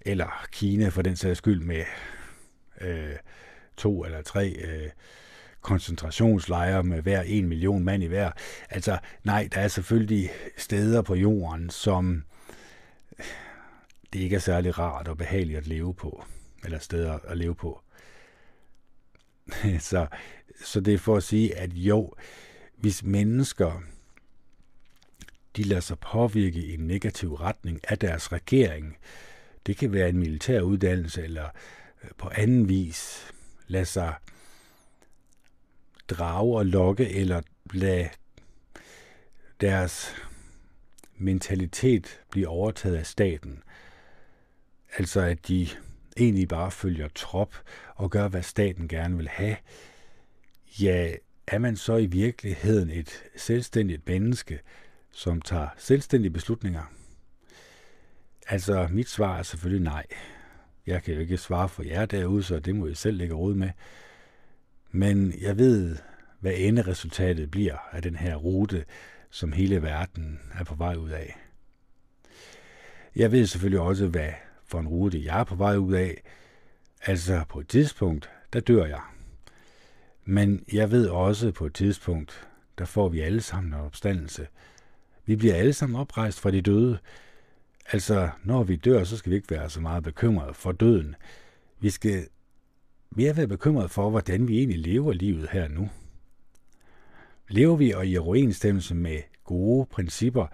Eller 0.00 0.46
Kina 0.52 0.88
for 0.88 1.02
den 1.02 1.16
sags 1.16 1.38
skyld 1.38 1.60
med 1.60 1.84
øh, 2.80 3.16
to 3.76 4.04
eller 4.04 4.22
tre 4.22 4.48
øh, 4.48 4.90
koncentrationslejre 5.60 6.82
med 6.82 7.02
hver 7.02 7.22
en 7.22 7.48
million 7.48 7.84
mand 7.84 8.02
i 8.02 8.06
hver. 8.06 8.30
Altså, 8.70 8.98
nej, 9.24 9.48
der 9.54 9.60
er 9.60 9.68
selvfølgelig 9.68 10.30
steder 10.56 11.02
på 11.02 11.14
jorden, 11.14 11.70
som 11.70 12.24
det 14.12 14.20
ikke 14.20 14.36
er 14.36 14.40
særlig 14.40 14.78
rart 14.78 15.08
og 15.08 15.18
behageligt 15.18 15.58
at 15.58 15.66
leve 15.66 15.94
på, 15.94 16.24
eller 16.64 16.78
steder 16.78 17.18
at 17.24 17.36
leve 17.38 17.54
på. 17.54 17.80
så, 19.78 20.06
så 20.64 20.80
det 20.80 20.94
er 20.94 20.98
for 20.98 21.16
at 21.16 21.22
sige, 21.22 21.56
at 21.56 21.72
jo, 21.72 22.14
hvis 22.76 23.02
mennesker 23.02 23.82
de 25.56 25.62
lader 25.62 25.80
sig 25.80 25.98
påvirke 25.98 26.58
i 26.58 26.74
en 26.74 26.86
negativ 26.86 27.34
retning 27.34 27.80
af 27.88 27.98
deres 27.98 28.32
regering, 28.32 28.96
det 29.66 29.76
kan 29.76 29.92
være 29.92 30.08
en 30.08 30.18
militær 30.18 30.60
uddannelse 30.60 31.22
eller 31.22 31.48
Øh, 32.04 32.10
på 32.18 32.30
anden 32.34 32.68
vis 32.68 33.32
lade 33.66 33.84
sig 33.84 34.14
drage 36.08 36.56
og 36.56 36.66
lokke 36.66 37.10
eller 37.10 37.42
lade 37.72 38.08
deres 39.60 40.14
mentalitet 41.16 42.20
blive 42.30 42.48
overtaget 42.48 42.96
af 42.96 43.06
staten. 43.06 43.62
Altså 44.96 45.20
at 45.20 45.48
de 45.48 45.68
egentlig 46.16 46.48
bare 46.48 46.70
følger 46.70 47.08
trop 47.14 47.54
og 47.94 48.10
gør, 48.10 48.28
hvad 48.28 48.42
staten 48.42 48.88
gerne 48.88 49.16
vil 49.16 49.28
have, 49.28 49.56
ja, 50.80 51.14
er 51.46 51.58
man 51.58 51.76
så 51.76 51.96
i 51.96 52.06
virkeligheden 52.06 52.90
et 52.90 53.22
selvstændigt 53.36 54.08
menneske, 54.08 54.60
som 55.10 55.40
tager 55.40 55.68
selvstændige 55.76 56.32
beslutninger? 56.32 56.92
Altså, 58.46 58.88
mit 58.90 59.08
svar 59.08 59.38
er 59.38 59.42
selvfølgelig 59.42 59.84
nej. 59.84 60.06
Jeg 60.90 61.02
kan 61.02 61.14
jo 61.14 61.20
ikke 61.20 61.36
svare 61.36 61.68
for 61.68 61.82
jer 61.82 62.06
derude, 62.06 62.42
så 62.42 62.60
det 62.60 62.74
må 62.76 62.86
I 62.86 62.94
selv 62.94 63.16
lægge 63.16 63.34
råd 63.34 63.54
med. 63.54 63.70
Men 64.90 65.34
jeg 65.40 65.58
ved, 65.58 65.96
hvad 66.40 66.52
enderesultatet 66.56 67.50
bliver 67.50 67.76
af 67.92 68.02
den 68.02 68.16
her 68.16 68.36
rute, 68.36 68.84
som 69.30 69.52
hele 69.52 69.82
verden 69.82 70.40
er 70.54 70.64
på 70.64 70.74
vej 70.74 70.94
ud 70.94 71.10
af. 71.10 71.36
Jeg 73.16 73.32
ved 73.32 73.46
selvfølgelig 73.46 73.80
også, 73.80 74.06
hvad 74.06 74.32
for 74.66 74.80
en 74.80 74.88
rute 74.88 75.24
jeg 75.24 75.40
er 75.40 75.44
på 75.44 75.54
vej 75.54 75.76
ud 75.76 75.94
af. 75.94 76.22
Altså 77.06 77.44
på 77.48 77.60
et 77.60 77.68
tidspunkt, 77.68 78.30
der 78.52 78.60
dør 78.60 78.84
jeg. 78.84 79.02
Men 80.24 80.64
jeg 80.72 80.90
ved 80.90 81.08
også 81.08 81.52
på 81.52 81.66
et 81.66 81.74
tidspunkt, 81.74 82.48
der 82.78 82.84
får 82.84 83.08
vi 83.08 83.20
alle 83.20 83.40
sammen 83.40 83.74
en 83.74 83.80
opstandelse. 83.80 84.46
Vi 85.26 85.36
bliver 85.36 85.54
alle 85.54 85.72
sammen 85.72 86.00
oprejst 86.00 86.40
fra 86.40 86.50
de 86.50 86.60
døde. 86.60 86.98
Altså, 87.92 88.30
når 88.44 88.62
vi 88.62 88.76
dør, 88.76 89.04
så 89.04 89.16
skal 89.16 89.30
vi 89.30 89.36
ikke 89.36 89.50
være 89.50 89.70
så 89.70 89.80
meget 89.80 90.02
bekymrede 90.02 90.54
for 90.54 90.72
døden. 90.72 91.14
Vi 91.80 91.90
skal 91.90 92.28
mere 93.10 93.36
være 93.36 93.48
bekymrede 93.48 93.88
for, 93.88 94.10
hvordan 94.10 94.48
vi 94.48 94.58
egentlig 94.58 94.78
lever 94.78 95.12
livet 95.12 95.48
her 95.52 95.68
nu. 95.68 95.90
Lever 97.48 97.76
vi 97.76 97.92
og 97.92 98.06
i 98.06 98.16
overensstemmelse 98.16 98.94
med 98.94 99.22
gode 99.44 99.86
principper, 99.86 100.46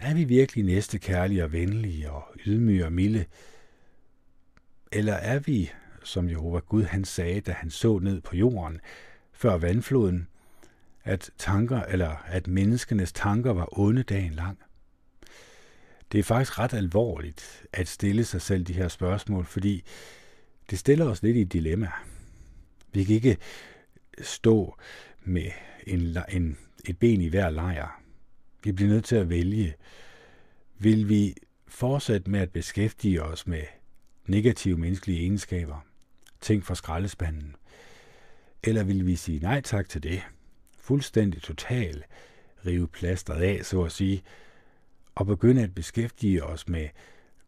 er 0.00 0.14
vi 0.14 0.24
virkelig 0.24 0.64
næste 0.64 0.98
kærlige 0.98 1.44
og 1.44 1.52
venlige 1.52 2.10
og 2.10 2.24
ydmyge 2.46 2.84
og 2.84 2.92
milde? 2.92 3.24
Eller 4.92 5.12
er 5.14 5.38
vi, 5.38 5.70
som 6.04 6.28
Jehova 6.28 6.58
Gud 6.58 6.82
han 6.82 7.04
sagde, 7.04 7.40
da 7.40 7.52
han 7.52 7.70
så 7.70 7.98
ned 7.98 8.20
på 8.20 8.36
jorden 8.36 8.80
før 9.32 9.56
vandfloden, 9.56 10.28
at 11.04 11.30
tanker 11.38 11.82
eller 11.82 12.24
at 12.26 12.46
menneskenes 12.46 13.12
tanker 13.12 13.52
var 13.52 13.78
onde 13.78 14.02
dagen 14.02 14.32
lang? 14.32 14.58
Det 16.12 16.18
er 16.18 16.22
faktisk 16.22 16.58
ret 16.58 16.74
alvorligt 16.74 17.66
at 17.72 17.88
stille 17.88 18.24
sig 18.24 18.42
selv 18.42 18.64
de 18.64 18.72
her 18.72 18.88
spørgsmål, 18.88 19.44
fordi 19.44 19.84
det 20.70 20.78
stiller 20.78 21.04
os 21.04 21.22
lidt 21.22 21.36
i 21.36 21.40
et 21.40 21.52
dilemma. 21.52 21.90
Vi 22.92 23.04
kan 23.04 23.14
ikke 23.14 23.36
stå 24.22 24.76
med 25.22 25.50
en, 25.86 26.16
en, 26.28 26.58
et 26.84 26.98
ben 26.98 27.20
i 27.20 27.28
hver 27.28 27.50
lejr. 27.50 28.02
Vi 28.64 28.72
bliver 28.72 28.90
nødt 28.90 29.04
til 29.04 29.16
at 29.16 29.28
vælge. 29.28 29.74
Vil 30.78 31.08
vi 31.08 31.34
fortsætte 31.68 32.30
med 32.30 32.40
at 32.40 32.50
beskæftige 32.50 33.22
os 33.22 33.46
med 33.46 33.62
negative 34.26 34.76
menneskelige 34.76 35.20
egenskaber, 35.20 35.86
ting 36.40 36.66
fra 36.66 36.74
skraldespanden, 36.74 37.56
eller 38.64 38.84
vil 38.84 39.06
vi 39.06 39.16
sige 39.16 39.38
nej 39.38 39.60
tak 39.60 39.88
til 39.88 40.02
det, 40.02 40.22
fuldstændig 40.78 41.42
total, 41.42 42.04
rive 42.66 42.88
plasteret 42.88 43.42
af, 43.42 43.64
så 43.64 43.82
at 43.82 43.92
sige, 43.92 44.22
og 45.20 45.26
begynde 45.26 45.62
at 45.62 45.74
beskæftige 45.74 46.44
os 46.44 46.68
med 46.68 46.88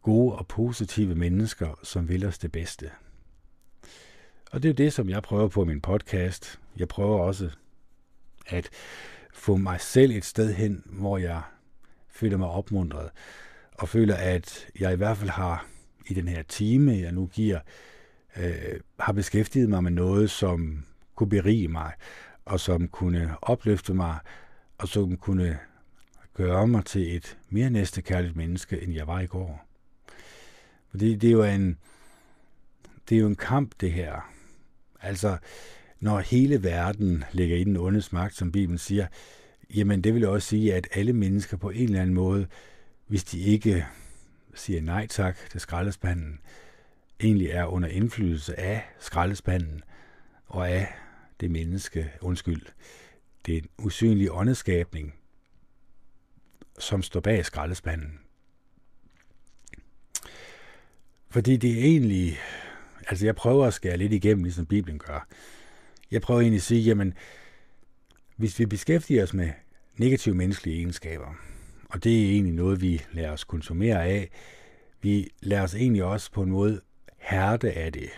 gode 0.01 0.35
og 0.35 0.47
positive 0.47 1.15
mennesker, 1.15 1.79
som 1.83 2.09
vil 2.09 2.25
os 2.25 2.37
det 2.37 2.51
bedste. 2.51 2.91
Og 4.51 4.63
det 4.63 4.69
er 4.69 4.73
jo 4.73 4.85
det, 4.85 4.93
som 4.93 5.09
jeg 5.09 5.23
prøver 5.23 5.47
på 5.47 5.65
min 5.65 5.81
podcast. 5.81 6.59
Jeg 6.77 6.87
prøver 6.87 7.19
også 7.19 7.49
at 8.47 8.69
få 9.33 9.55
mig 9.55 9.81
selv 9.81 10.11
et 10.11 10.25
sted 10.25 10.53
hen, 10.53 10.83
hvor 10.85 11.17
jeg 11.17 11.41
føler 12.09 12.37
mig 12.37 12.47
opmuntret, 12.47 13.09
og 13.73 13.89
føler, 13.89 14.15
at 14.15 14.67
jeg 14.79 14.93
i 14.93 14.95
hvert 14.95 15.17
fald 15.17 15.29
har 15.29 15.67
i 16.07 16.13
den 16.13 16.27
her 16.27 16.43
time, 16.43 16.91
jeg 16.91 17.11
nu 17.11 17.25
giver, 17.25 17.59
øh, 18.37 18.79
har 18.99 19.13
beskæftiget 19.13 19.69
mig 19.69 19.83
med 19.83 19.91
noget, 19.91 20.31
som 20.31 20.85
kunne 21.15 21.29
berige 21.29 21.67
mig, 21.67 21.91
og 22.45 22.59
som 22.59 22.87
kunne 22.87 23.35
opløfte 23.41 23.93
mig, 23.93 24.19
og 24.77 24.87
som 24.87 25.17
kunne 25.17 25.59
gøre 26.33 26.67
mig 26.67 26.85
til 26.85 27.15
et 27.15 27.37
mere 27.49 27.69
næstekærligt 27.69 28.35
menneske, 28.35 28.81
end 28.81 28.93
jeg 28.93 29.07
var 29.07 29.19
i 29.19 29.25
går. 29.25 29.67
Fordi 30.89 31.15
det 31.15 31.27
er 31.27 31.31
jo 31.31 31.43
en, 31.43 31.77
det 33.09 33.15
er 33.15 33.19
jo 33.19 33.27
en 33.27 33.35
kamp, 33.35 33.71
det 33.81 33.91
her. 33.91 34.33
Altså, 35.01 35.37
når 35.99 36.19
hele 36.19 36.63
verden 36.63 37.23
ligger 37.31 37.57
i 37.57 37.63
den 37.63 37.77
onde 37.77 38.03
magt, 38.11 38.35
som 38.35 38.51
Bibelen 38.51 38.77
siger, 38.77 39.07
jamen 39.75 40.01
det 40.01 40.13
vil 40.13 40.27
også 40.27 40.47
sige, 40.47 40.73
at 40.73 40.87
alle 40.91 41.13
mennesker 41.13 41.57
på 41.57 41.69
en 41.69 41.83
eller 41.83 42.01
anden 42.01 42.15
måde, 42.15 42.47
hvis 43.07 43.23
de 43.23 43.39
ikke 43.39 43.85
siger 44.53 44.81
nej 44.81 45.07
tak 45.07 45.37
til 45.51 45.59
skraldespanden, 45.59 46.39
egentlig 47.19 47.47
er 47.47 47.65
under 47.65 47.89
indflydelse 47.89 48.59
af 48.59 48.83
skraldespanden 48.99 49.83
og 50.45 50.69
af 50.69 50.93
det 51.39 51.51
menneske, 51.51 52.11
undskyld, 52.21 52.65
det 53.45 53.57
er 53.57 53.61
en 53.61 53.69
usynlig 53.77 54.31
åndeskabning, 54.31 55.13
som 56.79 57.01
står 57.01 57.19
bag 57.19 57.45
skraldespanden. 57.45 58.19
Fordi 61.29 61.57
det 61.57 61.71
er 61.79 61.83
egentlig, 61.83 62.37
altså 63.07 63.25
jeg 63.25 63.35
prøver 63.35 63.65
at 63.65 63.73
skære 63.73 63.97
lidt 63.97 64.13
igennem, 64.13 64.43
ligesom 64.43 64.65
Bibelen 64.65 64.99
gør. 64.99 65.27
Jeg 66.11 66.21
prøver 66.21 66.41
egentlig 66.41 66.57
at 66.57 66.63
sige, 66.63 66.81
jamen, 66.81 67.13
hvis 68.35 68.59
vi 68.59 68.65
beskæftiger 68.65 69.23
os 69.23 69.33
med 69.33 69.49
negative 69.97 70.35
menneskelige 70.35 70.77
egenskaber, 70.77 71.35
og 71.89 72.03
det 72.03 72.25
er 72.25 72.31
egentlig 72.31 72.53
noget, 72.53 72.81
vi 72.81 73.01
lader 73.11 73.31
os 73.31 73.43
konsumere 73.43 74.05
af, 74.05 74.29
vi 75.01 75.29
lader 75.41 75.63
os 75.63 75.75
egentlig 75.75 76.03
også 76.03 76.31
på 76.31 76.43
en 76.43 76.49
måde 76.49 76.81
hærde 77.17 77.71
af 77.71 77.93
det. 77.93 78.09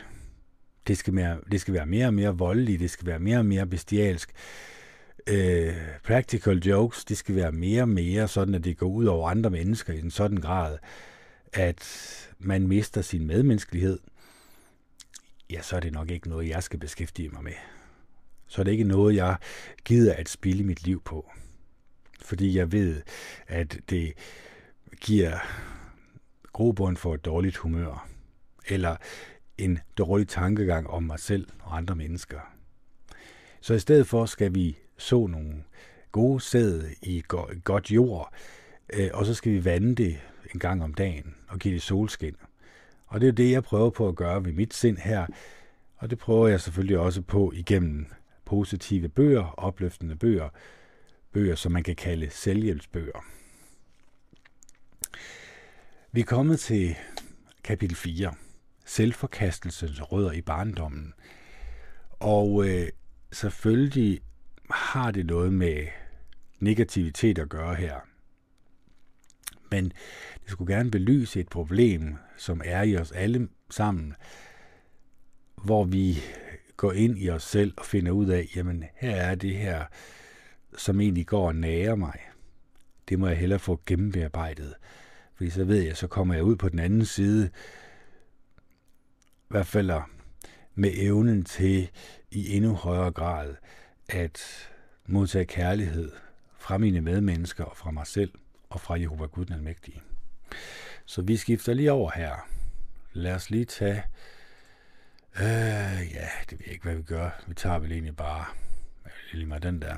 Det 0.88 0.98
skal, 0.98 1.14
mere, 1.14 1.40
det 1.52 1.62
skal 1.62 1.74
være 1.74 1.86
mere 1.86 2.08
og 2.08 2.14
mere 2.14 2.38
voldeligt, 2.38 2.80
det 2.80 2.90
skal 2.90 3.08
være 3.08 3.20
mere 3.20 3.38
og 3.38 3.46
mere 3.46 3.68
bestialsk. 3.68 4.32
Øh, 5.30 5.76
practical 6.04 6.58
jokes, 6.58 7.06
det 7.06 7.18
skal 7.18 7.36
være 7.36 7.52
mere 7.52 7.82
og 7.82 7.90
mere 7.90 8.28
sådan, 8.28 8.56
at 8.56 8.64
det 8.64 8.78
går 8.78 8.88
ud 8.88 9.06
over 9.06 9.30
andre 9.30 9.50
mennesker 9.50 9.94
i 9.94 10.00
en 10.00 10.12
sådan 10.12 10.38
grad, 10.38 10.78
at 11.54 11.86
man 12.40 12.68
mister 12.68 13.02
sin 13.02 13.28
medmenneskelighed. 13.28 14.00
Ja, 15.50 15.62
så 15.62 15.76
er 15.76 15.80
det 15.80 15.94
nok 15.94 16.12
ikke 16.12 16.30
noget, 16.30 16.50
jeg 16.50 16.64
skal 16.64 16.80
beskæftige 16.80 17.30
mig 17.30 17.44
med. 17.44 17.54
Så 18.48 18.62
er 18.62 18.64
det 18.64 18.72
ikke 18.72 18.84
noget, 18.84 19.16
jeg 19.16 19.38
gider 19.86 20.14
at 20.14 20.30
spille 20.30 20.64
mit 20.64 20.84
liv 20.84 21.02
på. 21.02 21.32
Fordi 22.22 22.58
jeg 22.58 22.72
ved, 22.72 23.02
at 23.48 23.80
det 23.90 24.14
giver 25.02 25.38
grobund 26.54 26.98
for 26.98 27.14
et 27.14 27.26
dårligt 27.26 27.58
humør, 27.58 28.10
eller 28.68 28.96
en 29.58 29.80
dårlig 29.98 30.28
tankegang 30.28 30.90
om 30.90 31.04
mig 31.04 31.20
selv 31.20 31.48
og 31.60 31.78
andre 31.78 31.96
mennesker. 31.96 32.40
Så 33.62 33.74
i 33.74 33.80
stedet 33.80 34.08
for 34.08 34.26
skal 34.26 34.56
vi 34.56 34.78
så 34.98 35.28
nogle 35.28 35.64
gode 36.12 36.42
sæd 36.42 36.84
i 37.02 37.24
godt 37.64 37.92
jord, 37.92 38.34
øh, 38.94 39.10
og 39.14 39.26
så 39.26 39.34
skal 39.34 39.52
vi 39.52 39.66
vande 39.66 39.96
det 39.96 40.20
en 40.54 40.60
gang 40.60 40.84
om 40.84 40.94
dagen 40.94 41.36
og 41.48 41.60
give 41.60 41.74
det 41.74 41.82
solskin. 41.82 42.36
Og 43.08 43.22
det 43.22 43.28
er 43.28 43.34
det, 43.34 43.52
jeg 43.52 43.64
prøver 43.64 43.90
på 43.90 44.08
at 44.08 44.16
gøre 44.16 44.46
ved 44.46 44.52
mit 44.52 44.74
sind 44.74 44.98
her, 44.98 45.26
og 45.98 46.10
det 46.10 46.18
prøver 46.18 46.48
jeg 46.48 46.62
selvfølgelig 46.62 47.00
også 47.00 47.22
på 47.22 47.52
igennem 47.56 48.06
positive 48.46 49.10
bøger, 49.10 49.54
opløftende 49.58 50.16
bøger, 50.16 50.50
bøger, 51.32 51.56
som 51.56 51.72
man 51.72 51.84
kan 51.84 51.96
kalde 51.96 52.30
selvhjælpsbøger. 52.30 53.26
Vi 56.12 56.22
er 56.22 56.26
kommet 56.26 56.60
til 56.60 56.96
kapitel 57.64 57.96
4, 57.98 58.34
selvforkastelsens 58.86 60.12
rødder 60.12 60.32
i 60.32 60.42
barndommen. 60.42 61.14
Og 62.20 62.68
øh, 62.68 62.88
selvfølgelig 63.32 64.22
har 64.72 65.12
det 65.12 65.26
noget 65.26 65.54
med 65.54 65.88
negativitet 66.60 67.40
at 67.40 67.50
gøre 67.50 67.76
her. 67.76 68.00
Men 69.72 69.86
det 70.44 70.52
skulle 70.52 70.76
gerne 70.76 70.92
belyse 70.92 71.40
et 71.40 71.50
problem, 71.50 72.16
som 72.38 72.62
er 72.66 72.82
i 72.82 72.98
os 72.98 73.12
alle 73.12 73.50
sammen, 73.70 74.14
hvor 75.64 75.84
vi 75.84 76.18
går 76.78 76.92
ind 76.92 77.18
i 77.18 77.30
os 77.30 77.44
selv 77.44 77.74
og 77.78 77.86
finder 77.86 78.12
ud 78.12 78.28
af, 78.28 78.48
jamen 78.56 78.84
her 78.96 79.16
er 79.16 79.36
det 79.36 79.56
her, 79.56 79.86
som 80.78 81.02
egentlig 81.02 81.28
går 81.28 81.48
og 81.48 81.56
nærer 81.56 81.96
mig. 81.96 82.20
Det 83.10 83.20
må 83.20 83.28
jeg 83.28 83.38
hellere 83.38 83.60
få 83.60 83.82
gennembearbejdet. 83.86 84.74
Fordi 85.36 85.50
så 85.50 85.64
ved 85.64 85.82
jeg, 85.82 85.98
så 85.98 86.08
kommer 86.08 86.34
jeg 86.34 86.44
ud 86.44 86.56
på 86.56 86.70
den 86.70 86.80
anden 86.80 87.06
side, 87.06 87.50
i 89.28 89.48
hvert 89.48 89.68
fald 89.68 89.92
med 90.76 90.92
evnen 90.96 91.44
til 91.44 91.90
i 92.32 92.56
endnu 92.56 92.74
højere 92.74 93.12
grad 93.12 93.56
at 94.10 94.70
modtage 95.06 95.46
kærlighed 95.46 96.12
fra 96.58 96.78
mine 96.78 97.02
medmennesker 97.02 97.64
og 97.64 97.78
fra 97.78 97.92
mig 97.92 98.08
selv 98.08 98.32
og 98.70 98.82
fra 98.82 99.00
Jehova 99.00 99.26
Gud 99.26 99.46
den 99.46 99.54
Almægtige. 99.54 100.02
Så 101.06 101.22
vi 101.22 101.38
skifter 101.38 101.74
lige 101.74 101.92
over 101.92 102.12
her. 102.16 102.48
Lad 103.14 103.36
os 103.36 103.50
lige 103.50 103.66
tage... 103.66 104.04
Øh, 105.36 106.14
ja, 106.14 106.28
det 106.50 106.52
ved 106.52 106.66
jeg 106.66 106.74
ikke, 106.74 106.84
hvad 106.84 106.96
vi 106.96 107.04
gør. 107.04 107.44
Vi 107.48 107.54
tager 107.54 107.80
vel 107.80 107.92
egentlig 107.92 108.16
bare 108.16 108.46
lige 109.34 109.46
mig 109.46 109.64
den 109.64 109.82
der. 109.82 109.98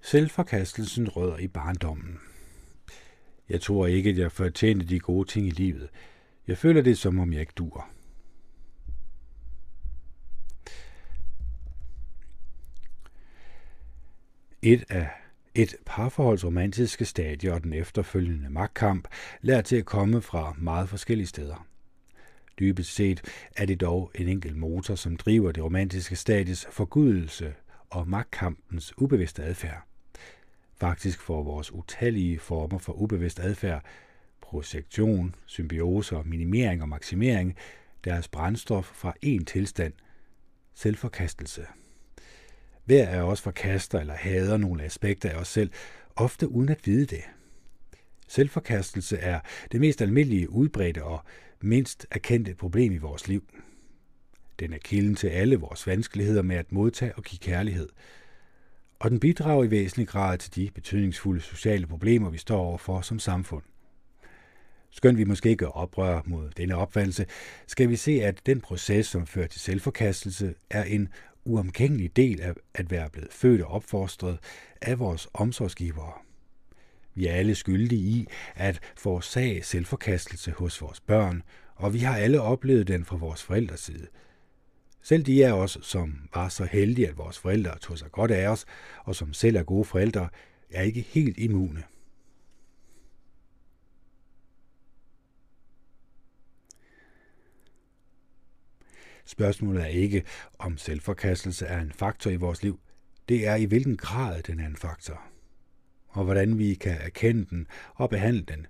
Selvforkastelsen 0.00 1.08
rødder 1.08 1.38
i 1.38 1.48
barndommen. 1.48 2.18
Jeg 3.48 3.60
tror 3.60 3.86
ikke, 3.86 4.10
at 4.10 4.18
jeg 4.18 4.32
fortjente 4.32 4.86
de 4.86 5.00
gode 5.00 5.28
ting 5.28 5.46
i 5.46 5.50
livet. 5.50 5.88
Jeg 6.46 6.58
føler 6.58 6.82
det, 6.82 6.98
som 6.98 7.18
om 7.18 7.32
jeg 7.32 7.40
ikke 7.40 7.52
dur. 7.56 7.88
Et 14.62 14.84
af 14.88 15.08
et 15.54 15.76
parforholds 15.86 16.44
romantiske 16.44 17.04
stadie 17.04 17.52
og 17.52 17.64
den 17.64 17.72
efterfølgende 17.72 18.50
magtkamp 18.50 19.08
lader 19.40 19.62
til 19.62 19.76
at 19.76 19.84
komme 19.84 20.22
fra 20.22 20.54
meget 20.58 20.88
forskellige 20.88 21.26
steder. 21.26 21.66
Dybest 22.58 22.94
set 22.94 23.22
er 23.56 23.66
det 23.66 23.80
dog 23.80 24.10
en 24.14 24.28
enkelt 24.28 24.56
motor, 24.56 24.94
som 24.94 25.16
driver 25.16 25.52
det 25.52 25.64
romantiske 25.64 26.16
stadies 26.16 26.66
forgudelse 26.70 27.54
og 27.90 28.08
magtkampens 28.08 28.98
ubevidste 28.98 29.42
adfærd. 29.42 29.82
Faktisk 30.80 31.20
får 31.20 31.42
vores 31.42 31.72
utallige 31.72 32.38
former 32.38 32.78
for 32.78 32.92
ubevidst 32.92 33.40
adfærd, 33.40 33.84
projektion, 34.40 35.34
symbiose, 35.46 36.22
minimering 36.24 36.82
og 36.82 36.88
maksimering, 36.88 37.56
deres 38.04 38.28
brændstof 38.28 38.84
fra 38.84 39.14
én 39.26 39.44
tilstand, 39.44 39.92
selvforkastelse. 40.74 41.66
Hver 42.84 43.08
af 43.08 43.22
os 43.22 43.40
forkaster 43.40 44.00
eller 44.00 44.14
hader 44.14 44.56
nogle 44.56 44.82
aspekter 44.82 45.30
af 45.30 45.34
os 45.34 45.48
selv, 45.48 45.70
ofte 46.16 46.48
uden 46.48 46.68
at 46.68 46.86
vide 46.86 47.06
det. 47.06 47.22
Selvforkastelse 48.28 49.16
er 49.16 49.40
det 49.72 49.80
mest 49.80 50.02
almindelige, 50.02 50.50
udbredte 50.50 51.04
og 51.04 51.24
mindst 51.60 52.06
erkendte 52.10 52.54
problem 52.54 52.92
i 52.92 52.98
vores 52.98 53.28
liv. 53.28 53.44
Den 54.60 54.72
er 54.72 54.78
kilden 54.78 55.14
til 55.14 55.28
alle 55.28 55.56
vores 55.56 55.86
vanskeligheder 55.86 56.42
med 56.42 56.56
at 56.56 56.72
modtage 56.72 57.16
og 57.16 57.22
give 57.22 57.38
kærlighed– 57.38 57.88
og 59.00 59.10
den 59.10 59.20
bidrager 59.20 59.64
i 59.64 59.70
væsentlig 59.70 60.08
grad 60.08 60.38
til 60.38 60.54
de 60.54 60.70
betydningsfulde 60.74 61.40
sociale 61.40 61.86
problemer, 61.86 62.30
vi 62.30 62.38
står 62.38 62.58
overfor 62.58 63.00
som 63.00 63.18
samfund. 63.18 63.62
Skønt 64.90 65.18
vi 65.18 65.24
måske 65.24 65.48
ikke 65.48 65.68
oprør 65.68 66.22
mod 66.26 66.50
denne 66.50 66.76
opfattelse, 66.76 67.26
skal 67.66 67.88
vi 67.88 67.96
se, 67.96 68.12
at 68.12 68.46
den 68.46 68.60
proces, 68.60 69.06
som 69.06 69.26
fører 69.26 69.46
til 69.46 69.60
selvforkastelse, 69.60 70.54
er 70.70 70.84
en 70.84 71.08
uomgængelig 71.50 72.16
del 72.16 72.40
af 72.40 72.52
at 72.74 72.90
være 72.90 73.10
blevet 73.10 73.32
født 73.32 73.62
og 73.62 73.70
opfostret 73.70 74.38
af 74.82 74.98
vores 74.98 75.28
omsorgsgivere. 75.34 76.12
Vi 77.14 77.26
er 77.26 77.32
alle 77.32 77.54
skyldige 77.54 78.02
i 78.02 78.26
at 78.54 78.80
forårsage 78.96 79.62
selvforkastelse 79.62 80.50
hos 80.50 80.82
vores 80.82 81.00
børn, 81.00 81.42
og 81.76 81.94
vi 81.94 81.98
har 81.98 82.16
alle 82.16 82.40
oplevet 82.40 82.88
den 82.88 83.04
fra 83.04 83.16
vores 83.16 83.42
forældres 83.42 83.80
side. 83.80 84.06
Selv 85.02 85.22
de 85.22 85.46
af 85.46 85.52
os, 85.52 85.78
som 85.82 86.18
var 86.34 86.48
så 86.48 86.64
heldige, 86.64 87.08
at 87.08 87.18
vores 87.18 87.38
forældre 87.38 87.78
tog 87.78 87.98
sig 87.98 88.12
godt 88.12 88.30
af 88.30 88.48
os, 88.48 88.64
og 89.04 89.16
som 89.16 89.32
selv 89.32 89.56
er 89.56 89.62
gode 89.62 89.84
forældre, 89.84 90.28
er 90.70 90.82
ikke 90.82 91.00
helt 91.00 91.38
immune. 91.38 91.82
Spørgsmålet 99.30 99.82
er 99.82 99.86
ikke, 99.86 100.24
om 100.58 100.78
selvforkastelse 100.78 101.66
er 101.66 101.80
en 101.80 101.92
faktor 101.92 102.30
i 102.30 102.36
vores 102.36 102.62
liv. 102.62 102.80
Det 103.28 103.46
er 103.46 103.54
i 103.54 103.64
hvilken 103.64 103.96
grad 103.96 104.42
den 104.42 104.60
er 104.60 104.66
en 104.66 104.76
faktor. 104.76 105.22
Og 106.08 106.24
hvordan 106.24 106.58
vi 106.58 106.74
kan 106.74 106.96
erkende 107.00 107.46
den 107.50 107.66
og 107.94 108.10
behandle 108.10 108.42
den. 108.42 108.66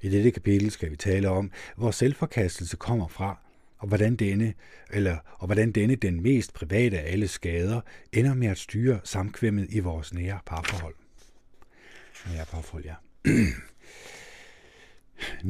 I 0.00 0.08
dette 0.08 0.30
kapitel 0.30 0.70
skal 0.70 0.90
vi 0.90 0.96
tale 0.96 1.28
om, 1.28 1.50
hvor 1.76 1.90
selvforkastelse 1.90 2.76
kommer 2.76 3.08
fra, 3.08 3.38
og 3.78 3.88
hvordan 3.88 4.16
denne, 4.16 4.54
eller, 4.90 5.18
og 5.38 5.46
hvordan 5.46 5.72
denne 5.72 5.94
den 5.94 6.22
mest 6.22 6.52
private 6.52 6.98
af 6.98 7.12
alle 7.12 7.28
skader, 7.28 7.80
ender 8.12 8.34
med 8.34 8.48
at 8.48 8.58
styre 8.58 9.00
samkvemmet 9.04 9.66
i 9.70 9.80
vores 9.80 10.14
nære 10.14 10.38
parforhold. 10.46 10.94
Nære 12.32 12.46
parforhold, 12.46 12.84
ja. 12.84 12.94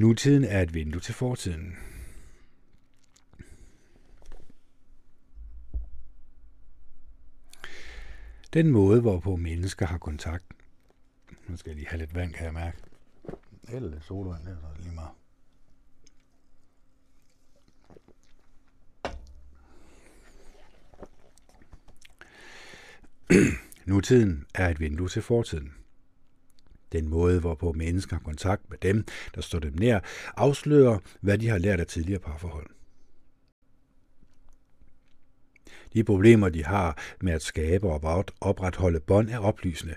Nutiden 0.01 0.45
er 0.45 0.63
et 0.63 0.75
vindue 0.75 1.01
til 1.01 1.15
fortiden. 1.15 1.77
Den 8.53 8.71
måde, 8.71 9.01
hvorpå 9.01 9.37
mennesker 9.37 9.87
har 9.87 9.99
kontakt. 9.99 10.45
Nu 11.49 11.57
skal 11.57 11.71
jeg 11.71 11.77
lige 11.77 11.89
have 11.89 11.99
lidt 11.99 12.15
vand, 12.15 12.33
kan 12.33 12.45
jeg 12.45 12.55
mærke. 12.55 12.79
Eller 13.69 13.91
lidt 13.91 14.05
solvand, 14.05 14.45
det 14.45 14.53
er 14.53 14.83
lige 14.83 14.95
meget. 14.95 15.11
Nutiden 23.87 24.47
er 24.55 24.69
et 24.69 24.81
vindue 24.81 25.09
til 25.09 25.23
fortiden. 25.23 25.73
Den 26.93 27.09
måde, 27.09 27.41
hvorpå 27.41 27.73
mennesker 27.73 28.17
har 28.17 28.23
kontakt 28.23 28.71
med 28.71 28.79
dem, 28.79 29.05
der 29.35 29.41
står 29.41 29.59
dem 29.59 29.75
nær, 29.79 30.01
afslører, 30.37 30.99
hvad 31.21 31.39
de 31.39 31.49
har 31.49 31.59
lært 31.59 31.81
af 31.81 31.87
tidligere 31.87 32.21
parforhold. 32.21 32.70
De 35.95 36.05
problemer, 36.05 36.49
de 36.49 36.65
har 36.65 36.99
med 37.21 37.33
at 37.33 37.43
skabe 37.43 37.89
og 37.89 38.25
opretholde 38.41 39.01
bånd, 39.01 39.31
er 39.31 39.39
oplysende. 39.39 39.95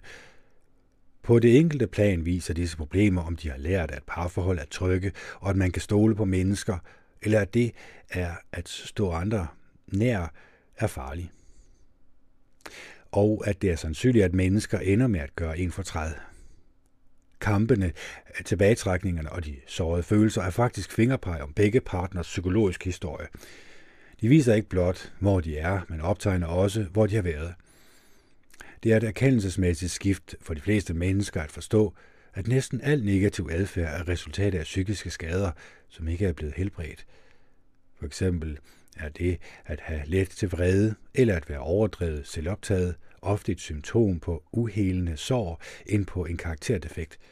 På 1.24 1.40
det 1.40 1.60
enkelte 1.60 1.88
plan 1.88 2.26
viser 2.26 2.54
disse 2.54 2.78
problemer, 2.78 3.22
om 3.22 3.36
de 3.36 3.50
har 3.50 3.58
lært, 3.58 3.92
at 3.92 4.04
parforhold 4.08 4.60
er 4.60 4.66
trygge, 4.66 5.12
og 5.40 5.50
at 5.50 5.56
man 5.56 5.72
kan 5.72 5.82
stole 5.82 6.16
på 6.16 6.26
mennesker, 6.26 6.78
eller 7.22 7.40
at 7.40 7.54
det 7.54 7.72
er 8.10 8.32
at 8.52 8.70
stå 8.70 9.12
andre 9.12 9.48
nær 9.88 10.28
er 10.78 10.88
farligt. 10.88 11.30
Og 13.12 13.44
at 13.48 13.62
det 13.62 13.72
er 13.72 13.76
sandsynligt, 13.76 14.26
at 14.26 14.34
mennesker 14.34 14.80
ender 14.80 15.08
med 15.08 15.20
at 15.20 15.36
gøre 15.36 15.60
en 15.60 15.72
fortræd. 15.72 16.14
Kampene, 17.42 17.92
tilbagetrækningerne 18.46 19.32
og 19.32 19.46
de 19.46 19.56
sårede 19.68 20.04
følelser 20.04 20.42
er 20.42 20.50
faktisk 20.50 20.92
fingerpeg 20.92 21.42
om 21.42 21.54
begge 21.54 21.82
partners 21.82 22.28
psykologiske 22.28 22.86
historie. 22.86 23.28
De 24.24 24.30
viser 24.30 24.54
ikke 24.54 24.70
blot, 24.70 25.14
hvor 25.20 25.40
de 25.42 25.58
er, 25.58 25.82
men 25.90 26.02
optegner 26.02 26.48
også, 26.48 26.84
hvor 26.84 27.08
de 27.08 27.16
har 27.16 27.22
været. 27.22 27.54
Det 28.84 28.94
er 28.94 28.98
et 28.98 29.04
erkendelsesmæssigt 29.04 29.92
skift 29.92 30.36
for 30.42 30.54
de 30.54 30.62
fleste 30.62 30.94
mennesker 30.94 31.42
at 31.42 31.52
forstå, 31.52 31.94
at 32.34 32.48
næsten 32.48 32.82
al 32.82 33.06
negativ 33.06 33.50
adfærd 33.52 34.00
er 34.00 34.08
resultat 34.08 34.56
af 34.56 34.64
psykiske 34.64 35.10
skader, 35.10 35.52
som 35.90 36.08
ikke 36.08 36.26
er 36.26 36.34
blevet 36.34 36.54
helbredt. 36.58 37.06
For 38.00 38.06
eksempel 38.06 38.58
er 38.98 39.10
det 39.10 39.38
at 39.66 39.80
have 39.80 40.02
let 40.06 40.30
til 40.30 40.52
vrede 40.52 40.96
eller 41.14 41.36
at 41.36 41.50
være 41.50 41.60
overdrevet 41.60 42.28
selvoptaget 42.28 42.96
ofte 43.22 43.52
et 43.52 43.60
symptom 43.60 44.20
på 44.20 44.44
uhelende 44.52 45.18
sår 45.18 45.62
end 45.86 46.06
på 46.06 46.26
en 46.26 46.38
karakterdefekt– 46.38 47.20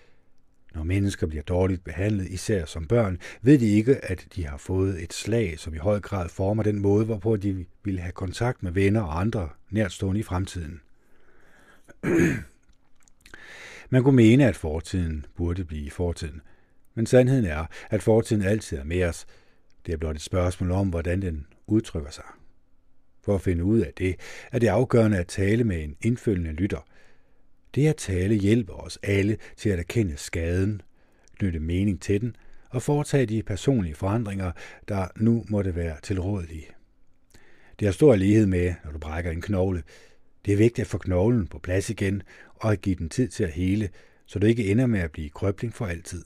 når 0.76 0.84
mennesker 0.84 1.28
bliver 1.28 1.43
dårligt 1.43 1.84
behandlet, 1.84 2.28
især 2.30 2.65
som 2.65 2.88
børn, 2.88 3.19
ved 3.41 3.59
de 3.59 3.67
ikke, 3.67 4.05
at 4.05 4.28
de 4.36 4.45
har 4.45 4.57
fået 4.57 5.03
et 5.03 5.13
slag, 5.13 5.59
som 5.59 5.74
i 5.74 5.78
høj 5.78 5.99
grad 5.99 6.30
former 6.30 6.63
den 6.63 6.80
måde, 6.80 7.05
hvorpå 7.05 7.36
de 7.36 7.65
vil 7.84 7.99
have 7.99 8.11
kontakt 8.11 8.63
med 8.63 8.72
venner 8.72 9.01
og 9.01 9.19
andre 9.19 9.49
nærtstående 9.69 10.19
i 10.19 10.24
fremtiden. 10.24 10.82
Man 13.89 14.03
kunne 14.03 14.15
mene, 14.15 14.47
at 14.47 14.55
fortiden 14.55 15.26
burde 15.36 15.65
blive 15.65 15.91
fortiden, 15.91 16.41
men 16.95 17.05
sandheden 17.05 17.45
er, 17.45 17.65
at 17.89 18.03
fortiden 18.03 18.41
altid 18.41 18.78
er 18.78 18.84
med 18.84 19.03
os. 19.03 19.26
Det 19.86 19.93
er 19.93 19.97
blot 19.97 20.15
et 20.15 20.22
spørgsmål 20.22 20.72
om, 20.72 20.89
hvordan 20.89 21.22
den 21.22 21.47
udtrykker 21.67 22.11
sig. 22.11 22.24
For 23.24 23.36
at 23.36 23.41
finde 23.41 23.63
ud 23.63 23.80
af 23.80 23.93
det, 23.97 24.15
er 24.51 24.59
det 24.59 24.67
afgørende 24.67 25.17
at 25.17 25.28
tale 25.28 25.63
med 25.63 25.84
en 25.84 25.95
indfølgende 26.01 26.51
lytter, 26.51 26.86
det 27.76 27.88
at 27.88 27.95
tale 27.95 28.36
hjælper 28.36 28.74
os 28.74 28.99
alle 29.03 29.38
til 29.57 29.69
at 29.69 29.80
erkende 29.80 30.17
skaden, 30.17 30.82
knytte 31.39 31.59
mening 31.59 32.01
til 32.01 32.22
den 32.22 32.36
og 32.69 32.82
foretage 32.82 33.26
de 33.26 33.43
personlige 33.43 33.95
forandringer, 33.95 34.51
der 34.88 35.07
nu 35.15 35.45
måtte 35.49 35.76
være 35.76 35.95
tilrådelige. 36.03 36.67
Det 37.80 37.88
har 37.88 37.93
stor 37.93 38.15
lighed 38.15 38.45
med, 38.45 38.74
når 38.84 38.91
du 38.91 38.97
brækker 38.97 39.32
en 39.32 39.41
knogle. 39.41 39.84
Det 40.45 40.53
er 40.53 40.57
vigtigt 40.57 40.86
at 40.86 40.88
få 40.88 40.97
knoglen 40.97 41.47
på 41.47 41.59
plads 41.59 41.89
igen 41.89 42.24
og 42.55 42.72
at 42.72 42.82
give 42.82 42.95
den 42.95 43.09
tid 43.09 43.28
til 43.28 43.43
at 43.43 43.51
hele, 43.51 43.89
så 44.26 44.39
du 44.39 44.47
ikke 44.47 44.72
ender 44.72 44.86
med 44.86 44.99
at 44.99 45.11
blive 45.11 45.30
krøbling 45.30 45.74
for 45.74 45.86
altid. 45.86 46.26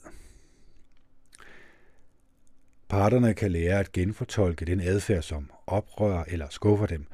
Parterne 2.88 3.34
kan 3.34 3.52
lære 3.52 3.80
at 3.80 3.92
genfortolke 3.92 4.64
den 4.64 4.80
adfærd, 4.80 5.22
som 5.22 5.50
oprører 5.66 6.24
eller 6.28 6.46
skuffer 6.50 6.86
dem, 6.86 7.06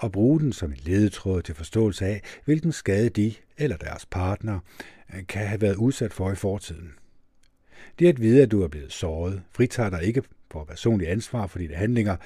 og 0.00 0.12
bruge 0.12 0.40
den 0.40 0.52
som 0.52 0.72
en 0.72 0.78
ledetråd 0.82 1.42
til 1.42 1.54
forståelse 1.54 2.06
af, 2.06 2.22
hvilken 2.44 2.72
skade 2.72 3.08
de 3.08 3.34
eller 3.58 3.76
deres 3.76 4.06
partner 4.06 4.58
øh, 5.14 5.26
kan 5.26 5.46
have 5.46 5.60
været 5.60 5.76
udsat 5.76 6.12
for 6.12 6.32
i 6.32 6.34
fortiden. 6.34 6.92
Det 7.98 8.08
at 8.08 8.20
vide, 8.20 8.42
at 8.42 8.50
du 8.50 8.62
er 8.62 8.68
blevet 8.68 8.92
såret, 8.92 9.42
fritager 9.52 9.90
dig 9.90 10.04
ikke 10.04 10.22
for 10.50 10.64
personlig 10.64 11.10
ansvar 11.10 11.46
for 11.46 11.58
dine 11.58 11.74
handlinger, 11.74 12.16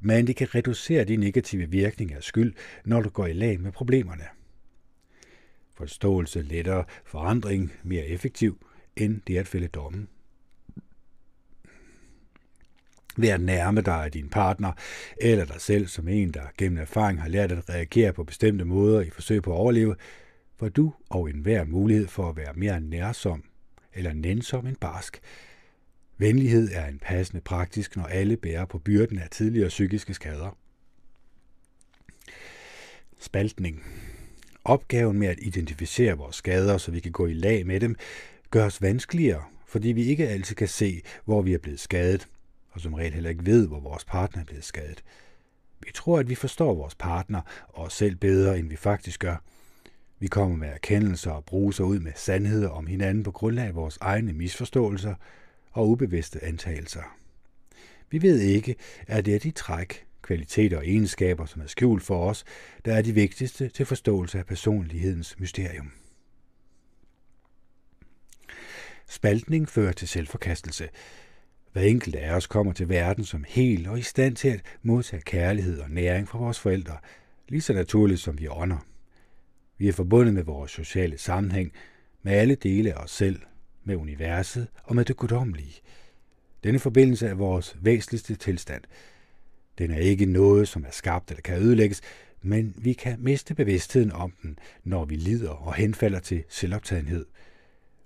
men 0.00 0.26
det 0.26 0.36
kan 0.36 0.54
reducere 0.54 1.04
de 1.04 1.16
negative 1.16 1.70
virkninger 1.70 2.16
af 2.16 2.22
skyld, 2.22 2.54
når 2.84 3.00
du 3.00 3.08
går 3.08 3.26
i 3.26 3.32
lag 3.32 3.60
med 3.60 3.72
problemerne. 3.72 4.24
Forståelse 5.74 6.42
letter 6.42 6.84
forandring 7.04 7.72
mere 7.82 8.06
effektiv 8.06 8.66
end 8.96 9.20
det 9.26 9.38
at 9.38 9.48
fælde 9.48 9.68
dommen 9.68 10.08
ved 13.20 13.28
at 13.28 13.40
nærme 13.40 13.80
dig 13.80 14.04
af 14.04 14.12
din 14.12 14.28
partner, 14.28 14.72
eller 15.20 15.44
dig 15.44 15.60
selv 15.60 15.86
som 15.86 16.08
en, 16.08 16.30
der 16.30 16.42
gennem 16.58 16.78
erfaring 16.78 17.22
har 17.22 17.28
lært 17.28 17.52
at 17.52 17.68
reagere 17.68 18.12
på 18.12 18.24
bestemte 18.24 18.64
måder 18.64 19.00
i 19.00 19.10
forsøg 19.10 19.42
på 19.42 19.52
at 19.52 19.56
overleve, 19.56 19.96
får 20.56 20.68
du 20.68 20.92
og 21.10 21.30
enhver 21.30 21.64
mulighed 21.64 22.08
for 22.08 22.28
at 22.28 22.36
være 22.36 22.52
mere 22.54 22.80
nærsom 22.80 23.44
eller 23.94 24.12
nænsom 24.12 24.66
end 24.66 24.76
barsk. 24.76 25.20
Venlighed 26.18 26.68
er 26.72 26.86
en 26.86 26.98
passende 26.98 27.40
praktisk, 27.40 27.96
når 27.96 28.04
alle 28.04 28.36
bærer 28.36 28.64
på 28.64 28.78
byrden 28.78 29.18
af 29.18 29.28
tidligere 29.30 29.68
psykiske 29.68 30.14
skader. 30.14 30.56
Spaltning. 33.18 33.82
Opgaven 34.64 35.18
med 35.18 35.28
at 35.28 35.38
identificere 35.42 36.16
vores 36.16 36.36
skader, 36.36 36.78
så 36.78 36.90
vi 36.90 37.00
kan 37.00 37.12
gå 37.12 37.26
i 37.26 37.32
lag 37.32 37.66
med 37.66 37.80
dem, 37.80 37.96
gør 38.50 38.66
os 38.66 38.82
vanskeligere, 38.82 39.42
fordi 39.66 39.88
vi 39.88 40.04
ikke 40.04 40.28
altid 40.28 40.56
kan 40.56 40.68
se, 40.68 41.02
hvor 41.24 41.42
vi 41.42 41.54
er 41.54 41.58
blevet 41.58 41.80
skadet, 41.80 42.28
og 42.78 42.82
som 42.82 42.94
regel 42.94 43.12
heller 43.12 43.30
ikke 43.30 43.46
ved, 43.46 43.68
hvor 43.68 43.80
vores 43.80 44.04
partner 44.04 44.42
er 44.42 44.46
blevet 44.46 44.64
skadet. 44.64 45.04
Vi 45.80 45.90
tror, 45.94 46.18
at 46.18 46.28
vi 46.28 46.34
forstår 46.34 46.74
vores 46.74 46.94
partner 46.94 47.40
og 47.68 47.84
os 47.84 47.92
selv 47.92 48.16
bedre, 48.16 48.58
end 48.58 48.68
vi 48.68 48.76
faktisk 48.76 49.20
gør. 49.20 49.36
Vi 50.18 50.26
kommer 50.26 50.56
med 50.56 50.68
erkendelser 50.68 51.30
og 51.30 51.44
bruser 51.44 51.84
ud 51.84 51.98
med 51.98 52.12
sandheder 52.16 52.68
om 52.68 52.86
hinanden 52.86 53.24
på 53.24 53.30
grundlag 53.30 53.66
af 53.66 53.74
vores 53.74 53.98
egne 54.00 54.32
misforståelser 54.32 55.14
og 55.70 55.88
ubevidste 55.88 56.44
antagelser. 56.44 57.02
Vi 58.10 58.22
ved 58.22 58.40
ikke, 58.40 58.76
at 59.06 59.26
det 59.26 59.34
er 59.34 59.38
de 59.38 59.50
træk, 59.50 60.06
kvaliteter 60.22 60.76
og 60.76 60.86
egenskaber, 60.86 61.46
som 61.46 61.62
er 61.62 61.66
skjult 61.66 62.02
for 62.02 62.30
os, 62.30 62.44
der 62.84 62.94
er 62.94 63.02
de 63.02 63.12
vigtigste 63.12 63.68
til 63.68 63.86
forståelse 63.86 64.38
af 64.38 64.46
personlighedens 64.46 65.38
mysterium. 65.38 65.92
Spaltning 69.08 69.68
fører 69.68 69.92
til 69.92 70.08
selvforkastelse, 70.08 70.88
hver 71.78 71.86
enkelt 71.86 72.16
af 72.16 72.34
os 72.34 72.46
kommer 72.46 72.72
til 72.72 72.88
verden 72.88 73.24
som 73.24 73.44
hel 73.48 73.88
og 73.88 73.98
i 73.98 74.02
stand 74.02 74.36
til 74.36 74.48
at 74.48 74.60
modtage 74.82 75.22
kærlighed 75.22 75.78
og 75.78 75.90
næring 75.90 76.28
fra 76.28 76.38
vores 76.38 76.58
forældre, 76.58 76.96
lige 77.48 77.60
så 77.60 77.72
naturligt 77.72 78.20
som 78.20 78.38
vi 78.38 78.48
ånder. 78.48 78.86
Vi 79.78 79.88
er 79.88 79.92
forbundet 79.92 80.34
med 80.34 80.42
vores 80.42 80.70
sociale 80.70 81.18
sammenhæng, 81.18 81.72
med 82.22 82.32
alle 82.32 82.54
dele 82.54 82.94
af 82.94 83.02
os 83.02 83.10
selv, 83.10 83.40
med 83.84 83.96
universet 83.96 84.66
og 84.84 84.96
med 84.96 85.04
det 85.04 85.16
guddommelige. 85.16 85.80
Denne 86.64 86.78
forbindelse 86.78 87.26
er 87.26 87.34
vores 87.34 87.76
væsentligste 87.80 88.34
tilstand. 88.34 88.82
Den 89.78 89.90
er 89.90 89.98
ikke 89.98 90.26
noget, 90.26 90.68
som 90.68 90.84
er 90.84 90.92
skabt 90.92 91.30
eller 91.30 91.42
kan 91.42 91.62
ødelægges, 91.62 92.00
men 92.42 92.74
vi 92.78 92.92
kan 92.92 93.16
miste 93.18 93.54
bevidstheden 93.54 94.12
om 94.12 94.32
den, 94.42 94.58
når 94.84 95.04
vi 95.04 95.16
lider 95.16 95.50
og 95.50 95.74
henfalder 95.74 96.20
til 96.20 96.44
selvoptagenhed. 96.48 97.26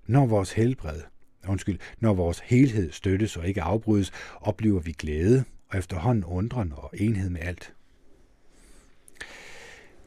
Når 0.07 0.25
vores 0.25 0.51
helbred, 0.51 1.01
undskyld, 1.47 1.79
når 1.99 2.13
vores 2.13 2.39
helhed 2.39 2.91
støttes 2.91 3.37
og 3.37 3.47
ikke 3.47 3.61
afbrydes, 3.61 4.11
oplever 4.41 4.79
vi 4.79 4.91
glæde 4.91 5.43
og 5.69 5.79
efterhånden 5.79 6.23
undren 6.23 6.73
og 6.75 6.89
enhed 6.93 7.29
med 7.29 7.41
alt. 7.41 7.73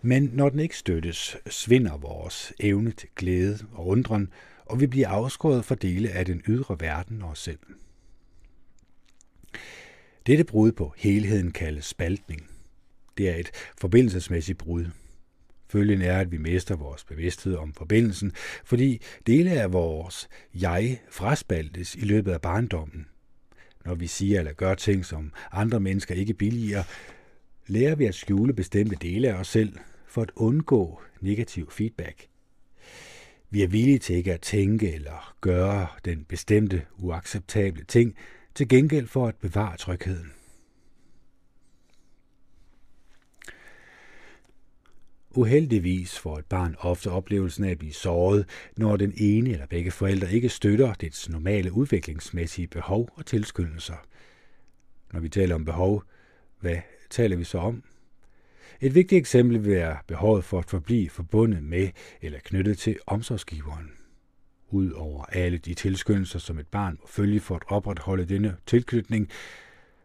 Men 0.02 0.30
når 0.32 0.48
den 0.48 0.60
ikke 0.60 0.76
støttes, 0.76 1.36
svinder 1.50 1.96
vores 1.96 2.52
evne 2.60 2.92
til 2.92 3.08
glæde 3.16 3.58
og 3.72 3.86
undren, 3.86 4.32
og 4.66 4.80
vi 4.80 4.86
bliver 4.86 5.08
afskåret 5.08 5.64
fra 5.64 5.74
dele 5.74 6.10
af 6.10 6.24
den 6.24 6.42
ydre 6.48 6.76
verden 6.80 7.22
og 7.22 7.28
os 7.28 7.38
selv. 7.38 7.58
Dette 10.26 10.44
brud 10.44 10.72
på 10.72 10.94
helheden 10.96 11.52
kaldes 11.52 11.84
spaltning. 11.84 12.50
Det 13.18 13.28
er 13.28 13.36
et 13.36 13.50
forbindelsesmæssigt 13.80 14.58
brud. 14.58 14.86
Følgen 15.68 16.02
er, 16.02 16.18
at 16.18 16.32
vi 16.32 16.38
mister 16.38 16.76
vores 16.76 17.04
bevidsthed 17.04 17.54
om 17.54 17.74
forbindelsen, 17.74 18.32
fordi 18.64 19.02
dele 19.26 19.50
af 19.50 19.72
vores 19.72 20.28
jeg 20.54 21.00
fraspaltes 21.10 21.94
i 21.94 22.00
løbet 22.00 22.32
af 22.32 22.40
barndommen. 22.40 23.06
Når 23.84 23.94
vi 23.94 24.06
siger 24.06 24.38
eller 24.38 24.52
gør 24.52 24.74
ting, 24.74 25.04
som 25.04 25.32
andre 25.52 25.80
mennesker 25.80 26.14
ikke 26.14 26.34
billiger, 26.34 26.82
lærer 27.66 27.94
vi 27.94 28.04
at 28.04 28.14
skjule 28.14 28.52
bestemte 28.52 28.96
dele 28.96 29.28
af 29.28 29.34
os 29.34 29.48
selv 29.48 29.78
for 30.06 30.22
at 30.22 30.30
undgå 30.36 31.00
negativ 31.20 31.70
feedback. 31.70 32.26
Vi 33.50 33.62
er 33.62 33.68
villige 33.68 33.98
til 33.98 34.16
ikke 34.16 34.32
at 34.32 34.40
tænke 34.40 34.94
eller 34.94 35.34
gøre 35.40 35.86
den 36.04 36.24
bestemte 36.24 36.82
uacceptable 36.98 37.84
ting, 37.84 38.14
til 38.54 38.68
gengæld 38.68 39.06
for 39.06 39.26
at 39.26 39.36
bevare 39.36 39.76
trygheden. 39.76 40.32
Uheldigvis 45.36 46.18
får 46.18 46.38
et 46.38 46.44
barn 46.44 46.76
ofte 46.78 47.10
oplevelsen 47.10 47.64
af 47.64 47.70
at 47.70 47.78
blive 47.78 47.92
såret, 47.92 48.48
når 48.76 48.96
den 48.96 49.12
ene 49.16 49.50
eller 49.50 49.66
begge 49.66 49.90
forældre 49.90 50.32
ikke 50.32 50.48
støtter 50.48 50.94
dets 50.94 51.28
normale 51.28 51.72
udviklingsmæssige 51.72 52.66
behov 52.66 53.08
og 53.14 53.26
tilskyndelser. 53.26 54.06
Når 55.12 55.20
vi 55.20 55.28
taler 55.28 55.54
om 55.54 55.64
behov, 55.64 56.02
hvad 56.60 56.76
taler 57.10 57.36
vi 57.36 57.44
så 57.44 57.58
om? 57.58 57.82
Et 58.80 58.94
vigtigt 58.94 59.18
eksempel 59.18 59.64
vil 59.64 59.72
være 59.72 59.96
behovet 60.06 60.44
for 60.44 60.58
at 60.58 60.70
forblive 60.70 61.10
forbundet 61.10 61.62
med 61.62 61.88
eller 62.22 62.38
knyttet 62.44 62.78
til 62.78 62.96
omsorgsgiveren. 63.06 63.90
Udover 64.68 65.24
alle 65.24 65.58
de 65.58 65.74
tilskyndelser, 65.74 66.38
som 66.38 66.58
et 66.58 66.66
barn 66.66 66.98
må 67.00 67.06
følge 67.06 67.40
for 67.40 67.54
at 67.54 67.62
opretholde 67.66 68.24
denne 68.24 68.56
tilknytning, 68.66 69.28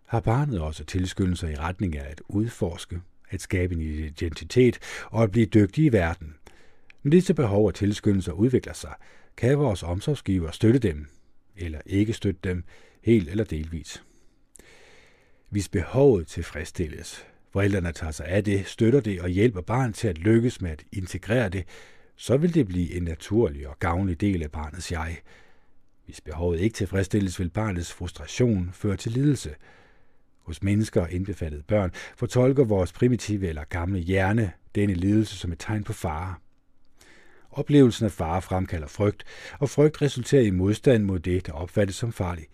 har 0.05 0.19
barnet 0.19 0.59
også 0.59 0.85
tilskyndelser 0.85 1.47
i 1.47 1.55
retning 1.55 1.97
af 1.97 2.11
at 2.11 2.21
udforske, 2.27 3.01
at 3.31 3.41
skabe 3.41 3.75
en 3.75 3.81
identitet 3.81 4.79
og 5.05 5.23
at 5.23 5.31
blive 5.31 5.45
dygtig 5.45 5.85
i 5.85 5.89
verden. 5.89 6.35
Når 7.03 7.11
disse 7.11 7.33
behov 7.33 7.65
og 7.65 7.75
tilskyndelser 7.75 8.31
udvikler 8.31 8.73
sig, 8.73 8.93
kan 9.37 9.59
vores 9.59 9.83
omsorgsgiver 9.83 10.51
støtte 10.51 10.79
dem, 10.79 11.07
eller 11.57 11.79
ikke 11.85 12.13
støtte 12.13 12.39
dem, 12.43 12.63
helt 13.01 13.29
eller 13.29 13.43
delvis. 13.43 14.03
Hvis 15.49 15.69
behovet 15.69 16.27
tilfredsstilles, 16.27 17.25
forældrene 17.51 17.91
tager 17.91 18.11
sig 18.11 18.25
af 18.25 18.43
det, 18.43 18.67
støtter 18.67 18.99
det 18.99 19.21
og 19.21 19.29
hjælper 19.29 19.61
barnet 19.61 19.95
til 19.95 20.07
at 20.07 20.17
lykkes 20.17 20.61
med 20.61 20.71
at 20.71 20.83
integrere 20.91 21.49
det, 21.49 21.63
så 22.15 22.37
vil 22.37 22.53
det 22.53 22.67
blive 22.67 22.93
en 22.93 23.03
naturlig 23.03 23.67
og 23.67 23.79
gavnlig 23.79 24.21
del 24.21 24.43
af 24.43 24.51
barnets 24.51 24.91
jeg. 24.91 25.17
Hvis 26.05 26.21
behovet 26.21 26.59
ikke 26.59 26.73
tilfredsstilles, 26.73 27.39
vil 27.39 27.49
barnets 27.49 27.93
frustration 27.93 28.69
føre 28.73 28.97
til 28.97 29.11
lidelse. 29.11 29.55
Hos 30.51 30.63
mennesker, 30.63 31.07
indbefattet 31.07 31.65
børn, 31.65 31.91
fortolker 32.17 32.63
vores 32.63 32.91
primitive 32.91 33.47
eller 33.47 33.63
gamle 33.63 33.99
hjerne 33.99 34.51
denne 34.75 34.93
lidelse 34.93 35.37
som 35.37 35.51
et 35.51 35.59
tegn 35.59 35.83
på 35.83 35.93
fare. 35.93 36.35
Oplevelsen 37.51 38.05
af 38.05 38.11
fare 38.11 38.41
fremkalder 38.41 38.87
frygt, 38.87 39.23
og 39.59 39.69
frygt 39.69 40.01
resulterer 40.01 40.41
i 40.41 40.49
modstand 40.49 41.03
mod 41.03 41.19
det, 41.19 41.47
der 41.47 41.53
opfattes 41.53 41.95
som 41.95 42.11
farligt. 42.11 42.47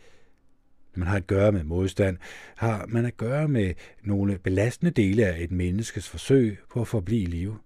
Når 0.96 1.00
man 1.00 1.08
har 1.08 1.16
at 1.16 1.28
gøre 1.28 1.52
med 1.52 1.64
modstand, 1.64 2.18
har 2.56 2.86
man 2.88 3.06
at 3.06 3.18
gøre 3.18 3.48
med 3.48 3.74
nogle 4.04 4.38
belastende 4.38 4.92
dele 4.92 5.26
af 5.26 5.44
et 5.44 5.52
menneskes 5.52 6.10
forsøg 6.10 6.58
på 6.72 6.82
at 6.82 6.88
forblive 6.88 7.22
i 7.22 7.26
live 7.26 7.58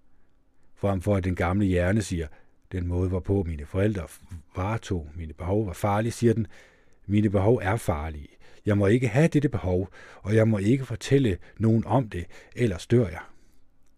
frem 0.75 1.01
for 1.01 1.15
at 1.15 1.23
den 1.23 1.35
gamle 1.35 1.65
hjerne 1.65 2.01
siger, 2.01 2.27
den 2.71 2.87
måde, 2.87 3.09
hvorpå 3.09 3.43
mine 3.43 3.65
forældre 3.65 4.07
varetog 4.55 5.09
mine 5.15 5.33
behov, 5.33 5.67
var 5.67 5.73
farlig, 5.73 6.13
siger 6.13 6.33
den, 6.33 6.47
mine 7.05 7.29
behov 7.29 7.59
er 7.63 7.75
farlige. 7.75 8.30
Jeg 8.65 8.77
må 8.77 8.87
ikke 8.87 9.07
have 9.07 9.27
dette 9.27 9.49
behov, 9.49 9.89
og 10.21 10.35
jeg 10.35 10.47
må 10.47 10.57
ikke 10.57 10.85
fortælle 10.85 11.37
nogen 11.57 11.85
om 11.85 12.09
det, 12.09 12.25
ellers 12.55 12.87
dør 12.87 13.07
jeg. 13.07 13.21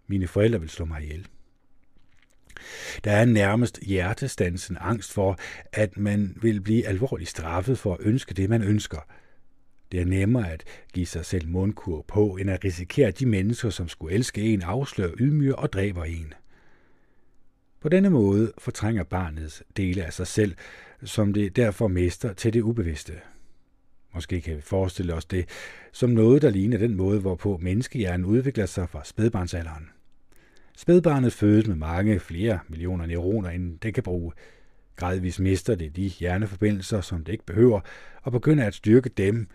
Mine 0.08 0.28
forældre 0.28 0.60
vil 0.60 0.70
slå 0.70 0.86
mig 0.86 1.04
ihjel. 1.04 1.28
Der 3.04 3.12
er 3.12 3.26
nærmest 3.26 3.80
hjertestansen 3.80 4.78
angst 4.80 5.14
for, 5.14 5.40
at 5.74 5.98
man 5.98 6.38
vil 6.42 6.62
blive 6.62 6.88
alvorligt 6.88 7.30
straffet 7.30 7.80
for 7.80 7.94
at 7.94 8.00
ønske 8.02 8.34
det, 8.34 8.50
man 8.50 8.64
ønsker. 8.64 9.00
Det 9.92 10.02
er 10.02 10.06
nemmere 10.06 10.52
at 10.52 10.64
give 10.94 11.06
sig 11.06 11.26
selv 11.26 11.48
mundkur 11.48 12.06
på, 12.08 12.36
end 12.36 12.50
at 12.52 12.64
risikere, 12.64 13.08
at 13.08 13.20
de 13.20 13.26
mennesker, 13.26 13.70
som 13.70 13.88
skulle 13.88 14.16
elske 14.16 14.42
en, 14.42 14.62
afslører, 14.62 15.14
ydmyger 15.20 15.54
og 15.54 15.74
dræber 15.74 16.04
en. 16.04 16.34
På 17.82 17.90
denne 17.90 18.10
måde 18.10 18.54
fortrænger 18.58 19.04
barnets 19.04 19.64
dele 19.78 20.06
af 20.06 20.14
sig 20.14 20.28
selv, 20.28 20.56
som 21.04 21.34
det 21.34 21.56
derfor 21.56 21.88
mister 21.88 22.34
til 22.34 22.54
det 22.54 22.62
ubevidste. 22.62 23.14
Måske 24.14 24.42
kan 24.42 24.56
vi 24.56 24.62
forestille 24.62 25.14
os 25.14 25.26
det 25.26 25.50
som 25.92 26.10
noget, 26.10 26.42
der 26.42 26.50
ligner 26.50 26.78
den 26.78 26.96
måde, 26.96 27.20
hvorpå 27.20 27.58
menneskehjernen 27.62 28.26
udvikler 28.26 28.66
sig 28.66 28.90
fra 28.90 29.04
spædbarnsalderen. 29.04 29.90
Spædbarnet 30.78 31.34
fødes 31.34 31.68
med 31.68 31.76
mange 31.76 32.20
flere 32.20 32.60
millioner 32.68 33.06
neuroner, 33.06 33.50
end 33.50 33.80
det 33.80 33.94
kan 33.94 34.04
bruge. 34.04 34.32
Gradvist 34.96 35.40
mister 35.40 35.76
det 35.76 35.96
de 35.96 36.08
hjerneforbindelser, 36.08 37.02
som 37.02 37.24
det 37.24 37.32
ikke 37.32 37.46
behøver, 37.46 37.82
og 38.22 38.32
begynder 38.32 38.66
at 38.66 38.74
styrke 38.74 39.10
dem, 39.10 39.48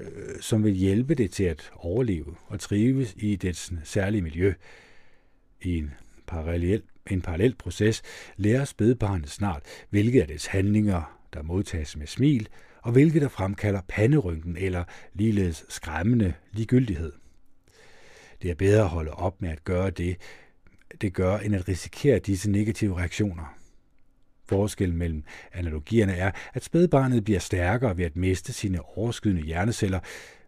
øh, 0.00 0.06
som 0.40 0.64
vil 0.64 0.72
hjælpe 0.72 1.14
det 1.14 1.30
til 1.30 1.44
at 1.44 1.70
overleve 1.76 2.36
og 2.46 2.60
trives 2.60 3.14
i 3.16 3.36
dets 3.36 3.72
særlige 3.84 4.22
miljø. 4.22 4.54
I 5.62 5.78
en 5.78 5.94
parallel 6.26 6.82
en 7.10 7.22
parallel 7.22 7.54
proces, 7.54 8.02
lærer 8.36 8.64
spædbarnet 8.64 9.30
snart, 9.30 9.62
hvilke 9.90 10.22
af 10.22 10.28
dets 10.28 10.46
handlinger, 10.46 11.18
der 11.32 11.42
modtages 11.42 11.96
med 11.96 12.06
smil, 12.06 12.48
og 12.84 12.92
hvilke 12.92 13.20
der 13.20 13.28
fremkalder 13.28 13.80
panderynken 13.88 14.56
eller 14.56 14.84
ligeledes 15.14 15.64
skræmmende 15.68 16.34
ligegyldighed. 16.52 17.12
Det 18.42 18.50
er 18.50 18.54
bedre 18.54 18.82
at 18.82 18.88
holde 18.88 19.10
op 19.10 19.42
med 19.42 19.50
at 19.50 19.64
gøre 19.64 19.90
det, 19.90 20.16
det 21.00 21.14
gør, 21.14 21.38
end 21.38 21.54
at 21.54 21.68
risikere 21.68 22.18
disse 22.18 22.50
negative 22.50 22.98
reaktioner. 22.98 23.56
Forskellen 24.46 24.96
mellem 24.96 25.24
analogierne 25.52 26.16
er, 26.16 26.30
at 26.54 26.64
spædbarnet 26.64 27.24
bliver 27.24 27.40
stærkere 27.40 27.96
ved 27.96 28.04
at 28.04 28.16
miste 28.16 28.52
sine 28.52 28.82
overskydende 28.98 29.42
hjerneceller, 29.42 30.00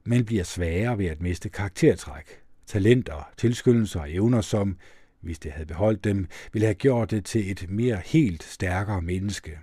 men 0.05 0.25
bliver 0.25 0.45
svagere 0.45 0.99
ved 0.99 1.07
at 1.07 1.23
miste 1.23 1.49
karaktertræk, 1.49 2.41
talenter, 2.67 3.33
tilskyndelser 3.37 4.01
og 4.01 4.13
evner 4.13 4.41
som 4.41 4.77
hvis 5.21 5.39
det 5.39 5.53
havde 5.53 5.67
beholdt 5.67 6.05
dem, 6.05 6.27
ville 6.53 6.67
have 6.67 6.75
gjort 6.75 7.11
det 7.11 7.25
til 7.25 7.51
et 7.51 7.71
mere 7.71 8.01
helt 8.05 8.43
stærkere 8.43 9.03
menneske. 9.03 9.59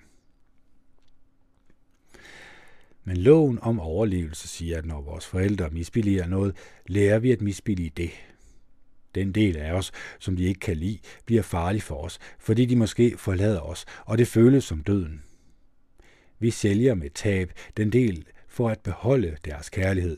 Men 3.03 3.17
loven 3.17 3.59
om 3.61 3.79
overlevelse 3.79 4.47
siger, 4.47 4.77
at 4.77 4.85
når 4.85 5.01
vores 5.01 5.25
forældre 5.25 5.69
misbilliger 5.69 6.27
noget, 6.27 6.55
lærer 6.87 7.19
vi 7.19 7.31
at 7.31 7.41
misbillige 7.41 7.91
det. 7.97 8.11
Den 9.15 9.31
del 9.31 9.57
af 9.57 9.73
os, 9.73 9.91
som 10.19 10.35
de 10.35 10.43
ikke 10.43 10.59
kan 10.59 10.77
lide, 10.77 10.99
bliver 11.25 11.41
farlig 11.41 11.83
for 11.83 12.03
os, 12.03 12.19
fordi 12.39 12.65
de 12.65 12.75
måske 12.75 13.17
forlader 13.17 13.59
os, 13.59 13.85
og 14.05 14.17
det 14.17 14.27
føles 14.27 14.63
som 14.63 14.83
døden. 14.83 15.23
Vi 16.39 16.51
sælger 16.51 16.95
med 16.95 17.09
tab 17.09 17.51
den 17.77 17.91
del 17.91 18.25
for 18.47 18.69
at 18.69 18.79
beholde 18.79 19.37
deres 19.45 19.69
kærlighed. 19.69 20.17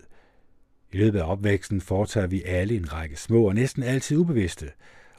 I 0.92 0.98
løbet 0.98 1.20
af 1.20 1.32
opvæksten 1.32 1.82
foretager 1.82 2.28
vi 2.28 2.44
alle 2.44 2.76
en 2.76 2.94
række 2.94 3.16
små 3.16 3.48
og 3.48 3.56
næsten 3.56 3.84
altid 3.84 4.18
ubevidste 4.18 4.72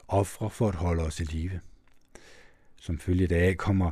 ofre 0.07 0.49
for 0.49 0.67
at 0.67 0.75
holde 0.75 1.03
os 1.03 1.19
i 1.19 1.23
live. 1.23 1.59
Som 2.81 2.99
følge 2.99 3.27
deraf 3.27 3.55
kommer 3.57 3.91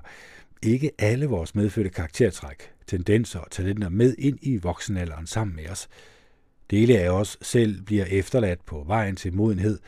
ikke 0.64 0.92
alle 1.00 1.26
vores 1.26 1.56
medfødte 1.56 1.90
karaktertræk, 1.90 2.75
tendenser 2.88 3.40
og 3.40 3.52
talenter 3.52 3.90
med 3.90 4.16
ind 4.18 4.40
i 4.42 4.58
voksenalderen 4.58 5.28
sammen 5.28 5.56
med 5.56 5.70
os. 5.70 5.88
Dele 6.72 7.00
af 7.00 7.10
os 7.10 7.38
selv 7.42 7.82
bliver 7.82 8.06
efterladt 8.06 8.66
på 8.66 8.84
vejen 8.88 9.16
til 9.16 9.34
modenhed, 9.34 9.80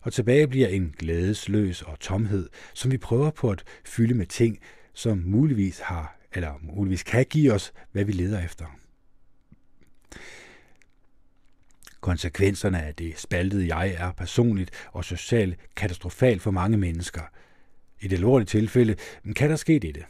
og 0.00 0.12
tilbage 0.12 0.48
bliver 0.48 0.68
en 0.68 0.94
glædesløs 0.98 1.82
og 1.82 2.00
tomhed, 2.00 2.48
som 2.74 2.90
vi 2.90 2.98
prøver 2.98 3.30
på 3.30 3.50
at 3.50 3.64
fylde 3.84 4.14
med 4.14 4.26
ting, 4.26 4.58
som 4.94 5.18
muligvis 5.18 5.78
har 5.78 6.18
eller 6.32 6.54
muligvis 6.62 7.02
kan 7.02 7.24
give 7.30 7.52
os, 7.52 7.72
hvad 7.92 8.04
vi 8.04 8.12
leder 8.12 8.44
efter. 8.44 8.64
Konsekvenserne 12.00 12.82
af 12.82 12.94
det 12.94 13.18
spaltede 13.18 13.76
jeg 13.76 13.94
er 13.98 14.12
personligt 14.12 14.70
og 14.92 15.04
socialt 15.04 15.58
katastrofalt 15.76 16.42
for 16.42 16.50
mange 16.50 16.76
mennesker. 16.76 17.22
I 18.00 18.08
det 18.08 18.16
alvorlige 18.16 18.46
tilfælde 18.46 18.96
kan 19.36 19.50
der 19.50 19.56
ske 19.56 19.78
dette. 19.78 20.04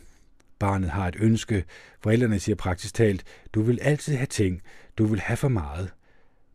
Barnet 0.59 0.91
har 0.91 1.09
et 1.09 1.17
ønske. 1.21 1.65
Forældrene 2.01 2.39
siger 2.39 2.57
praktisk 2.57 2.95
talt, 2.95 3.25
du 3.55 3.63
vil 3.63 3.79
altid 3.83 4.15
have 4.15 4.27
ting. 4.27 4.63
Du 4.99 5.05
vil 5.05 5.21
have 5.21 5.37
for 5.37 5.49
meget. 5.49 5.93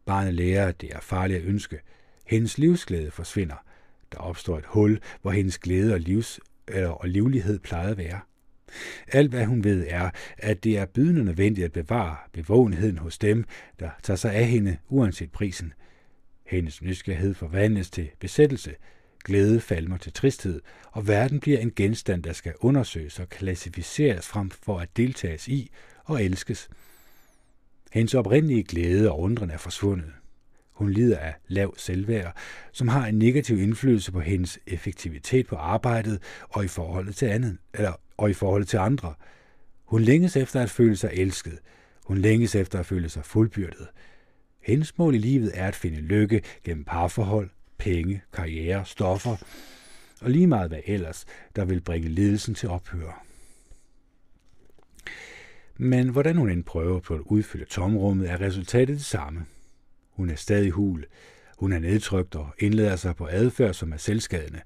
Barnet 0.05 0.33
lærer, 0.33 0.67
at 0.67 0.81
det 0.81 0.89
er 0.93 0.99
farligt 0.99 1.39
at 1.39 1.45
ønske. 1.45 1.79
Hendes 2.25 2.57
livsglæde 2.57 3.11
forsvinder. 3.11 3.65
Der 4.11 4.17
opstår 4.17 4.57
et 4.57 4.65
hul, 4.67 4.99
hvor 5.21 5.31
hendes 5.31 5.57
glæde 5.57 5.93
og, 5.93 5.99
livs, 5.99 6.39
eller, 6.67 6.89
og 6.89 7.09
livlighed 7.09 7.59
plejede 7.59 7.91
at 7.91 7.97
være. 7.97 8.19
Alt 9.07 9.29
hvad 9.29 9.45
hun 9.45 9.63
ved 9.63 9.85
er, 9.89 10.09
at 10.37 10.63
det 10.63 10.77
er 10.77 10.85
bydende 10.85 11.23
nødvendigt 11.23 11.65
at 11.65 11.71
bevare 11.71 12.15
bevågenheden 12.31 12.97
hos 12.97 13.17
dem, 13.17 13.45
der 13.79 13.89
tager 14.03 14.17
sig 14.17 14.33
af 14.33 14.45
hende 14.45 14.77
uanset 14.89 15.31
prisen. 15.31 15.73
Hendes 16.45 16.81
nysgerrighed 16.81 17.33
forvandles 17.33 17.89
til 17.89 18.09
besættelse, 18.19 18.75
glæde 19.23 19.61
falmer 19.61 19.97
til 19.97 20.13
tristhed, 20.13 20.61
og 20.91 21.07
verden 21.07 21.39
bliver 21.39 21.59
en 21.59 21.71
genstand, 21.75 22.23
der 22.23 22.33
skal 22.33 22.53
undersøges 22.59 23.19
og 23.19 23.29
klassificeres 23.29 24.27
frem 24.27 24.49
for 24.49 24.79
at 24.79 24.97
deltages 24.97 25.47
i 25.47 25.71
og 26.05 26.23
elskes. 26.23 26.69
Hendes 27.91 28.13
oprindelige 28.13 28.63
glæde 28.63 29.11
og 29.11 29.19
undren 29.19 29.51
er 29.51 29.57
forsvundet. 29.57 30.11
Hun 30.71 30.89
lider 30.89 31.17
af 31.17 31.35
lav 31.47 31.73
selvværd, 31.77 32.35
som 32.71 32.87
har 32.87 33.07
en 33.07 33.19
negativ 33.19 33.59
indflydelse 33.59 34.11
på 34.11 34.19
hendes 34.19 34.59
effektivitet 34.67 35.47
på 35.47 35.55
arbejdet 35.55 36.21
og 36.49 36.65
i 36.65 36.67
forholdet 36.67 37.15
til 37.15 37.25
andet, 37.25 37.57
eller, 37.73 37.93
og 38.17 38.29
i 38.29 38.33
forhold 38.33 38.65
til 38.65 38.77
andre. 38.77 39.13
Hun 39.85 40.01
længes 40.01 40.35
efter 40.35 40.61
at 40.61 40.69
føle 40.69 40.95
sig 40.95 41.09
elsket. 41.13 41.59
Hun 42.05 42.17
længes 42.17 42.55
efter 42.55 42.79
at 42.79 42.85
føle 42.85 43.09
sig 43.09 43.25
fuldbyrdet. 43.25 43.87
Hendes 44.61 44.97
mål 44.97 45.15
i 45.15 45.17
livet 45.17 45.51
er 45.53 45.67
at 45.67 45.75
finde 45.75 46.01
lykke 46.01 46.41
gennem 46.63 46.83
parforhold, 46.83 47.49
penge, 47.77 48.21
karriere, 48.33 48.85
stoffer 48.85 49.35
og 50.21 50.29
lige 50.29 50.47
meget 50.47 50.69
hvad 50.69 50.81
ellers, 50.85 51.25
der 51.55 51.65
vil 51.65 51.81
bringe 51.81 52.09
ledelsen 52.09 52.55
til 52.55 52.69
ophør. 52.69 53.25
Men 55.77 56.09
hvordan 56.09 56.37
hun 56.37 56.49
end 56.49 56.63
prøver 56.63 56.99
på 56.99 57.15
at 57.15 57.21
udfylde 57.25 57.65
tomrummet, 57.65 58.29
er 58.29 58.41
resultatet 58.41 58.97
det 58.97 59.05
samme. 59.05 59.45
Hun 60.09 60.29
er 60.29 60.35
stadig 60.35 60.71
hul. 60.71 61.05
Hun 61.57 61.73
er 61.73 61.79
nedtrykt 61.79 62.35
og 62.35 62.53
indlader 62.59 62.95
sig 62.95 63.15
på 63.15 63.27
adfærd, 63.27 63.73
som 63.73 63.93
er 63.93 63.97
selvskadende. 63.97 64.61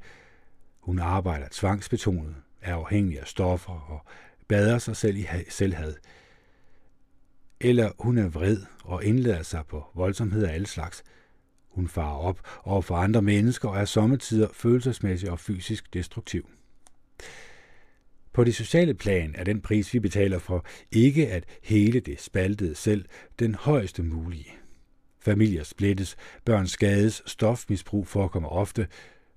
Hun 0.80 1.00
arbejder 1.00 1.48
tvangsbetonet, 1.52 2.36
er 2.62 2.76
afhængig 2.76 3.20
af 3.20 3.28
stoffer 3.28 3.74
og 3.74 4.06
bader 4.48 4.78
sig 4.78 4.96
selv 4.96 5.18
i 5.18 5.26
selvhad. 5.50 5.96
Eller 7.60 7.92
hun 8.00 8.18
er 8.18 8.28
vred 8.30 8.58
og 8.84 9.04
indlader 9.04 9.44
sig 9.44 9.66
på 9.66 9.86
voldsomhed 9.96 10.46
af 10.46 10.54
alle 10.54 10.68
slags. 10.68 11.04
Hun 11.78 11.88
farer 11.88 12.18
op 12.18 12.40
over 12.64 12.82
for 12.82 12.96
andre 12.96 13.22
mennesker 13.22 13.70
og 13.70 13.78
er 13.78 13.86
sommetider 13.86 14.48
følelsesmæssigt 14.54 15.32
og 15.32 15.40
fysisk 15.40 15.94
destruktiv. 15.94 16.50
På 18.34 18.44
det 18.44 18.56
sociale 18.56 18.94
plan 18.94 19.36
er 19.38 19.44
den 19.44 19.62
pris, 19.62 19.94
vi 19.94 20.00
betaler 20.00 20.40
for, 20.40 20.66
ikke 20.92 21.28
at 21.28 21.44
hele 21.64 22.00
det 22.00 22.22
spaltede 22.22 22.76
selv 22.76 23.06
den 23.40 23.56
højeste 23.56 24.04
mulige. 24.04 24.52
Familier 25.20 25.64
splittes, 25.64 26.16
børn 26.46 26.68
skades, 26.68 27.24
stofmisbrug 27.26 28.08
forekommer 28.08 28.50
ofte, 28.50 28.88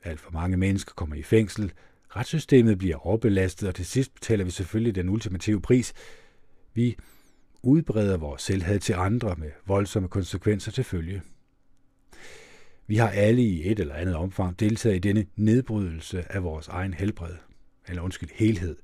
alt 0.04 0.20
for 0.20 0.30
mange 0.30 0.56
mennesker 0.56 0.92
kommer 0.96 1.16
i 1.16 1.22
fængsel, 1.22 1.72
retssystemet 2.16 2.78
bliver 2.78 3.06
overbelastet, 3.06 3.68
og 3.68 3.74
til 3.74 3.86
sidst 3.86 4.14
betaler 4.14 4.44
vi 4.44 4.50
selvfølgelig 4.50 4.94
den 4.94 5.08
ultimative 5.08 5.60
pris. 5.60 5.92
Vi 6.74 6.96
udbreder 7.62 8.16
vores 8.16 8.42
selvhed 8.42 8.78
til 8.78 8.92
andre 8.92 9.34
med 9.38 9.50
voldsomme 9.66 10.08
konsekvenser 10.08 10.72
til 10.72 10.84
følge. 10.84 11.22
Vi 12.90 12.96
har 12.96 13.08
alle 13.08 13.42
i 13.42 13.70
et 13.70 13.80
eller 13.80 13.94
andet 13.94 14.16
omfang 14.16 14.60
deltaget 14.60 14.96
i 14.96 14.98
denne 14.98 15.26
nedbrydelse 15.36 16.32
af 16.32 16.42
vores 16.42 16.68
egen 16.68 16.94
helbred, 16.94 17.34
eller 17.88 18.02
undskyld, 18.02 18.28
helhed. 18.34 18.76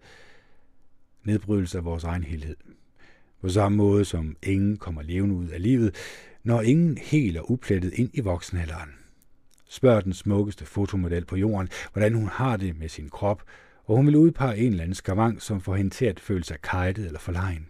Nedbrydelse 1.24 1.78
af 1.78 1.84
vores 1.84 2.04
egen 2.04 2.24
helhed. 2.24 2.57
På 3.40 3.48
samme 3.48 3.76
måde 3.76 4.04
som 4.04 4.36
ingen 4.42 4.76
kommer 4.76 5.02
levende 5.02 5.34
ud 5.34 5.48
af 5.48 5.62
livet, 5.62 5.94
når 6.44 6.62
ingen 6.62 6.98
helt 6.98 7.36
er 7.36 7.50
uplettet 7.50 7.92
ind 7.94 8.11
i 8.12 8.20
voksenalderen. 8.20 8.90
Spørg 9.68 10.04
den 10.04 10.12
smukkeste 10.12 10.64
fotomodel 10.64 11.24
på 11.24 11.36
jorden, 11.36 11.68
hvordan 11.92 12.14
hun 12.14 12.28
har 12.28 12.57
det 12.57 12.78
med 12.78 12.88
sin 12.88 13.09
krop, 13.09 13.42
og 13.84 13.96
hun 13.96 14.07
vil 14.07 14.16
udpege 14.16 14.57
en 14.57 14.70
eller 14.70 14.82
anden 14.82 14.94
skavang, 14.94 15.42
som 15.42 15.61
får 15.61 15.76
hende 15.76 15.90
til 15.90 16.07
at 16.07 16.20
føle 16.20 16.44
sig 16.44 16.61
kajtet 16.62 17.07
eller 17.07 17.20
forlegen. 17.20 17.66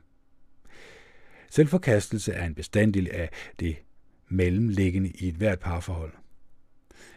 Selvforkastelse 1.50 2.32
er 2.32 2.46
en 2.46 2.54
bestanddel 2.54 3.08
af 3.12 3.30
det 3.60 3.76
mellemliggende 4.28 5.10
i 5.10 5.28
et 5.28 5.34
hvert 5.34 5.58
parforhold. 5.58 6.12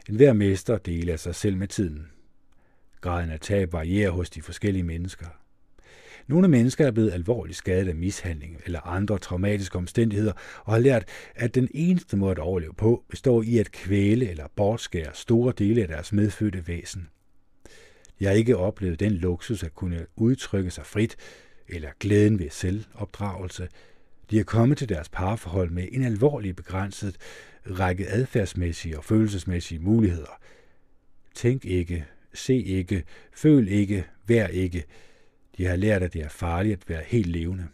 En 0.09 0.15
hver 0.15 0.33
mester 0.33 0.77
deler 0.77 1.17
sig 1.17 1.35
selv 1.35 1.57
med 1.57 1.67
tiden. 1.67 2.07
Graden 3.01 3.29
af 3.29 3.39
tab 3.39 3.73
varierer 3.73 4.11
hos 4.11 4.29
de 4.29 4.41
forskellige 4.41 4.83
mennesker. 4.83 5.25
Nogle 6.27 6.47
mennesker 6.47 6.87
er 6.87 6.91
blevet 6.91 7.11
alvorligt 7.11 7.57
skadet 7.57 7.89
af 7.89 7.95
mishandling 7.95 8.61
eller 8.65 8.87
andre 8.87 9.19
traumatiske 9.19 9.77
omstændigheder 9.77 10.33
og 10.63 10.73
har 10.73 10.79
lært, 10.79 11.05
at 11.35 11.55
den 11.55 11.67
eneste 11.73 12.17
måde 12.17 12.31
at 12.31 12.39
overleve 12.39 12.73
på 12.73 13.03
består 13.09 13.43
i 13.43 13.57
at 13.57 13.71
kvæle 13.71 14.29
eller 14.29 14.47
bortskære 14.55 15.13
store 15.13 15.53
dele 15.57 15.81
af 15.81 15.87
deres 15.87 16.13
medfødte 16.13 16.67
væsen. 16.67 17.09
Jeg 18.19 18.29
har 18.29 18.35
ikke 18.35 18.57
oplevet 18.57 18.99
den 18.99 19.11
luksus 19.11 19.63
at 19.63 19.75
kunne 19.75 20.05
udtrykke 20.15 20.71
sig 20.71 20.85
frit 20.85 21.15
eller 21.67 21.89
glæden 21.99 22.39
ved 22.39 22.49
selvopdragelse. 22.49 23.67
De 24.31 24.39
er 24.39 24.43
kommet 24.43 24.77
til 24.77 24.89
deres 24.89 25.09
parforhold 25.09 25.69
med 25.69 25.87
en 25.91 26.03
alvorlig 26.03 26.55
begrænset 26.55 27.17
række 27.65 28.07
adfærdsmæssige 28.07 28.97
og 28.97 29.05
følelsesmæssige 29.05 29.79
muligheder. 29.79 30.41
Tænk 31.35 31.65
ikke, 31.65 32.05
se 32.33 32.57
ikke, 32.57 33.03
føl 33.33 33.67
ikke, 33.67 34.05
vær 34.27 34.47
ikke– 34.47 34.83
de 35.59 35.65
har 35.65 35.75
lært, 35.75 36.03
at 36.03 36.13
det 36.13 36.21
er 36.21 36.29
farligt 36.29 36.81
at 36.81 36.89
være 36.89 37.03
helt 37.07 37.27
levende. 37.27 37.67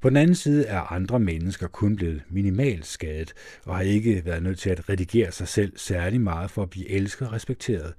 På 0.00 0.08
den 0.08 0.16
anden 0.16 0.34
side 0.34 0.66
er 0.66 0.92
andre 0.92 1.20
mennesker 1.20 1.68
kun 1.68 1.96
blevet 1.96 2.22
minimalt 2.28 2.86
skadet 2.86 3.32
og 3.64 3.76
har 3.76 3.82
ikke 3.82 4.24
været 4.24 4.42
nødt 4.42 4.58
til 4.58 4.70
at 4.70 4.88
redigere 4.88 5.32
sig 5.32 5.48
selv 5.48 5.78
særlig 5.78 6.20
meget 6.20 6.50
for 6.50 6.62
at 6.62 6.70
blive 6.70 6.88
elsket 6.88 7.26
og 7.26 7.32
respekteret. 7.32 7.94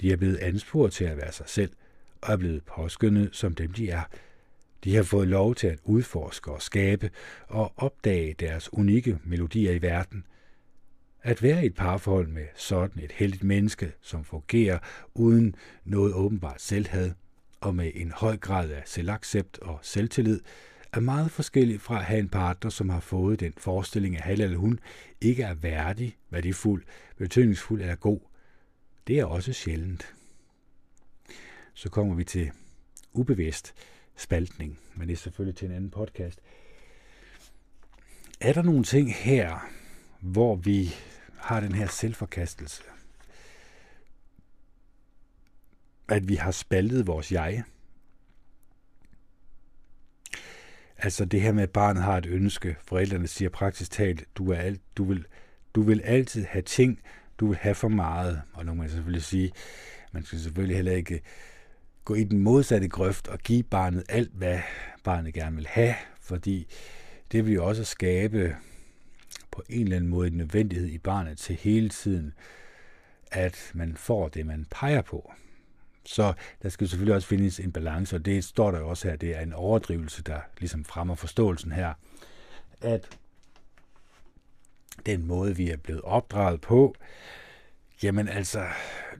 De 0.00 0.12
er 0.12 0.16
blevet 0.16 0.36
anspurgt 0.36 0.92
til 0.92 1.04
at 1.04 1.16
være 1.16 1.32
sig 1.32 1.48
selv 1.48 1.72
og 2.20 2.32
er 2.32 2.36
blevet 2.36 2.64
påskyndet 2.64 3.28
som 3.32 3.54
dem 3.54 3.72
de 3.72 3.90
er. 3.90 4.02
De 4.84 4.96
har 4.96 5.02
fået 5.02 5.28
lov 5.28 5.54
til 5.54 5.66
at 5.66 5.78
udforske 5.84 6.50
og 6.50 6.62
skabe 6.62 7.10
og 7.48 7.72
opdage 7.76 8.34
deres 8.34 8.72
unikke 8.72 9.18
melodier 9.24 9.72
i 9.72 9.82
verden– 9.82 10.26
at 11.24 11.42
være 11.42 11.62
i 11.62 11.66
et 11.66 11.74
parforhold 11.74 12.28
med 12.28 12.46
sådan 12.56 13.02
et 13.04 13.12
heldigt 13.12 13.44
menneske, 13.44 13.92
som 14.00 14.24
fungerer 14.24 14.78
uden 15.14 15.54
noget 15.84 16.14
åbenbart 16.14 16.60
selvhad 16.60 17.12
og 17.60 17.74
med 17.74 17.92
en 17.94 18.12
høj 18.12 18.36
grad 18.36 18.70
af 18.70 18.82
selvaccept 18.86 19.58
og 19.58 19.78
selvtillid, 19.82 20.40
er 20.92 21.00
meget 21.00 21.30
forskelligt 21.30 21.82
fra 21.82 21.98
at 21.98 22.04
have 22.04 22.20
en 22.20 22.28
partner, 22.28 22.70
som 22.70 22.88
har 22.88 23.00
fået 23.00 23.40
den 23.40 23.52
forestilling, 23.56 24.16
at 24.16 24.22
han 24.22 24.40
eller 24.40 24.58
hun 24.58 24.80
ikke 25.20 25.42
er 25.42 25.54
værdig, 25.54 26.16
værdifuld, 26.30 26.84
betydningsfuld 27.16 27.80
eller 27.80 27.94
god. 27.94 28.20
Det 29.06 29.18
er 29.18 29.24
også 29.24 29.52
sjældent. 29.52 30.14
Så 31.74 31.90
kommer 31.90 32.14
vi 32.14 32.24
til 32.24 32.50
ubevidst 33.12 33.74
spaltning, 34.16 34.78
men 34.94 35.08
det 35.08 35.12
er 35.12 35.18
selvfølgelig 35.18 35.56
til 35.56 35.68
en 35.68 35.74
anden 35.74 35.90
podcast. 35.90 36.40
Er 38.40 38.52
der 38.52 38.62
nogle 38.62 38.84
ting 38.84 39.14
her, 39.14 39.70
hvor 40.20 40.56
vi 40.56 40.94
har 41.36 41.60
den 41.60 41.74
her 41.74 41.86
selvforkastelse. 41.86 42.82
At 46.08 46.28
vi 46.28 46.34
har 46.34 46.50
spaltet 46.50 47.06
vores 47.06 47.32
jeg. 47.32 47.62
Altså 50.98 51.24
det 51.24 51.40
her 51.40 51.52
med, 51.52 51.62
at 51.62 51.70
barnet 51.70 52.02
har 52.02 52.18
et 52.18 52.26
ønske. 52.26 52.76
Forældrene 52.86 53.26
siger 53.26 53.48
praktisk 53.48 53.90
talt, 53.90 54.24
du, 54.34 54.52
er 54.52 54.56
alt, 54.56 54.80
du, 54.96 55.04
vil, 55.04 55.26
du 55.74 55.82
vil 55.82 56.00
altid 56.00 56.44
have 56.44 56.62
ting, 56.62 57.00
du 57.38 57.46
vil 57.46 57.56
have 57.56 57.74
for 57.74 57.88
meget. 57.88 58.42
Og 58.52 58.66
nu 58.66 58.74
må 58.74 58.82
man 58.82 58.90
selvfølgelig 58.90 59.22
sige, 59.22 59.52
man 60.12 60.24
skal 60.24 60.40
selvfølgelig 60.40 60.76
heller 60.76 60.92
ikke 60.92 61.22
gå 62.04 62.14
i 62.14 62.24
den 62.24 62.38
modsatte 62.38 62.88
grøft 62.88 63.28
og 63.28 63.38
give 63.38 63.62
barnet 63.62 64.04
alt, 64.08 64.32
hvad 64.32 64.58
barnet 65.04 65.34
gerne 65.34 65.56
vil 65.56 65.66
have, 65.66 65.94
fordi 66.20 66.66
det 67.32 67.46
vil 67.46 67.54
jo 67.54 67.66
også 67.66 67.84
skabe 67.84 68.56
på 69.50 69.62
en 69.68 69.82
eller 69.82 69.96
anden 69.96 70.10
måde 70.10 70.26
en 70.26 70.36
nødvendighed 70.36 70.88
i 70.88 70.98
barnet 70.98 71.38
til 71.38 71.56
hele 71.56 71.88
tiden, 71.88 72.34
at 73.26 73.70
man 73.74 73.96
får 73.96 74.28
det, 74.28 74.46
man 74.46 74.66
peger 74.70 75.02
på. 75.02 75.32
Så 76.06 76.32
der 76.62 76.68
skal 76.68 76.88
selvfølgelig 76.88 77.14
også 77.14 77.28
findes 77.28 77.60
en 77.60 77.72
balance, 77.72 78.16
og 78.16 78.24
det 78.24 78.44
står 78.44 78.70
der 78.70 78.78
jo 78.78 78.88
også 78.88 79.08
her, 79.08 79.16
det 79.16 79.36
er 79.36 79.40
en 79.40 79.52
overdrivelse, 79.52 80.22
der 80.22 80.40
ligesom 80.58 80.84
fremmer 80.84 81.14
forståelsen 81.14 81.72
her, 81.72 81.94
at 82.80 83.18
den 85.06 85.26
måde, 85.26 85.56
vi 85.56 85.70
er 85.70 85.76
blevet 85.76 86.02
opdraget 86.02 86.60
på, 86.60 86.94
jamen 88.02 88.28
altså, 88.28 88.66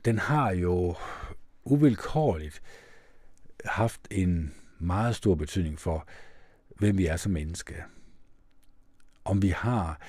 den 0.04 0.18
har 0.18 0.52
jo 0.52 0.94
uvilkårligt 1.64 2.62
haft 3.64 4.00
en 4.10 4.54
meget 4.78 5.16
stor 5.16 5.34
betydning 5.34 5.80
for, 5.80 6.08
hvem 6.76 6.98
vi 6.98 7.06
er 7.06 7.16
som 7.16 7.32
menneske 7.32 7.84
om 9.24 9.42
vi 9.42 9.48
har 9.48 10.00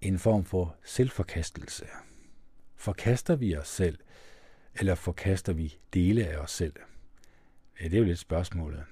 en 0.00 0.18
form 0.18 0.44
for 0.44 0.76
selvforkastelse. 0.84 1.86
Forkaster 2.76 3.36
vi 3.36 3.56
os 3.56 3.68
selv, 3.68 3.98
eller 4.74 4.94
forkaster 4.94 5.52
vi 5.52 5.78
dele 5.94 6.26
af 6.26 6.36
os 6.36 6.50
selv? 6.50 6.74
Ja, 7.80 7.84
det 7.84 7.94
er 7.94 7.98
jo 7.98 8.04
lidt 8.04 8.18
spørgsmålet. 8.18 8.84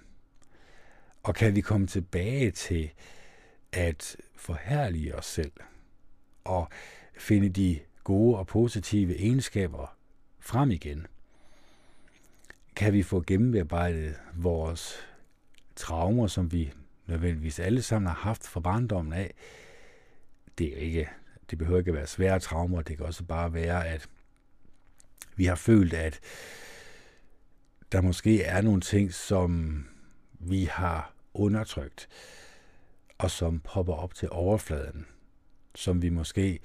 Og 1.23 1.35
kan 1.35 1.55
vi 1.55 1.61
komme 1.61 1.87
tilbage 1.87 2.51
til 2.51 2.93
at 3.73 4.17
forhærlige 4.37 5.17
os 5.17 5.27
selv 5.27 5.53
og 6.45 6.69
finde 7.19 7.49
de 7.49 7.81
gode 8.05 8.39
og 8.39 8.47
positive 8.47 9.17
egenskaber 9.17 9.97
frem 10.41 10.71
igen? 10.71 11.07
Kan 12.77 12.93
vi 12.93 13.03
få 13.03 13.25
gennemarbejdet 13.27 14.21
vores 14.35 14.97
traumer, 15.77 16.27
som 16.27 16.53
vi 16.53 16.73
nødvendigvis 17.07 17.59
alle 17.59 17.83
sammen 17.83 18.07
har 18.07 18.15
haft 18.15 18.47
fra 18.47 18.61
barndommen 18.61 19.13
af. 19.13 19.35
Det 20.59 20.77
er 20.77 20.77
ikke, 20.77 21.09
det 21.51 21.59
behøver 21.59 21.79
ikke 21.79 21.91
at 21.91 21.95
være 21.95 22.07
svære 22.07 22.39
traumer, 22.39 22.83
det 22.83 22.97
kan 22.97 23.07
også 23.07 23.25
bare 23.25 23.55
være, 23.55 23.89
at 23.89 24.09
vi 25.37 25.45
har 25.45 25.55
følt, 25.55 25.95
at 25.95 26.21
der 27.93 28.01
måske 28.01 28.43
er 28.43 28.61
nogle 28.61 28.81
ting, 28.81 29.15
som 29.15 29.85
vi 30.39 30.65
har 30.65 31.15
undertrykt, 31.35 32.09
og 33.19 33.31
som 33.31 33.61
popper 33.61 33.95
op 33.95 34.15
til 34.15 34.29
overfladen, 34.31 35.07
som 35.75 36.03
vi 36.03 36.09
måske 36.09 36.61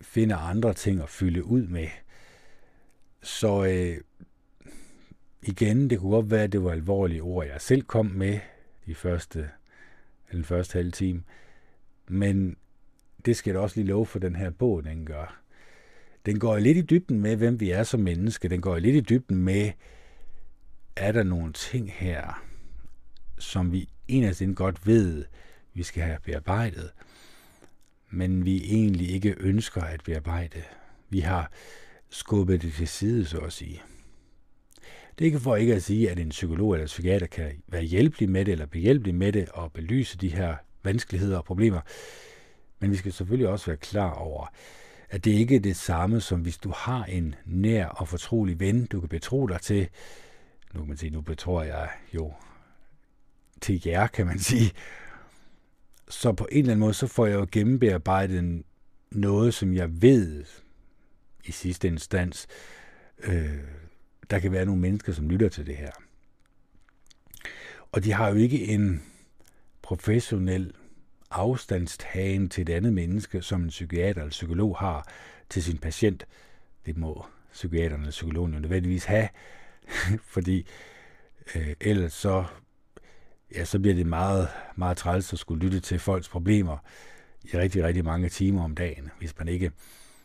finder 0.00 0.36
andre 0.36 0.74
ting 0.74 1.02
at 1.02 1.08
fylde 1.08 1.44
ud 1.44 1.66
med. 1.66 1.88
Så 3.22 3.64
øh, 3.64 4.00
igen, 5.42 5.90
det 5.90 5.98
kunne 5.98 6.10
godt 6.10 6.30
være, 6.30 6.42
at 6.42 6.52
det 6.52 6.64
var 6.64 6.72
alvorlige 6.72 7.22
ord, 7.22 7.46
jeg 7.46 7.60
selv 7.60 7.82
kom 7.82 8.06
med 8.06 8.38
de 8.86 8.94
første, 8.94 9.50
den 10.32 10.44
første 10.44 10.72
halve 10.76 10.90
time, 10.90 11.22
men 12.08 12.56
det 13.24 13.36
skal 13.36 13.50
jeg 13.50 13.60
også 13.60 13.76
lige 13.76 13.88
love 13.88 14.06
for 14.06 14.18
den 14.18 14.36
her 14.36 14.50
bog, 14.50 14.84
den 14.84 15.06
gør. 15.06 15.42
Den 16.26 16.38
går 16.38 16.58
lidt 16.58 16.78
i 16.78 16.82
dybden 16.82 17.20
med, 17.20 17.36
hvem 17.36 17.60
vi 17.60 17.70
er 17.70 17.82
som 17.82 18.00
menneske. 18.00 18.48
Den 18.48 18.60
går 18.60 18.78
lidt 18.78 18.96
i 18.96 19.00
dybden 19.00 19.36
med, 19.36 19.72
er 20.96 21.12
der 21.12 21.22
nogle 21.22 21.52
ting 21.52 21.92
her, 21.92 22.44
som 23.38 23.72
vi 23.72 23.88
egentlig 24.08 24.56
godt 24.56 24.86
ved, 24.86 25.24
vi 25.74 25.82
skal 25.82 26.02
have 26.02 26.18
bearbejdet, 26.24 26.90
men 28.10 28.44
vi 28.44 28.56
egentlig 28.64 29.10
ikke 29.10 29.34
ønsker 29.38 29.82
at 29.82 30.02
bearbejde. 30.04 30.62
Vi 31.08 31.20
har 31.20 31.52
skubbet 32.08 32.62
det 32.62 32.72
til 32.72 32.88
side, 32.88 33.24
så 33.24 33.38
at 33.38 33.52
sige. 33.52 33.82
Det 35.18 35.24
er 35.24 35.26
ikke 35.26 35.40
for 35.40 35.56
ikke 35.56 35.74
at 35.74 35.82
sige, 35.82 36.10
at 36.10 36.18
en 36.18 36.28
psykolog 36.28 36.72
eller 36.72 36.86
psykiater 36.86 37.26
kan 37.26 37.62
være 37.68 37.82
hjælpelig 37.82 38.30
med 38.30 38.44
det, 38.44 38.52
eller 38.52 38.66
behjælpelig 38.66 39.14
med 39.14 39.32
det, 39.32 39.48
og 39.48 39.72
belyse 39.72 40.18
de 40.18 40.28
her 40.28 40.56
vanskeligheder 40.82 41.38
og 41.38 41.44
problemer. 41.44 41.80
Men 42.80 42.90
vi 42.90 42.96
skal 42.96 43.12
selvfølgelig 43.12 43.48
også 43.48 43.66
være 43.66 43.76
klar 43.76 44.12
over, 44.12 44.46
at 45.10 45.24
det 45.24 45.30
ikke 45.30 45.56
er 45.56 45.60
det 45.60 45.76
samme, 45.76 46.20
som 46.20 46.40
hvis 46.40 46.58
du 46.58 46.72
har 46.76 47.04
en 47.04 47.34
nær 47.44 47.86
og 47.86 48.08
fortrolig 48.08 48.60
ven, 48.60 48.86
du 48.86 49.00
kan 49.00 49.08
betro 49.08 49.46
dig 49.46 49.60
til. 49.60 49.88
Nu 50.74 50.80
kan 50.80 50.88
man 50.88 50.96
sige, 50.96 51.10
nu 51.10 51.20
betror 51.20 51.62
jeg 51.62 51.88
jo 52.14 52.32
til 53.60 53.82
jer, 53.86 54.06
kan 54.06 54.26
man 54.26 54.38
sige. 54.38 54.72
Så 56.08 56.32
på 56.32 56.48
en 56.52 56.58
eller 56.58 56.72
anden 56.72 56.80
måde, 56.80 56.94
så 56.94 57.06
får 57.06 57.26
jeg 57.26 57.34
jo 57.34 57.46
gennembearbejdet 57.52 58.62
noget, 59.10 59.54
som 59.54 59.74
jeg 59.74 60.02
ved 60.02 60.44
i 61.44 61.52
sidste 61.52 61.88
instans, 61.88 62.46
øh, 63.18 63.58
der 64.30 64.38
kan 64.38 64.52
være 64.52 64.64
nogle 64.64 64.80
mennesker, 64.80 65.12
som 65.12 65.28
lytter 65.28 65.48
til 65.48 65.66
det 65.66 65.76
her. 65.76 65.90
Og 67.92 68.04
de 68.04 68.12
har 68.12 68.28
jo 68.28 68.34
ikke 68.34 68.64
en 68.64 69.02
professionel 69.82 70.72
afstandstagen 71.30 72.48
til 72.48 72.62
et 72.62 72.68
andet 72.68 72.92
menneske, 72.92 73.42
som 73.42 73.62
en 73.62 73.68
psykiater 73.68 74.20
eller 74.20 74.30
psykolog 74.30 74.78
har 74.78 75.08
til 75.48 75.62
sin 75.62 75.78
patient. 75.78 76.26
Det 76.86 76.96
må 76.96 77.26
psykiaterne 77.52 78.06
og 78.06 78.10
psykologen 78.10 78.54
jo 78.54 78.60
nødvendigvis 78.60 79.04
have, 79.04 79.28
fordi 80.34 80.66
øh, 81.54 81.74
ellers 81.80 82.12
så, 82.12 82.44
ja, 83.54 83.64
så 83.64 83.78
bliver 83.78 83.94
det 83.94 84.06
meget, 84.06 84.48
meget 84.76 84.96
træls 84.96 85.32
at 85.32 85.38
skulle 85.38 85.64
lytte 85.64 85.80
til 85.80 85.98
folks 85.98 86.28
problemer 86.28 86.76
i 87.44 87.58
rigtig, 87.58 87.84
rigtig 87.84 88.04
mange 88.04 88.28
timer 88.28 88.64
om 88.64 88.74
dagen, 88.74 89.10
hvis 89.18 89.38
man 89.38 89.48
ikke 89.48 89.72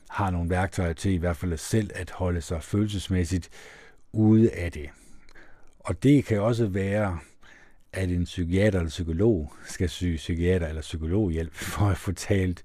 har 0.10 0.32
nogle 0.32 0.50
værktøjer 0.50 0.94
til 0.94 1.12
i 1.12 1.18
hvert 1.18 1.38
fald 1.38 1.58
selv 1.58 1.92
at 1.96 2.12
holde 2.12 2.42
sig 2.42 2.64
følelsesmæssigt 2.64 3.50
ude 4.16 4.52
af 4.52 4.72
det. 4.72 4.90
Og 5.80 6.04
det 6.04 6.26
kan 6.26 6.42
også 6.42 6.68
være, 6.68 7.20
at 7.94 8.10
en 8.10 8.24
psykiater 8.24 8.80
eller 8.80 8.90
psykolog 8.90 9.54
skal 9.66 9.90
syge 9.90 10.18
psykiater 10.18 10.68
eller 10.68 10.82
psykologhjælp 10.82 11.54
for 11.74 11.86
at 11.86 11.98
få 11.98 12.12
talt 12.12 12.64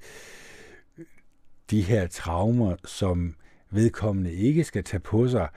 de 1.70 1.82
her 1.82 2.07
traumer, 2.07 2.76
som 2.84 3.34
vedkommende 3.70 4.32
ikke 4.32 4.64
skal 4.64 4.84
tage 4.84 5.01
på 5.01 5.28
sig. 5.28 5.48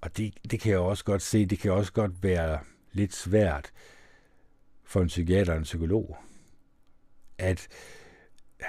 Og 0.00 0.16
det, 0.16 0.34
det 0.50 0.60
kan 0.60 0.72
jeg 0.72 0.80
også 0.80 1.04
godt 1.04 1.22
se, 1.22 1.46
det 1.46 1.58
kan 1.58 1.72
også 1.72 1.92
godt 1.92 2.22
være 2.22 2.58
lidt 2.92 3.14
svært 3.14 3.70
for 4.84 5.00
en 5.00 5.06
psykiater 5.06 5.52
og 5.52 5.58
en 5.58 5.64
psykolog 5.64 6.16
at 7.40 7.68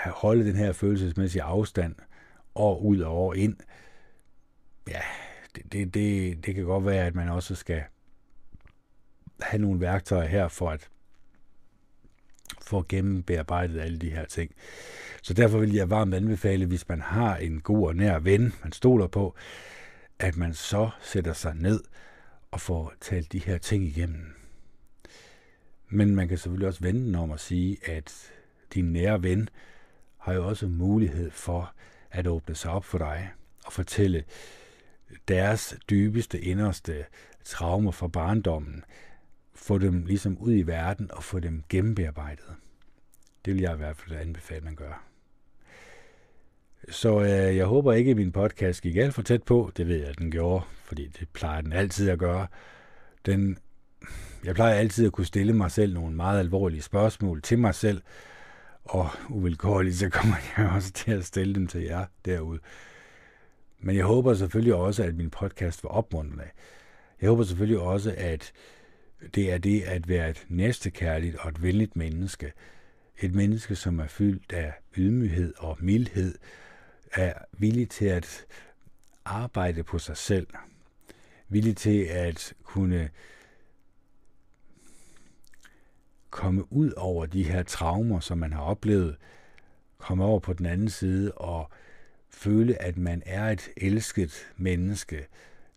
holde 0.06 0.46
den 0.46 0.56
her 0.56 0.72
følelsesmæssige 0.72 1.44
afstand 1.44 1.96
år 2.56 2.80
ud 2.80 3.00
og 3.00 3.18
år 3.18 3.34
ind. 3.34 3.56
Det, 5.56 5.74
det, 5.74 5.94
det, 5.94 6.46
det 6.46 6.56
kan 6.56 6.64
godt 6.64 6.86
være, 6.86 7.06
at 7.06 7.16
man 7.16 7.30
også 7.30 7.56
skal 7.56 7.84
have 9.42 9.62
nogle 9.62 9.80
værktøjer 9.80 10.28
her 10.28 10.48
for 10.48 10.70
at 10.70 10.90
få 12.62 12.86
gennembearbejdet 12.90 13.80
alle 13.80 13.98
de 13.98 14.10
her 14.10 14.26
ting. 14.26 14.52
Så 15.22 15.34
derfor 15.34 15.60
vil 15.60 15.74
jeg 15.74 15.90
varmt 15.90 16.14
anbefale, 16.14 16.66
hvis 16.66 16.90
man 16.90 17.02
har 17.02 17.38
en 17.38 17.62
god 17.62 17.88
og 17.88 17.96
nær 17.96 18.20
ven, 18.20 18.54
man 18.64 18.72
stoler 18.72 19.08
på, 19.08 19.36
at 20.20 20.38
man 20.38 20.54
så 20.54 20.90
sætter 21.02 21.34
sig 21.34 21.56
ned 21.56 21.84
og 22.52 22.62
får 22.62 22.94
talt 23.02 23.32
de 23.32 23.40
her 23.40 23.58
ting 23.58 23.84
igennem. 23.84 24.34
Men 25.90 26.16
man 26.16 26.28
kan 26.28 26.38
selvfølgelig 26.38 26.68
også 26.68 26.82
vende 26.82 27.20
om 27.20 27.32
at 27.32 27.40
sige, 27.40 27.78
at 27.90 28.32
din 28.74 28.94
nære 28.94 29.24
ven 29.24 29.50
har 30.18 30.34
jo 30.34 30.48
også 30.48 30.68
mulighed 30.68 31.32
for 31.32 31.74
at 32.12 32.28
åbne 32.28 32.56
sig 32.56 32.72
op 32.72 32.86
for 32.86 32.98
dig 32.98 33.32
og 33.66 33.74
fortælle 33.74 34.24
deres 35.28 35.76
dybeste, 35.90 36.42
inderste 36.42 37.06
traumer 37.46 37.92
fra 37.92 38.08
barndommen, 38.08 38.84
få 39.54 39.78
dem 39.78 40.06
ligesom 40.06 40.38
ud 40.38 40.54
i 40.54 40.62
verden 40.62 41.12
og 41.12 41.24
få 41.24 41.40
dem 41.40 41.64
gennembearbejdet. 41.70 42.56
Det 43.46 43.54
vil 43.54 43.62
jeg 43.62 43.74
i 43.74 43.78
hvert 43.78 43.98
fald 43.98 44.20
anbefale, 44.20 44.58
at 44.58 44.64
man 44.64 44.76
gør. 44.76 45.04
Så 46.90 47.20
øh, 47.20 47.58
jeg 47.58 47.66
håber 47.66 47.94
ikke, 47.94 48.12
at 48.12 48.18
min 48.18 48.32
podcast 48.32 48.82
gik 48.82 48.98
alt 48.98 49.14
for 49.14 49.22
tæt 49.22 49.44
på. 49.44 49.72
Det 49.78 49.88
ved 49.88 49.96
jeg, 49.96 50.08
at 50.08 50.18
den 50.18 50.32
gjorde, 50.32 50.66
fordi 50.84 51.08
det 51.08 51.30
plejer 51.30 51.62
den 51.62 51.74
altid 51.74 52.10
at 52.10 52.20
gøre. 52.20 52.48
Den, 53.26 53.58
jeg 54.44 54.56
plejer 54.56 54.76
altid 54.76 55.06
at 55.06 55.12
kunne 55.12 55.26
stille 55.26 55.54
mig 55.54 55.72
selv 55.72 55.94
nogle 55.94 56.16
meget 56.16 56.40
alvorlige 56.40 56.82
spørgsmål 56.82 57.42
til 57.42 57.60
mig 57.60 57.76
selv, 57.76 58.02
og 58.84 59.10
uvilkårligt, 59.30 59.96
så 59.96 60.10
kommer 60.10 60.36
jeg 60.58 60.72
også 60.76 60.92
til 60.92 61.12
at 61.12 61.26
stille 61.26 61.56
dem 61.56 61.68
til 61.68 61.82
jer 61.82 62.06
derude. 62.26 62.60
Men 63.82 63.96
jeg 63.96 64.06
håber 64.06 64.34
selvfølgelig 64.34 64.74
også, 64.76 65.04
at 65.04 65.16
min 65.16 65.30
podcast 65.30 65.84
var 65.84 65.90
opmuntrende. 65.90 66.50
Jeg 67.22 67.30
håber 67.30 67.44
selvfølgelig 67.44 67.80
også, 67.80 68.16
at 68.18 68.52
det 69.36 69.52
er 69.52 69.58
det 69.58 69.82
at 69.82 70.08
være 70.08 70.30
et 70.30 70.46
næstekærligt 70.50 71.36
og 71.36 71.50
et 71.50 71.64
venligt 71.64 71.96
menneske. 71.96 72.54
Et 73.22 73.36
menneske, 73.36 73.76
som 73.76 74.00
er 74.00 74.08
fyldt 74.08 74.54
af 74.54 74.74
ydmyghed 74.98 75.54
og 75.58 75.78
mildhed, 75.80 76.36
er 77.14 77.34
villig 77.58 77.90
til 77.90 78.06
at 78.06 78.46
arbejde 79.26 79.84
på 79.84 80.00
sig 80.00 80.18
selv, 80.18 80.48
villig 81.50 81.78
til 81.78 82.04
at 82.04 82.54
kunne 82.64 83.10
komme 86.30 86.74
ud 86.74 86.92
over 86.92 87.26
de 87.26 87.44
her 87.44 87.64
traumer, 87.64 88.20
som 88.20 88.38
man 88.38 88.54
har 88.54 88.62
oplevet, 88.62 89.16
komme 89.98 90.24
over 90.26 90.40
på 90.40 90.54
den 90.54 90.66
anden 90.66 90.90
side 90.90 91.32
og 91.32 91.70
føle, 92.42 92.82
at 92.82 92.98
man 92.98 93.24
er 93.26 93.50
et 93.50 93.70
elsket 93.78 94.34
menneske, 94.58 95.28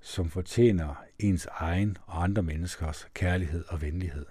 som 0.00 0.30
fortjener 0.30 1.04
ens 1.18 1.48
egen 1.50 1.96
og 2.06 2.22
andre 2.22 2.42
menneskers 2.42 3.08
kærlighed 3.14 3.64
og 3.68 3.82
venlighed. 3.82 4.26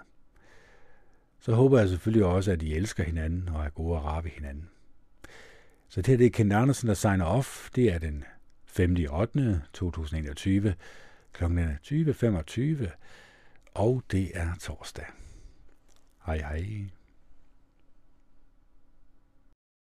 Så 1.39 1.53
håber 1.55 1.79
jeg 1.79 1.89
selvfølgelig 1.89 2.25
også, 2.25 2.51
at 2.51 2.61
I 2.61 2.73
elsker 2.73 3.03
hinanden 3.03 3.49
og 3.49 3.65
er 3.65 3.69
gode 3.69 3.97
at 3.97 4.23
ved 4.23 4.31
hinanden. 4.31 4.69
Så 5.87 6.01
det 6.01 6.07
her 6.07 6.17
det 6.17 6.25
er 6.25 6.29
Ken 6.31 6.51
Andersen, 6.51 6.87
der 6.87 6.93
signer 6.93 7.25
off. 7.25 7.69
Det 7.75 7.93
er 7.93 7.97
den 7.97 8.23
5. 8.65 8.95
8. 9.09 9.61
2021 9.73 10.75
kl. 11.33 11.43
20.25, 11.43 12.87
og 13.73 14.03
det 14.11 14.31
er 14.33 14.55
torsdag. 14.59 15.05
Hej 16.25 16.37
hej. 16.37 16.89